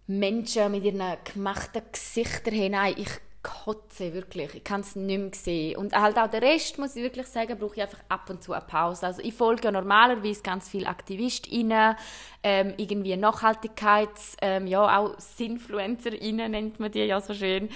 Menschen 0.07 0.71
mit 0.71 0.83
ihren 0.83 1.17
gemachten 1.23 1.81
Gesichtern 1.91 2.53
hinein. 2.53 2.95
Ich 2.97 3.09
kotze, 3.45 4.13
wirklich. 4.13 4.55
Ich 4.55 4.63
kann 4.63 4.81
es 4.81 4.95
nicht 4.95 5.19
mehr 5.19 5.29
sehen. 5.33 5.77
Und 5.77 5.93
halt 5.93 6.17
auch 6.17 6.29
der 6.29 6.41
Rest, 6.41 6.79
muss 6.79 6.95
ich 6.95 7.03
wirklich 7.03 7.27
sagen, 7.27 7.57
brauche 7.57 7.75
ich 7.75 7.81
einfach 7.83 7.99
ab 8.09 8.29
und 8.29 8.41
zu 8.43 8.53
eine 8.53 8.65
Pause. 8.65 9.05
Also 9.05 9.21
ich 9.21 9.33
folge 9.33 9.65
ja 9.65 9.71
normalerweise 9.71 10.41
ganz 10.41 10.67
viele 10.67 10.87
AktivistInnen, 10.87 11.95
ähm, 12.43 12.73
irgendwie 12.77 13.15
Nachhaltigkeits-, 13.15 14.37
ähm, 14.41 14.67
ja, 14.67 14.97
auch 14.97 15.19
SinfluencerInnen 15.19 16.51
nennt 16.51 16.79
man 16.79 16.91
die 16.91 17.03
ja 17.03 17.21
so 17.21 17.33
schön. 17.33 17.69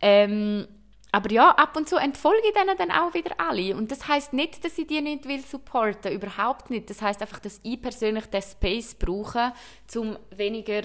Ähm, 0.00 0.68
aber 1.12 1.32
ja, 1.32 1.50
ab 1.50 1.76
und 1.76 1.88
zu 1.88 1.96
entfolge 1.96 2.46
ich 2.46 2.54
denen 2.54 2.76
dann 2.76 2.90
auch 2.90 3.14
wieder 3.14 3.32
alle. 3.38 3.74
Und 3.74 3.90
das 3.90 4.06
heißt 4.06 4.32
nicht, 4.32 4.64
dass 4.64 4.78
ich 4.78 4.86
die 4.86 5.00
nicht 5.00 5.26
will 5.26 5.40
supporten, 5.40 6.12
überhaupt 6.12 6.70
nicht. 6.70 6.90
Das 6.90 7.02
heißt 7.02 7.20
einfach, 7.22 7.38
dass 7.38 7.60
ich 7.62 7.80
persönlich 7.80 8.26
den 8.26 8.42
Space 8.42 8.94
brauche, 8.94 9.52
um 9.96 10.18
weniger, 10.30 10.82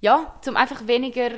ja, 0.00 0.38
zum 0.40 0.56
einfach 0.56 0.86
weniger 0.86 1.30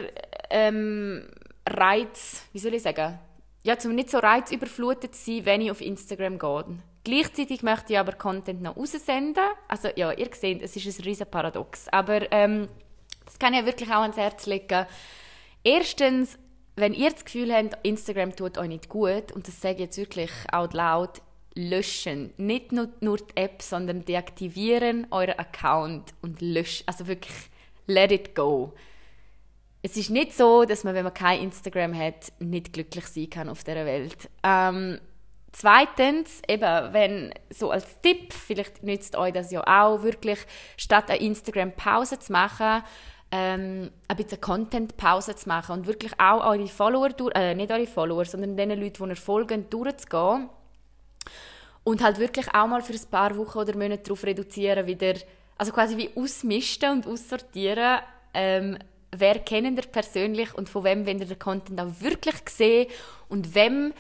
ähm, 0.50 1.26
Reiz, 1.70 2.44
wie 2.52 2.58
soll 2.58 2.74
ich 2.74 2.82
sagen, 2.82 3.18
ja, 3.62 3.78
zum 3.78 3.94
nicht 3.94 4.10
so 4.10 4.18
reizüberflutet 4.18 5.14
zu 5.14 5.36
sein, 5.36 5.44
wenn 5.44 5.60
ich 5.60 5.70
auf 5.70 5.80
Instagram 5.80 6.38
gehe. 6.38 6.64
Gleichzeitig 7.04 7.62
möchte 7.62 7.92
ich 7.92 7.98
aber 7.98 8.12
Content 8.12 8.62
noch 8.62 8.76
raussenden. 8.76 9.44
Also 9.68 9.88
ja, 9.96 10.12
ihr 10.12 10.28
seht, 10.32 10.62
es 10.62 10.76
ist 10.76 10.98
ein 10.98 11.04
riesen 11.04 11.26
Paradox. 11.30 11.88
Aber 11.88 12.30
ähm, 12.32 12.68
das 13.24 13.38
kann 13.38 13.54
ich 13.54 13.64
wirklich 13.66 13.90
auch 13.90 14.02
ans 14.02 14.16
Herz 14.16 14.46
legen. 14.46 14.86
Erstens, 15.62 16.38
wenn 16.76 16.94
ihr 16.94 17.10
das 17.10 17.24
Gefühl 17.24 17.54
habt, 17.54 17.76
Instagram 17.82 18.34
tut 18.34 18.56
euch 18.56 18.68
nicht 18.68 18.88
gut, 18.88 19.32
und 19.32 19.46
das 19.46 19.60
sage 19.60 19.74
ich 19.74 19.80
jetzt 19.80 19.98
wirklich 19.98 20.30
out 20.52 20.72
loud, 20.72 21.20
löschen. 21.54 22.32
Nicht 22.38 22.72
nur, 22.72 22.88
nur 23.00 23.18
die 23.18 23.36
App, 23.36 23.60
sondern 23.60 24.04
deaktivieren 24.04 25.06
euren 25.10 25.38
Account 25.38 26.14
und 26.22 26.40
löschen. 26.40 26.84
Also 26.86 27.06
wirklich, 27.06 27.34
let 27.86 28.12
it 28.12 28.34
go 28.34 28.72
es 29.82 29.96
ist 29.96 30.10
nicht 30.10 30.36
so, 30.36 30.64
dass 30.64 30.84
man, 30.84 30.94
wenn 30.94 31.04
man 31.04 31.14
kein 31.14 31.40
Instagram 31.40 31.96
hat, 31.96 32.32
nicht 32.38 32.72
glücklich 32.72 33.06
sein 33.06 33.30
kann 33.30 33.48
auf 33.48 33.64
dieser 33.64 33.86
Welt. 33.86 34.28
Ähm, 34.42 35.00
zweitens, 35.52 36.42
eben, 36.48 36.92
wenn, 36.92 37.34
so 37.50 37.70
als 37.70 38.00
Tipp, 38.02 38.32
vielleicht 38.32 38.82
nützt 38.82 39.16
euch 39.16 39.32
das 39.32 39.50
ja 39.50 39.62
auch 39.66 40.02
wirklich, 40.02 40.38
statt 40.76 41.10
eine 41.10 41.20
Instagram-Pause 41.20 42.18
zu 42.18 42.32
machen, 42.32 42.82
ähm, 43.32 43.90
ein 44.08 44.16
bisschen 44.16 44.40
Content-Pause 44.40 45.36
zu 45.36 45.48
machen 45.48 45.78
und 45.78 45.86
wirklich 45.86 46.12
auch 46.18 46.44
eure 46.44 46.66
Follower, 46.66 47.10
äh, 47.34 47.54
nicht 47.54 47.70
eure 47.70 47.86
Follower, 47.86 48.24
sondern 48.24 48.56
den 48.56 48.70
Leuten, 48.70 49.04
die 49.04 49.10
ihr 49.10 49.16
folgen, 49.16 49.70
durchzugehen 49.70 50.50
und 51.84 52.02
halt 52.02 52.18
wirklich 52.18 52.52
auch 52.52 52.66
mal 52.66 52.82
für 52.82 52.92
ein 52.92 53.10
paar 53.10 53.36
Wochen 53.36 53.58
oder 53.58 53.76
Monate 53.76 54.02
darauf 54.02 54.24
reduzieren, 54.24 54.86
wieder, 54.86 55.14
also 55.56 55.72
quasi 55.72 55.96
wie 55.96 56.10
ausmisten 56.14 56.90
und 56.90 57.06
aussortieren, 57.06 58.00
ähm, 58.34 58.78
wer 59.12 59.38
kennt 59.40 59.78
ihr 59.78 59.86
persönlich 59.86 60.54
und 60.54 60.68
von 60.68 60.84
wem 60.84 61.06
wollt 61.06 61.20
ihr 61.20 61.26
den 61.26 61.38
Content 61.38 61.80
auch 61.80 62.00
wirklich 62.00 62.36
sehen 62.48 62.88
und 63.28 63.54
wem 63.54 63.92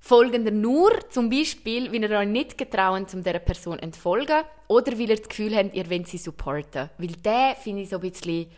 folgen 0.00 0.46
ihr 0.46 0.52
nur 0.52 0.90
zum 1.10 1.30
Beispiel, 1.30 1.92
wenn 1.92 2.02
ihr 2.02 2.10
euch 2.10 2.26
nicht 2.26 2.58
getrauen, 2.58 3.06
um 3.12 3.22
dieser 3.22 3.38
Person 3.38 3.78
zu 3.78 3.82
entfolgen 3.82 4.42
oder 4.68 4.92
weil 4.92 5.10
ihr 5.10 5.16
das 5.16 5.28
Gefühl 5.28 5.56
habt, 5.56 5.74
ihr 5.74 5.88
wollt 5.90 6.08
sie 6.08 6.18
supporten. 6.18 6.90
Weil 6.98 7.12
der 7.24 7.56
finde 7.56 7.82
ich 7.82 7.88
so 7.88 7.96
ein 7.96 8.02
bisschen... 8.02 8.50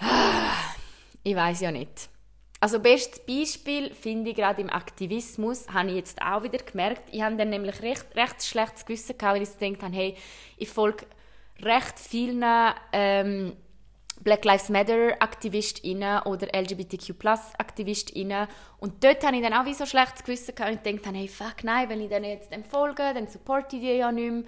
Ich 1.24 1.34
weiß 1.34 1.62
ja 1.62 1.72
nicht. 1.72 2.08
Also 2.60 2.78
bestes 2.78 3.18
Beispiel 3.26 3.92
finde 3.92 4.30
ich 4.30 4.36
gerade 4.36 4.62
im 4.62 4.70
Aktivismus, 4.70 5.68
habe 5.68 5.88
ich 5.88 5.96
jetzt 5.96 6.22
auch 6.22 6.44
wieder 6.44 6.58
gemerkt. 6.58 7.02
Ich 7.10 7.20
habe 7.20 7.34
dann 7.34 7.50
nämlich 7.50 7.82
recht, 7.82 8.06
recht 8.14 8.44
schlechtes 8.44 8.86
Gewissen 8.86 9.18
gehabt, 9.18 9.34
weil 9.34 9.42
ich 9.42 9.58
gedacht 9.58 9.82
habe, 9.82 9.96
hey, 9.96 10.16
ich 10.56 10.68
folge 10.68 11.04
recht 11.60 11.98
vielen 11.98 12.44
ähm, 12.92 13.56
Black 14.22 14.44
Lives 14.44 14.68
Matter 14.68 15.14
AktivistInnen 15.20 16.22
oder 16.22 16.48
LGBTQ 16.54 17.14
AktivistInnen 17.58 18.48
und 18.78 19.04
dort 19.04 19.24
habe 19.24 19.36
ich 19.36 19.42
dann 19.42 19.54
auch 19.54 19.64
wie 19.64 19.74
so 19.74 19.86
schlechtes 19.86 20.24
Gewissen 20.24 20.54
und 20.58 20.84
gedacht, 20.84 21.14
hey, 21.14 21.28
fuck 21.28 21.64
nein, 21.64 21.88
wenn 21.88 22.00
ich 22.00 22.08
denen 22.08 22.24
jetzt 22.24 22.50
folge, 22.70 23.12
dann 23.14 23.28
supporte 23.28 23.76
ich 23.76 23.82
die 23.82 23.92
ja 23.92 24.10
nicht 24.10 24.30
mehr. 24.30 24.42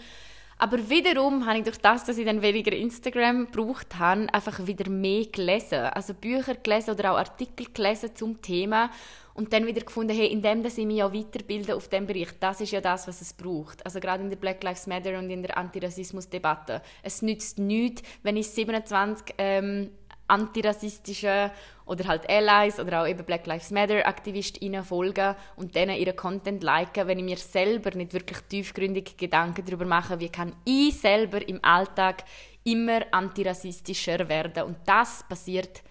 Aber 0.59 0.91
wiederum 0.91 1.47
habe 1.47 1.59
ich 1.59 1.65
durch 1.65 1.79
das, 1.79 2.05
dass 2.05 2.19
ich 2.19 2.27
dann 2.27 2.43
weniger 2.43 2.73
Instagram 2.73 3.51
gebraucht 3.51 3.97
habe, 3.99 4.27
einfach 4.35 4.67
wieder 4.67 4.91
mehr 4.91 5.27
gelesen. 5.27 5.79
Also 5.79 6.15
Bücher 6.15 6.57
gelesen 6.57 6.91
oder 6.91 7.13
auch 7.13 7.19
Artikel 7.19 7.67
gelesen 7.73 8.11
zum 8.15 8.43
Thema 8.43 8.91
und 9.35 9.53
dann 9.53 9.67
wieder 9.69 9.83
gefunden, 9.83 10.13
hey, 10.17 10.27
indem 10.27 10.65
dass 10.65 10.77
ich 10.79 10.85
mich 10.85 10.97
ja 10.97 11.15
weiterbilde 11.15 11.77
auf 11.77 11.87
dem 11.87 12.07
Bereich, 12.07 12.31
das 12.41 12.61
ist 12.61 12.73
ja 12.73 12.81
das, 12.81 13.07
was 13.07 13.21
es 13.21 13.33
braucht. 13.33 13.87
Also 13.87 14.01
gerade 14.01 14.25
in 14.25 14.31
der 14.31 14.37
Black 14.37 14.65
Lives 14.65 14.89
Matter 14.89 15.17
und 15.17 15.31
in 15.31 15.43
der 15.43 15.57
Antirassismus-Debatte. 15.57 16.83
Es 17.05 17.23
nützt 17.23 17.61
nichts, 17.61 18.03
wenn 18.25 18.37
ich 18.37 18.49
27 18.49 19.37
ähm, 19.39 19.91
antirassistische 20.29 21.51
oder 21.87 22.07
halt 22.07 22.29
Allies 22.29 22.79
oder 22.79 23.03
auch 23.03 23.07
eben 23.07 23.25
Black 23.25 23.47
Lives 23.47 23.71
Matter 23.71 24.07
AktivistInnen 24.07 24.85
folgen 24.85 25.35
und 25.57 25.75
denen 25.75 25.97
ihren 25.97 26.15
Content 26.17 26.63
liken, 26.63 27.07
wenn 27.07 27.19
ich 27.19 27.25
mir 27.25 27.39
selber 27.39 27.91
nicht 27.97 28.13
wirklich 28.13 28.39
tiefgründige 28.49 29.15
Gedanken 29.17 29.65
darüber 29.65 29.87
mache, 29.87 30.21
wie 30.21 30.29
kann 30.29 30.55
ich 30.65 30.99
selber 31.01 31.47
im 31.49 31.65
Alltag 31.65 32.25
immer 32.65 33.01
antirassistischer 33.11 34.29
werden. 34.29 34.65
Und 34.65 34.77
das 34.85 35.25
passiert 35.29 35.83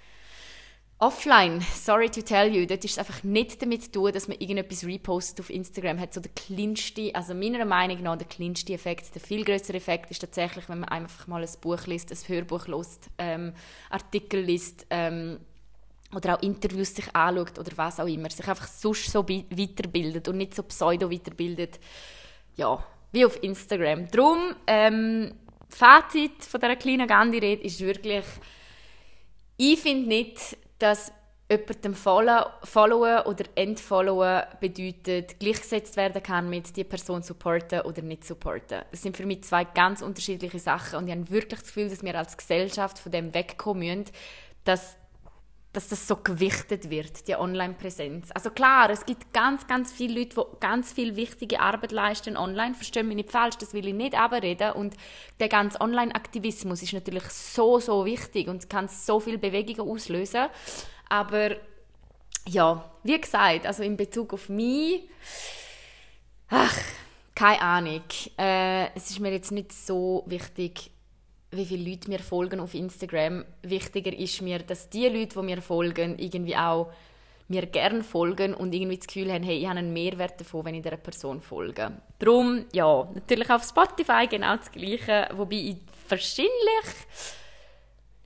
Offline, 0.99 1.61
sorry 1.75 2.09
to 2.09 2.23
tell 2.23 2.51
you, 2.51 2.65
dort 2.65 2.83
ist 2.83 2.93
es 2.93 2.97
einfach 2.97 3.23
nicht 3.23 3.61
damit 3.61 3.83
zu 3.83 3.91
tun, 3.91 4.11
dass 4.11 4.27
man 4.27 4.39
irgendetwas 4.39 4.83
repostet 4.83 5.41
auf 5.41 5.51
Instagram. 5.51 5.99
Hat 5.99 6.11
so 6.11 6.19
der 6.19 6.31
kleinste, 6.31 7.13
also 7.13 7.35
meiner 7.35 7.65
Meinung 7.65 8.01
nach 8.01 8.17
der 8.17 8.25
kleinste 8.25 8.73
Effekt. 8.73 9.13
Der 9.13 9.21
viel 9.21 9.45
größere 9.45 9.77
Effekt 9.77 10.09
ist 10.09 10.21
tatsächlich, 10.21 10.67
wenn 10.69 10.79
man 10.79 10.89
einfach 10.89 11.27
mal 11.27 11.43
ein 11.43 11.49
Buch 11.61 11.85
liest, 11.85 12.11
ein 12.11 12.17
Hörbuch 12.27 12.65
liest, 12.65 13.11
ähm, 13.19 13.53
Artikel 13.91 14.41
liest 14.41 14.87
ähm, 14.89 15.39
oder 16.15 16.35
auch 16.35 16.41
Interviews 16.41 16.95
sich 16.95 17.15
anschaut 17.15 17.59
oder 17.59 17.71
was 17.75 17.99
auch 17.99 18.07
immer. 18.07 18.31
Sich 18.31 18.47
einfach 18.47 18.67
sonst 18.67 19.11
so 19.11 19.27
weiterbildet 19.29 20.27
und 20.27 20.37
nicht 20.37 20.55
so 20.55 20.63
pseudo 20.63 21.11
weiterbildet, 21.11 21.79
ja, 22.55 22.83
wie 23.11 23.23
auf 23.23 23.43
Instagram. 23.43 24.07
Drum, 24.07 24.55
ähm, 24.65 25.35
Fazit 25.69 26.43
von 26.43 26.59
dieser 26.59 26.75
kleinen 26.75 27.07
Gandhi-Rede 27.07 27.61
ist 27.61 27.81
wirklich, 27.81 28.25
ich 29.57 29.79
finde 29.79 30.07
nicht, 30.07 30.57
dass 30.79 31.11
jemandem 31.49 31.95
followen 31.95 33.19
oder 33.25 33.45
entfollowen 33.55 34.43
bedeutet, 34.59 35.39
gleichgesetzt 35.39 35.95
werden 35.95 36.21
kann 36.21 36.49
mit 36.49 36.75
die 36.75 36.83
Person 36.83 37.23
supporten 37.23 37.81
oder 37.81 38.01
nicht 38.01 38.25
supporten. 38.25 38.81
Das 38.91 39.01
sind 39.01 39.15
für 39.15 39.25
mich 39.25 39.43
zwei 39.43 39.63
ganz 39.63 40.01
unterschiedliche 40.01 40.59
Sachen 40.59 40.99
und 40.99 41.07
ich 41.07 41.15
habe 41.15 41.29
wirklich 41.29 41.59
das 41.61 41.67
Gefühl, 41.67 41.89
dass 41.89 42.03
wir 42.03 42.17
als 42.17 42.35
Gesellschaft 42.35 42.99
von 42.99 43.11
dem 43.11 43.33
wegkommen 43.33 43.87
müssen, 43.87 44.11
dass 44.65 44.97
dass 45.73 45.89
das 45.89 46.07
so 46.07 46.15
gewichtet 46.15 46.89
wird, 46.89 47.27
die 47.27 47.35
Online-Präsenz. 47.35 48.31
Also 48.33 48.49
klar, 48.49 48.89
es 48.89 49.05
gibt 49.05 49.31
ganz, 49.33 49.67
ganz 49.67 49.91
viele 49.91 50.21
Leute, 50.21 50.35
die 50.35 50.59
ganz 50.59 50.91
viel 50.91 51.15
wichtige 51.15 51.59
Arbeit 51.59 51.91
leisten 51.91 52.35
online. 52.35 52.73
Verstehe 52.73 53.03
mich 53.03 53.15
nicht 53.15 53.31
falsch, 53.31 53.57
das 53.57 53.73
will 53.73 53.87
ich 53.87 53.93
nicht 53.93 54.17
abreden. 54.17 54.71
Und 54.71 54.95
der 55.39 55.49
ganze 55.49 55.79
Online-Aktivismus 55.79 56.81
ist 56.81 56.93
natürlich 56.93 57.25
so, 57.25 57.79
so 57.79 58.05
wichtig 58.05 58.47
und 58.47 58.69
kann 58.69 58.87
so 58.87 59.19
viel 59.19 59.37
Bewegungen 59.37 59.89
auslösen. 59.89 60.47
Aber 61.09 61.51
ja, 62.47 62.89
wie 63.03 63.21
gesagt, 63.21 63.67
also 63.67 63.83
in 63.83 63.97
Bezug 63.97 64.33
auf 64.33 64.49
mich, 64.49 65.03
ach, 66.49 66.77
keine 67.35 67.61
Ahnung. 67.61 68.03
Äh, 68.37 68.95
es 68.95 69.11
ist 69.11 69.19
mir 69.19 69.31
jetzt 69.31 69.51
nicht 69.51 69.71
so 69.71 70.23
wichtig, 70.25 70.89
wie 71.51 71.65
viele 71.65 71.89
Leute 71.89 72.09
mir 72.09 72.19
folgen 72.19 72.59
auf 72.59 72.73
Instagram. 72.73 73.45
Wichtiger 73.61 74.13
ist 74.17 74.41
mir, 74.41 74.59
dass 74.59 74.89
die 74.89 75.07
Leute, 75.07 75.39
die 75.39 75.45
mir 75.45 75.61
folgen, 75.61 76.19
irgendwie 76.19 76.55
auch 76.55 76.91
mir 77.47 77.65
gerne 77.65 78.03
folgen 78.03 78.53
und 78.53 78.73
irgendwie 78.73 78.97
das 78.97 79.07
Gefühl 79.07 79.31
haben, 79.31 79.43
hey, 79.43 79.57
ich 79.57 79.67
habe 79.67 79.79
einen 79.79 79.93
Mehrwert 79.93 80.39
davon, 80.39 80.65
wenn 80.65 80.75
ich 80.75 80.81
dieser 80.81 80.97
Person 80.97 81.39
folge. 81.39 81.91
Darum, 82.19 82.65
ja, 82.73 83.09
natürlich 83.13 83.49
auf 83.49 83.63
Spotify 83.63 84.27
genau 84.29 84.57
das 84.57 84.71
Gleiche, 84.71 85.29
wobei 85.33 85.55
ich 85.55 85.77
wahrscheinlich 86.09 86.51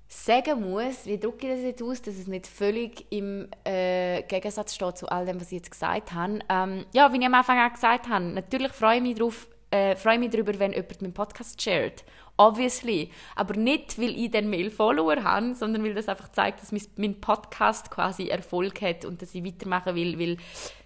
sagen 0.08 0.70
muss, 0.70 1.06
wie 1.06 1.20
drücke 1.20 1.48
ich 1.48 1.54
das 1.54 1.64
jetzt 1.64 1.84
aus, 1.84 2.02
dass 2.02 2.16
es 2.16 2.28
nicht 2.28 2.48
völlig 2.48 3.06
im 3.12 3.48
äh, 3.64 4.24
Gegensatz 4.24 4.76
steht 4.76 4.98
zu 4.98 5.08
all 5.08 5.26
dem, 5.26 5.40
was 5.40 5.48
ich 5.48 5.60
jetzt 5.60 5.72
gesagt 5.72 6.14
habe. 6.14 6.40
Ähm, 6.50 6.86
ja, 6.94 7.12
wie 7.14 7.20
ich 7.20 7.26
am 7.26 7.34
Anfang 7.34 7.60
auch 7.60 7.74
gesagt 7.74 8.10
habe, 8.10 8.26
natürlich 8.26 8.72
freue 8.72 8.98
ich 8.98 9.04
mich 9.04 9.16
darauf, 9.16 9.48
äh, 9.70 9.96
freue 9.96 10.20
mich 10.20 10.32
darüber, 10.32 10.58
wenn 10.60 10.74
jemand 10.74 11.02
meinen 11.02 11.14
Podcast 11.14 11.62
shared 11.62 12.04
obviously. 12.42 13.10
Aber 13.36 13.56
nicht, 13.56 14.00
weil 14.00 14.18
ich 14.18 14.32
den 14.32 14.50
Mail-Follower 14.50 15.24
habe, 15.24 15.56
sondern 15.56 15.84
weil 15.84 15.94
das 15.94 16.08
einfach 16.08 16.32
zeigt, 16.32 16.62
dass 16.62 16.74
mein 16.98 17.22
Podcast 17.22 17.92
quasi 17.92 18.28
Erfolg 18.28 18.82
hat 18.82 19.06
und 19.06 19.22
dass 19.22 19.36
ich 19.36 19.44
weitermachen 19.44 19.96
will, 19.96 20.20
weil, 20.20 20.38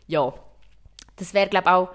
ja, 0.07 0.33
das 1.15 1.33
wäre, 1.33 1.49
glaube 1.49 1.69
ich, 1.69 1.73
auch 1.73 1.89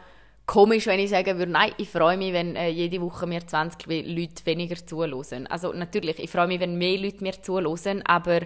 komisch, 0.47 0.87
wenn 0.87 0.99
ich 0.99 1.11
sagen 1.11 1.39
würde, 1.39 1.53
nein, 1.53 1.73
ich 1.77 1.89
freue 1.89 2.17
mich, 2.17 2.33
wenn 2.33 2.57
äh, 2.57 2.71
jede 2.71 3.01
Woche 3.01 3.27
mir 3.27 3.47
20 3.47 3.87
Leute 3.87 4.47
weniger 4.47 4.75
zuhören. 4.85 5.47
Also 5.47 5.73
natürlich, 5.73 6.19
ich 6.19 6.31
freue 6.31 6.49
mich, 6.49 6.61
wenn 6.61 6.77
mehr 6.77 6.99
Leute 6.99 7.23
mir 7.23 7.41
zuhören, 7.41 8.03
aber 8.05 8.41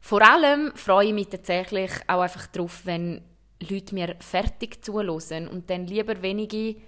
vor 0.00 0.22
allem 0.22 0.72
freue 0.74 1.06
ich 1.06 1.14
mich 1.14 1.28
tatsächlich 1.28 1.90
auch 2.06 2.20
einfach 2.20 2.46
darauf, 2.48 2.84
wenn 2.84 3.22
Leute 3.60 3.94
mir 3.94 4.16
fertig 4.20 4.84
zuhören 4.84 5.48
und 5.48 5.70
dann 5.70 5.86
lieber 5.86 6.20
wenige, 6.22 6.74
die 6.74 6.82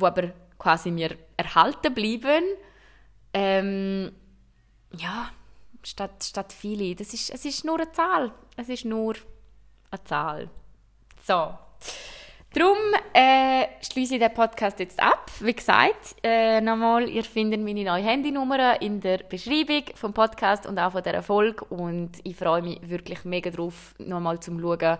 aber 0.00 0.32
quasi 0.58 0.90
mir 0.90 1.16
erhalten 1.36 1.94
bleiben, 1.94 2.44
ähm, 3.34 4.12
ja, 4.96 5.30
statt, 5.82 6.24
statt 6.24 6.52
viele. 6.52 6.94
Das 6.94 7.12
ist, 7.12 7.30
es 7.30 7.44
ist 7.44 7.64
nur 7.64 7.80
eine 7.80 7.92
Zahl. 7.92 8.32
Es 8.56 8.68
ist 8.68 8.84
nur 8.84 9.14
eine 9.90 10.04
Zahl. 10.04 10.48
So. 11.22 11.52
Darum 12.52 12.76
äh, 13.12 13.66
schließe 13.82 14.14
ich 14.14 14.20
den 14.20 14.32
Podcast 14.32 14.78
jetzt 14.78 15.02
ab. 15.02 15.28
Wie 15.40 15.52
gesagt, 15.52 16.14
äh, 16.22 16.60
nochmal, 16.60 17.08
ihr 17.08 17.24
findet 17.24 17.60
meine 17.60 17.82
neue 17.82 18.04
Handynummer 18.04 18.80
in 18.80 19.00
der 19.00 19.18
Beschreibung 19.18 19.82
vom 19.96 20.12
Podcast 20.12 20.64
und 20.64 20.78
auch 20.78 20.92
von 20.92 21.02
der 21.02 21.20
Folge. 21.22 21.64
Und 21.64 22.12
ich 22.22 22.36
freue 22.36 22.62
mich 22.62 22.88
wirklich 22.88 23.24
mega 23.24 23.50
drauf, 23.50 23.96
nochmal 23.98 24.38
zum 24.38 24.60
Schauen, 24.60 24.98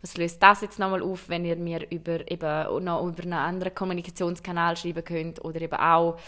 was 0.00 0.16
löst 0.16 0.40
das 0.40 0.60
jetzt 0.60 0.78
nochmal 0.78 1.02
auf, 1.02 1.28
wenn 1.28 1.44
ihr 1.44 1.56
mir 1.56 1.90
über, 1.90 2.30
eben, 2.30 2.84
noch 2.84 3.04
über 3.04 3.22
einen 3.22 3.32
anderen 3.32 3.74
Kommunikationskanal 3.74 4.76
schreiben 4.76 5.04
könnt 5.04 5.44
oder 5.44 5.60
eben 5.60 5.74
auch 5.74 6.18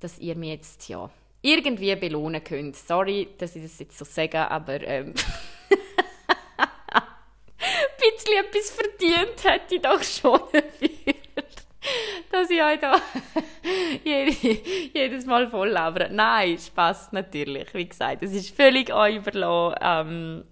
dass 0.00 0.18
ihr 0.18 0.36
mir 0.36 0.54
jetzt 0.54 0.88
ja 0.88 1.10
irgendwie 1.42 1.94
belohnen 1.96 2.42
könnt. 2.42 2.76
Sorry, 2.76 3.28
dass 3.38 3.56
ich 3.56 3.62
das 3.62 3.78
jetzt 3.78 3.98
so 3.98 4.04
sage, 4.04 4.50
aber 4.50 4.80
ähm, 4.82 5.14
ein 5.68 5.68
bisschen 7.98 8.44
etwas 8.44 8.70
verdient 8.70 9.44
hätte 9.44 9.76
ich 9.76 9.82
doch 9.82 10.02
schon 10.02 10.40
dafür, 10.52 10.90
dass 12.32 12.50
ich 12.50 12.62
euch 12.62 12.80
da 12.80 13.00
jedes 14.94 15.26
Mal 15.26 15.48
voll 15.48 15.68
labere. 15.68 16.08
Nein, 16.10 16.58
Spaß 16.58 17.12
natürlich, 17.12 17.72
wie 17.74 17.88
gesagt, 17.88 18.22
es 18.22 18.32
ist 18.32 18.54
völlig 18.54 18.92
euch 18.92 19.16
überlassen. 19.16 19.78
Ähm, 19.80 20.44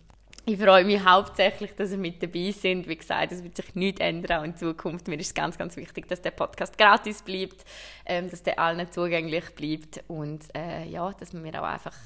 ich 0.46 0.58
freue 0.58 0.84
mich 0.84 1.02
hauptsächlich, 1.04 1.74
dass 1.74 1.92
ihr 1.92 1.98
mit 1.98 2.22
dabei 2.22 2.50
sind. 2.50 2.86
Wie 2.86 2.96
gesagt, 2.96 3.32
es 3.32 3.42
wird 3.42 3.56
sich 3.56 3.74
nichts 3.74 4.00
ändern 4.00 4.40
auch 4.40 4.44
in 4.44 4.56
Zukunft. 4.56 5.08
Mir 5.08 5.18
ist 5.18 5.28
es 5.28 5.34
ganz, 5.34 5.56
ganz 5.56 5.76
wichtig, 5.76 6.06
dass 6.08 6.20
der 6.20 6.32
Podcast 6.32 6.76
gratis 6.76 7.22
bleibt, 7.22 7.64
ähm, 8.04 8.30
dass 8.30 8.42
der 8.42 8.58
allen 8.58 8.90
zugänglich 8.92 9.54
bleibt 9.54 10.04
und 10.08 10.44
äh, 10.54 10.84
ja, 10.84 11.12
dass 11.12 11.32
man 11.32 11.42
mir 11.42 11.60
auch 11.60 11.66
einfach 11.66 11.96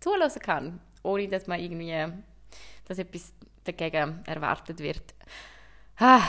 zulassen 0.00 0.42
kann, 0.42 0.80
ohne 1.02 1.28
dass 1.28 1.46
man 1.46 1.60
irgendwie, 1.60 1.94
dass 2.86 2.98
etwas 2.98 3.32
dagegen 3.64 4.22
erwartet 4.26 4.80
wird. 4.80 5.14
Ah, 5.98 6.22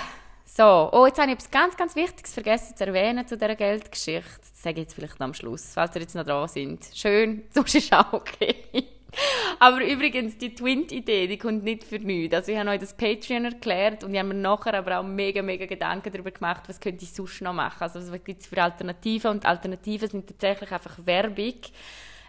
so, 0.45 0.89
oh, 0.91 1.05
jetzt 1.07 1.17
habe 1.17 1.31
ich 1.31 1.37
etwas 1.37 1.49
ganz, 1.49 1.77
ganz 1.77 1.95
Wichtiges 1.95 2.33
vergessen 2.33 2.75
zu 2.75 2.85
erwähnen 2.85 3.25
zu 3.25 3.37
dieser 3.37 3.55
Geldgeschichte. 3.55 4.41
Das 4.41 4.61
sage 4.61 4.81
ich 4.81 4.83
jetzt 4.83 4.93
vielleicht 4.93 5.19
am 5.21 5.33
Schluss, 5.33 5.71
falls 5.73 5.95
ihr 5.95 6.01
jetzt 6.01 6.13
noch 6.13 6.25
dran 6.25 6.47
sind. 6.47 6.85
Schön, 6.93 7.45
sonst 7.51 7.75
ist 7.75 7.93
auch 7.93 8.13
okay. 8.13 8.91
aber 9.59 9.85
übrigens, 9.85 10.37
die 10.37 10.55
Twint-Idee, 10.55 11.27
die 11.27 11.37
kommt 11.37 11.63
nicht 11.63 11.83
für 11.83 11.99
nichts. 11.99 12.33
Also 12.35 12.51
ich 12.51 12.57
habe 12.57 12.69
euch 12.69 12.79
das 12.79 12.95
Patreon 12.95 13.45
erklärt 13.45 14.03
und 14.03 14.13
ich 14.13 14.19
habe 14.19 14.29
mir 14.29 14.35
nachher 14.35 14.73
aber 14.73 14.99
auch 14.99 15.03
mega, 15.03 15.41
mega 15.41 15.65
Gedanken 15.65 16.11
darüber 16.11 16.31
gemacht, 16.31 16.63
was 16.67 16.79
könnte 16.79 17.03
ich 17.03 17.11
sonst 17.11 17.41
noch 17.41 17.53
machen. 17.53 17.81
Also 17.81 17.99
was 18.11 18.23
gibt 18.23 18.41
es 18.41 18.47
für 18.47 18.61
Alternativen 18.61 19.31
und 19.31 19.45
Alternativen 19.45 20.09
sind 20.09 20.27
tatsächlich 20.27 20.71
einfach 20.71 20.97
Werbung. 21.05 21.55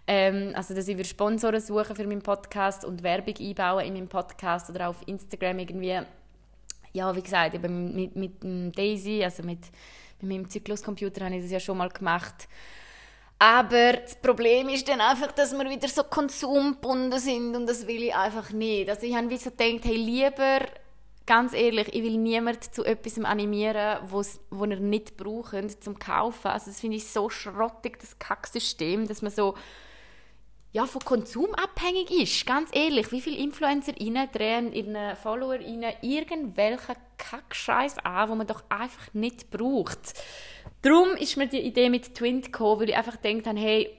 Ähm, 0.06 0.52
also, 0.54 0.74
dass 0.74 0.88
ich 0.88 1.08
Sponsoren 1.08 1.60
suchen 1.60 1.94
für 1.94 2.06
meinen 2.06 2.22
Podcast 2.22 2.84
und 2.84 3.02
Werbung 3.02 3.34
einbauen 3.38 3.84
in 3.84 3.94
meinem 3.94 4.08
Podcast 4.08 4.68
oder 4.68 4.88
auf 4.88 4.96
Instagram 5.06 5.60
irgendwie. 5.60 6.00
Ja, 6.92 7.14
wie 7.16 7.22
gesagt, 7.22 7.54
eben 7.54 7.94
mit, 7.94 8.16
mit 8.16 8.42
dem 8.42 8.72
Daisy, 8.72 9.22
also 9.24 9.42
mit, 9.42 9.60
mit 10.20 10.30
meinem 10.30 10.50
Zykluscomputer 10.50 11.24
habe 11.24 11.36
ich 11.36 11.42
das 11.42 11.52
ja 11.52 11.60
schon 11.60 11.78
mal 11.78 11.88
gemacht. 11.88 12.48
Aber 13.42 13.94
das 13.94 14.14
Problem 14.14 14.68
ist 14.68 14.86
dann 14.86 15.00
einfach, 15.00 15.32
dass 15.32 15.52
wir 15.52 15.68
wieder 15.68 15.88
so 15.88 16.04
konsumgebunden 16.04 17.18
sind 17.18 17.56
und 17.56 17.66
das 17.66 17.88
will 17.88 18.04
ich 18.04 18.14
einfach 18.14 18.52
nicht. 18.52 18.88
Also 18.88 19.04
ich 19.04 19.16
habe 19.16 19.30
wie 19.30 19.36
so 19.36 19.50
gedacht, 19.50 19.80
hey, 19.82 19.96
lieber 19.96 20.60
ganz 21.26 21.52
ehrlich, 21.52 21.92
ich 21.92 22.04
will 22.04 22.18
niemanden 22.18 22.62
zu 22.70 22.84
etwas 22.84 23.18
animieren, 23.18 23.98
was 24.12 24.38
er 24.52 24.78
nicht 24.78 25.16
braucht 25.16 25.82
zum 25.82 25.98
Kaufen. 25.98 26.52
Also 26.52 26.70
das 26.70 26.78
finde 26.78 26.98
ich 26.98 27.08
so 27.08 27.28
schrottig, 27.30 27.98
das 27.98 28.16
Kacksystem, 28.16 29.08
dass 29.08 29.22
man 29.22 29.32
so 29.32 29.56
ja, 30.70 30.86
von 30.86 31.04
Konsum 31.04 31.52
abhängig 31.56 32.12
ist. 32.12 32.46
Ganz 32.46 32.70
ehrlich, 32.72 33.10
wie 33.10 33.20
viele 33.20 33.38
Influencer 33.38 33.92
drehen 33.92 34.72
ihren 34.72 35.16
Follower 35.16 35.58
irgendwelchen 36.00 36.94
Kackscheiß 37.22 37.98
an, 37.98 38.28
wo 38.28 38.34
man 38.34 38.46
doch 38.46 38.64
einfach 38.68 39.14
nicht 39.14 39.50
braucht. 39.50 40.14
Darum 40.82 41.10
ist 41.16 41.36
mir 41.36 41.46
die 41.46 41.60
Idee 41.60 41.88
mit 41.88 42.14
Twint 42.14 42.46
gekommen, 42.46 42.80
weil 42.80 42.88
ich 42.90 42.96
einfach 42.96 43.20
gedacht 43.20 43.46
habe, 43.46 43.60
hey, 43.60 43.98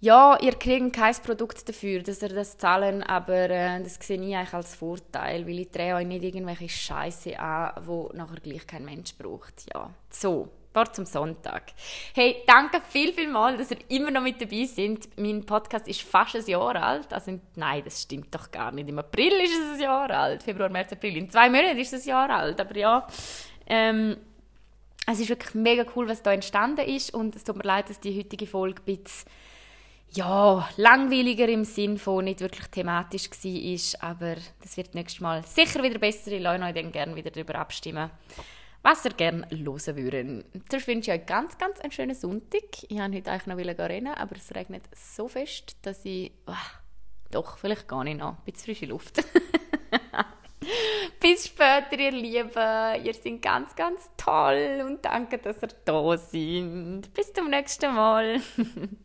ja, 0.00 0.38
ihr 0.40 0.52
kriegt 0.52 0.94
kein 0.94 1.14
Produkt 1.14 1.68
dafür, 1.68 2.02
dass 2.02 2.22
ihr 2.22 2.28
das 2.28 2.58
zahlen, 2.58 3.02
aber 3.02 3.48
äh, 3.48 3.82
das 3.82 3.94
sehe 3.94 4.20
ich 4.20 4.36
eigentlich 4.36 4.52
als 4.52 4.74
Vorteil, 4.74 5.46
weil 5.46 5.60
ich 5.60 5.70
drehe 5.70 5.94
euch 5.94 6.06
nicht 6.06 6.24
irgendwelche 6.24 6.68
Scheiße 6.68 7.38
an, 7.38 7.72
wo 7.86 8.10
nachher 8.12 8.40
gleich 8.40 8.66
kein 8.66 8.84
Mensch 8.84 9.16
braucht. 9.16 9.64
Ja, 9.72 9.90
so. 10.10 10.48
Wort 10.74 10.94
zum 10.94 11.06
Sonntag. 11.06 11.72
Hey, 12.14 12.42
danke 12.46 12.80
viel, 12.88 13.12
viel 13.12 13.28
mal, 13.28 13.56
dass 13.56 13.70
ihr 13.70 13.78
immer 13.88 14.10
noch 14.10 14.22
mit 14.22 14.40
dabei 14.40 14.64
seid. 14.64 15.08
Mein 15.16 15.44
Podcast 15.44 15.86
ist 15.88 16.02
fast 16.02 16.36
ein 16.36 16.46
Jahr 16.46 16.76
alt. 16.76 17.12
Also, 17.12 17.38
nein, 17.56 17.82
das 17.84 18.02
stimmt 18.02 18.34
doch 18.34 18.50
gar 18.50 18.72
nicht. 18.72 18.88
Im 18.88 18.98
April 18.98 19.32
ist 19.40 19.54
es 19.54 19.74
ein 19.74 19.80
Jahr 19.80 20.10
alt. 20.10 20.42
Februar, 20.42 20.68
März, 20.68 20.92
April. 20.92 21.16
In 21.16 21.30
zwei 21.30 21.48
Monaten 21.48 21.78
ist 21.78 21.92
es 21.92 22.04
ein 22.04 22.08
Jahr 22.08 22.30
alt. 22.30 22.60
Aber 22.60 22.76
ja, 22.76 23.06
ähm, 23.66 24.16
es 25.06 25.20
ist 25.20 25.28
wirklich 25.28 25.54
mega 25.54 25.84
cool, 25.94 26.08
was 26.08 26.22
da 26.22 26.32
entstanden 26.32 26.86
ist. 26.86 27.14
Und 27.14 27.36
es 27.36 27.44
tut 27.44 27.56
mir 27.56 27.64
leid, 27.64 27.90
dass 27.90 28.00
die 28.00 28.18
heutige 28.18 28.46
Folge 28.46 28.82
ein 28.82 28.96
bisschen 28.96 29.30
ja, 30.14 30.68
langweiliger 30.76 31.48
im 31.48 31.64
Sinn 31.64 31.98
von 31.98 32.24
nicht 32.24 32.40
wirklich 32.40 32.66
thematisch 32.68 33.28
war, 33.30 34.10
aber 34.10 34.36
das 34.62 34.76
wird 34.76 34.94
nächstes 34.94 35.20
Mal 35.20 35.44
sicher 35.44 35.82
wieder 35.82 35.98
besser. 35.98 36.30
Ich 36.32 36.40
lasse 36.40 36.62
euch 36.62 36.74
dann 36.74 36.92
gerne 36.92 37.16
wieder 37.16 37.30
darüber 37.30 37.56
abstimmen, 37.56 38.10
was 38.84 39.04
ihr 39.04 39.12
gerne 39.12 39.48
hören 39.50 39.96
würdet. 39.96 40.44
Zuerst 40.68 40.86
wünsche 40.86 41.10
ich 41.10 41.20
euch 41.20 41.26
ganz, 41.26 41.58
ganz 41.58 41.80
einen 41.80 41.90
schönen 41.90 42.14
Sonntag. 42.14 42.62
Ich 42.86 42.98
wollte 42.98 43.16
heute 43.16 43.30
eigentlich 43.30 43.78
noch 43.78 43.88
rennen, 43.88 44.14
aber 44.14 44.36
es 44.36 44.54
regnet 44.54 44.84
so 44.94 45.26
fest, 45.26 45.76
dass 45.82 46.04
ich... 46.04 46.32
Oh, 46.46 46.52
doch, 47.30 47.56
vielleicht 47.56 47.88
gar 47.88 48.04
nicht 48.04 48.18
noch. 48.18 48.36
Ein 48.36 48.44
bisschen 48.44 48.66
frische 48.66 48.86
Luft. 48.86 49.24
Bis 51.20 51.46
später, 51.46 51.98
ihr 51.98 52.12
Lieben. 52.12 53.04
Ihr 53.04 53.14
seid 53.14 53.42
ganz, 53.42 53.74
ganz 53.74 54.10
toll 54.18 54.84
und 54.86 55.04
danke, 55.04 55.38
dass 55.38 55.62
ihr 55.62 55.68
da 55.86 56.16
seid. 56.18 57.12
Bis 57.14 57.32
zum 57.32 57.48
nächsten 57.48 57.94
Mal. 57.94 58.40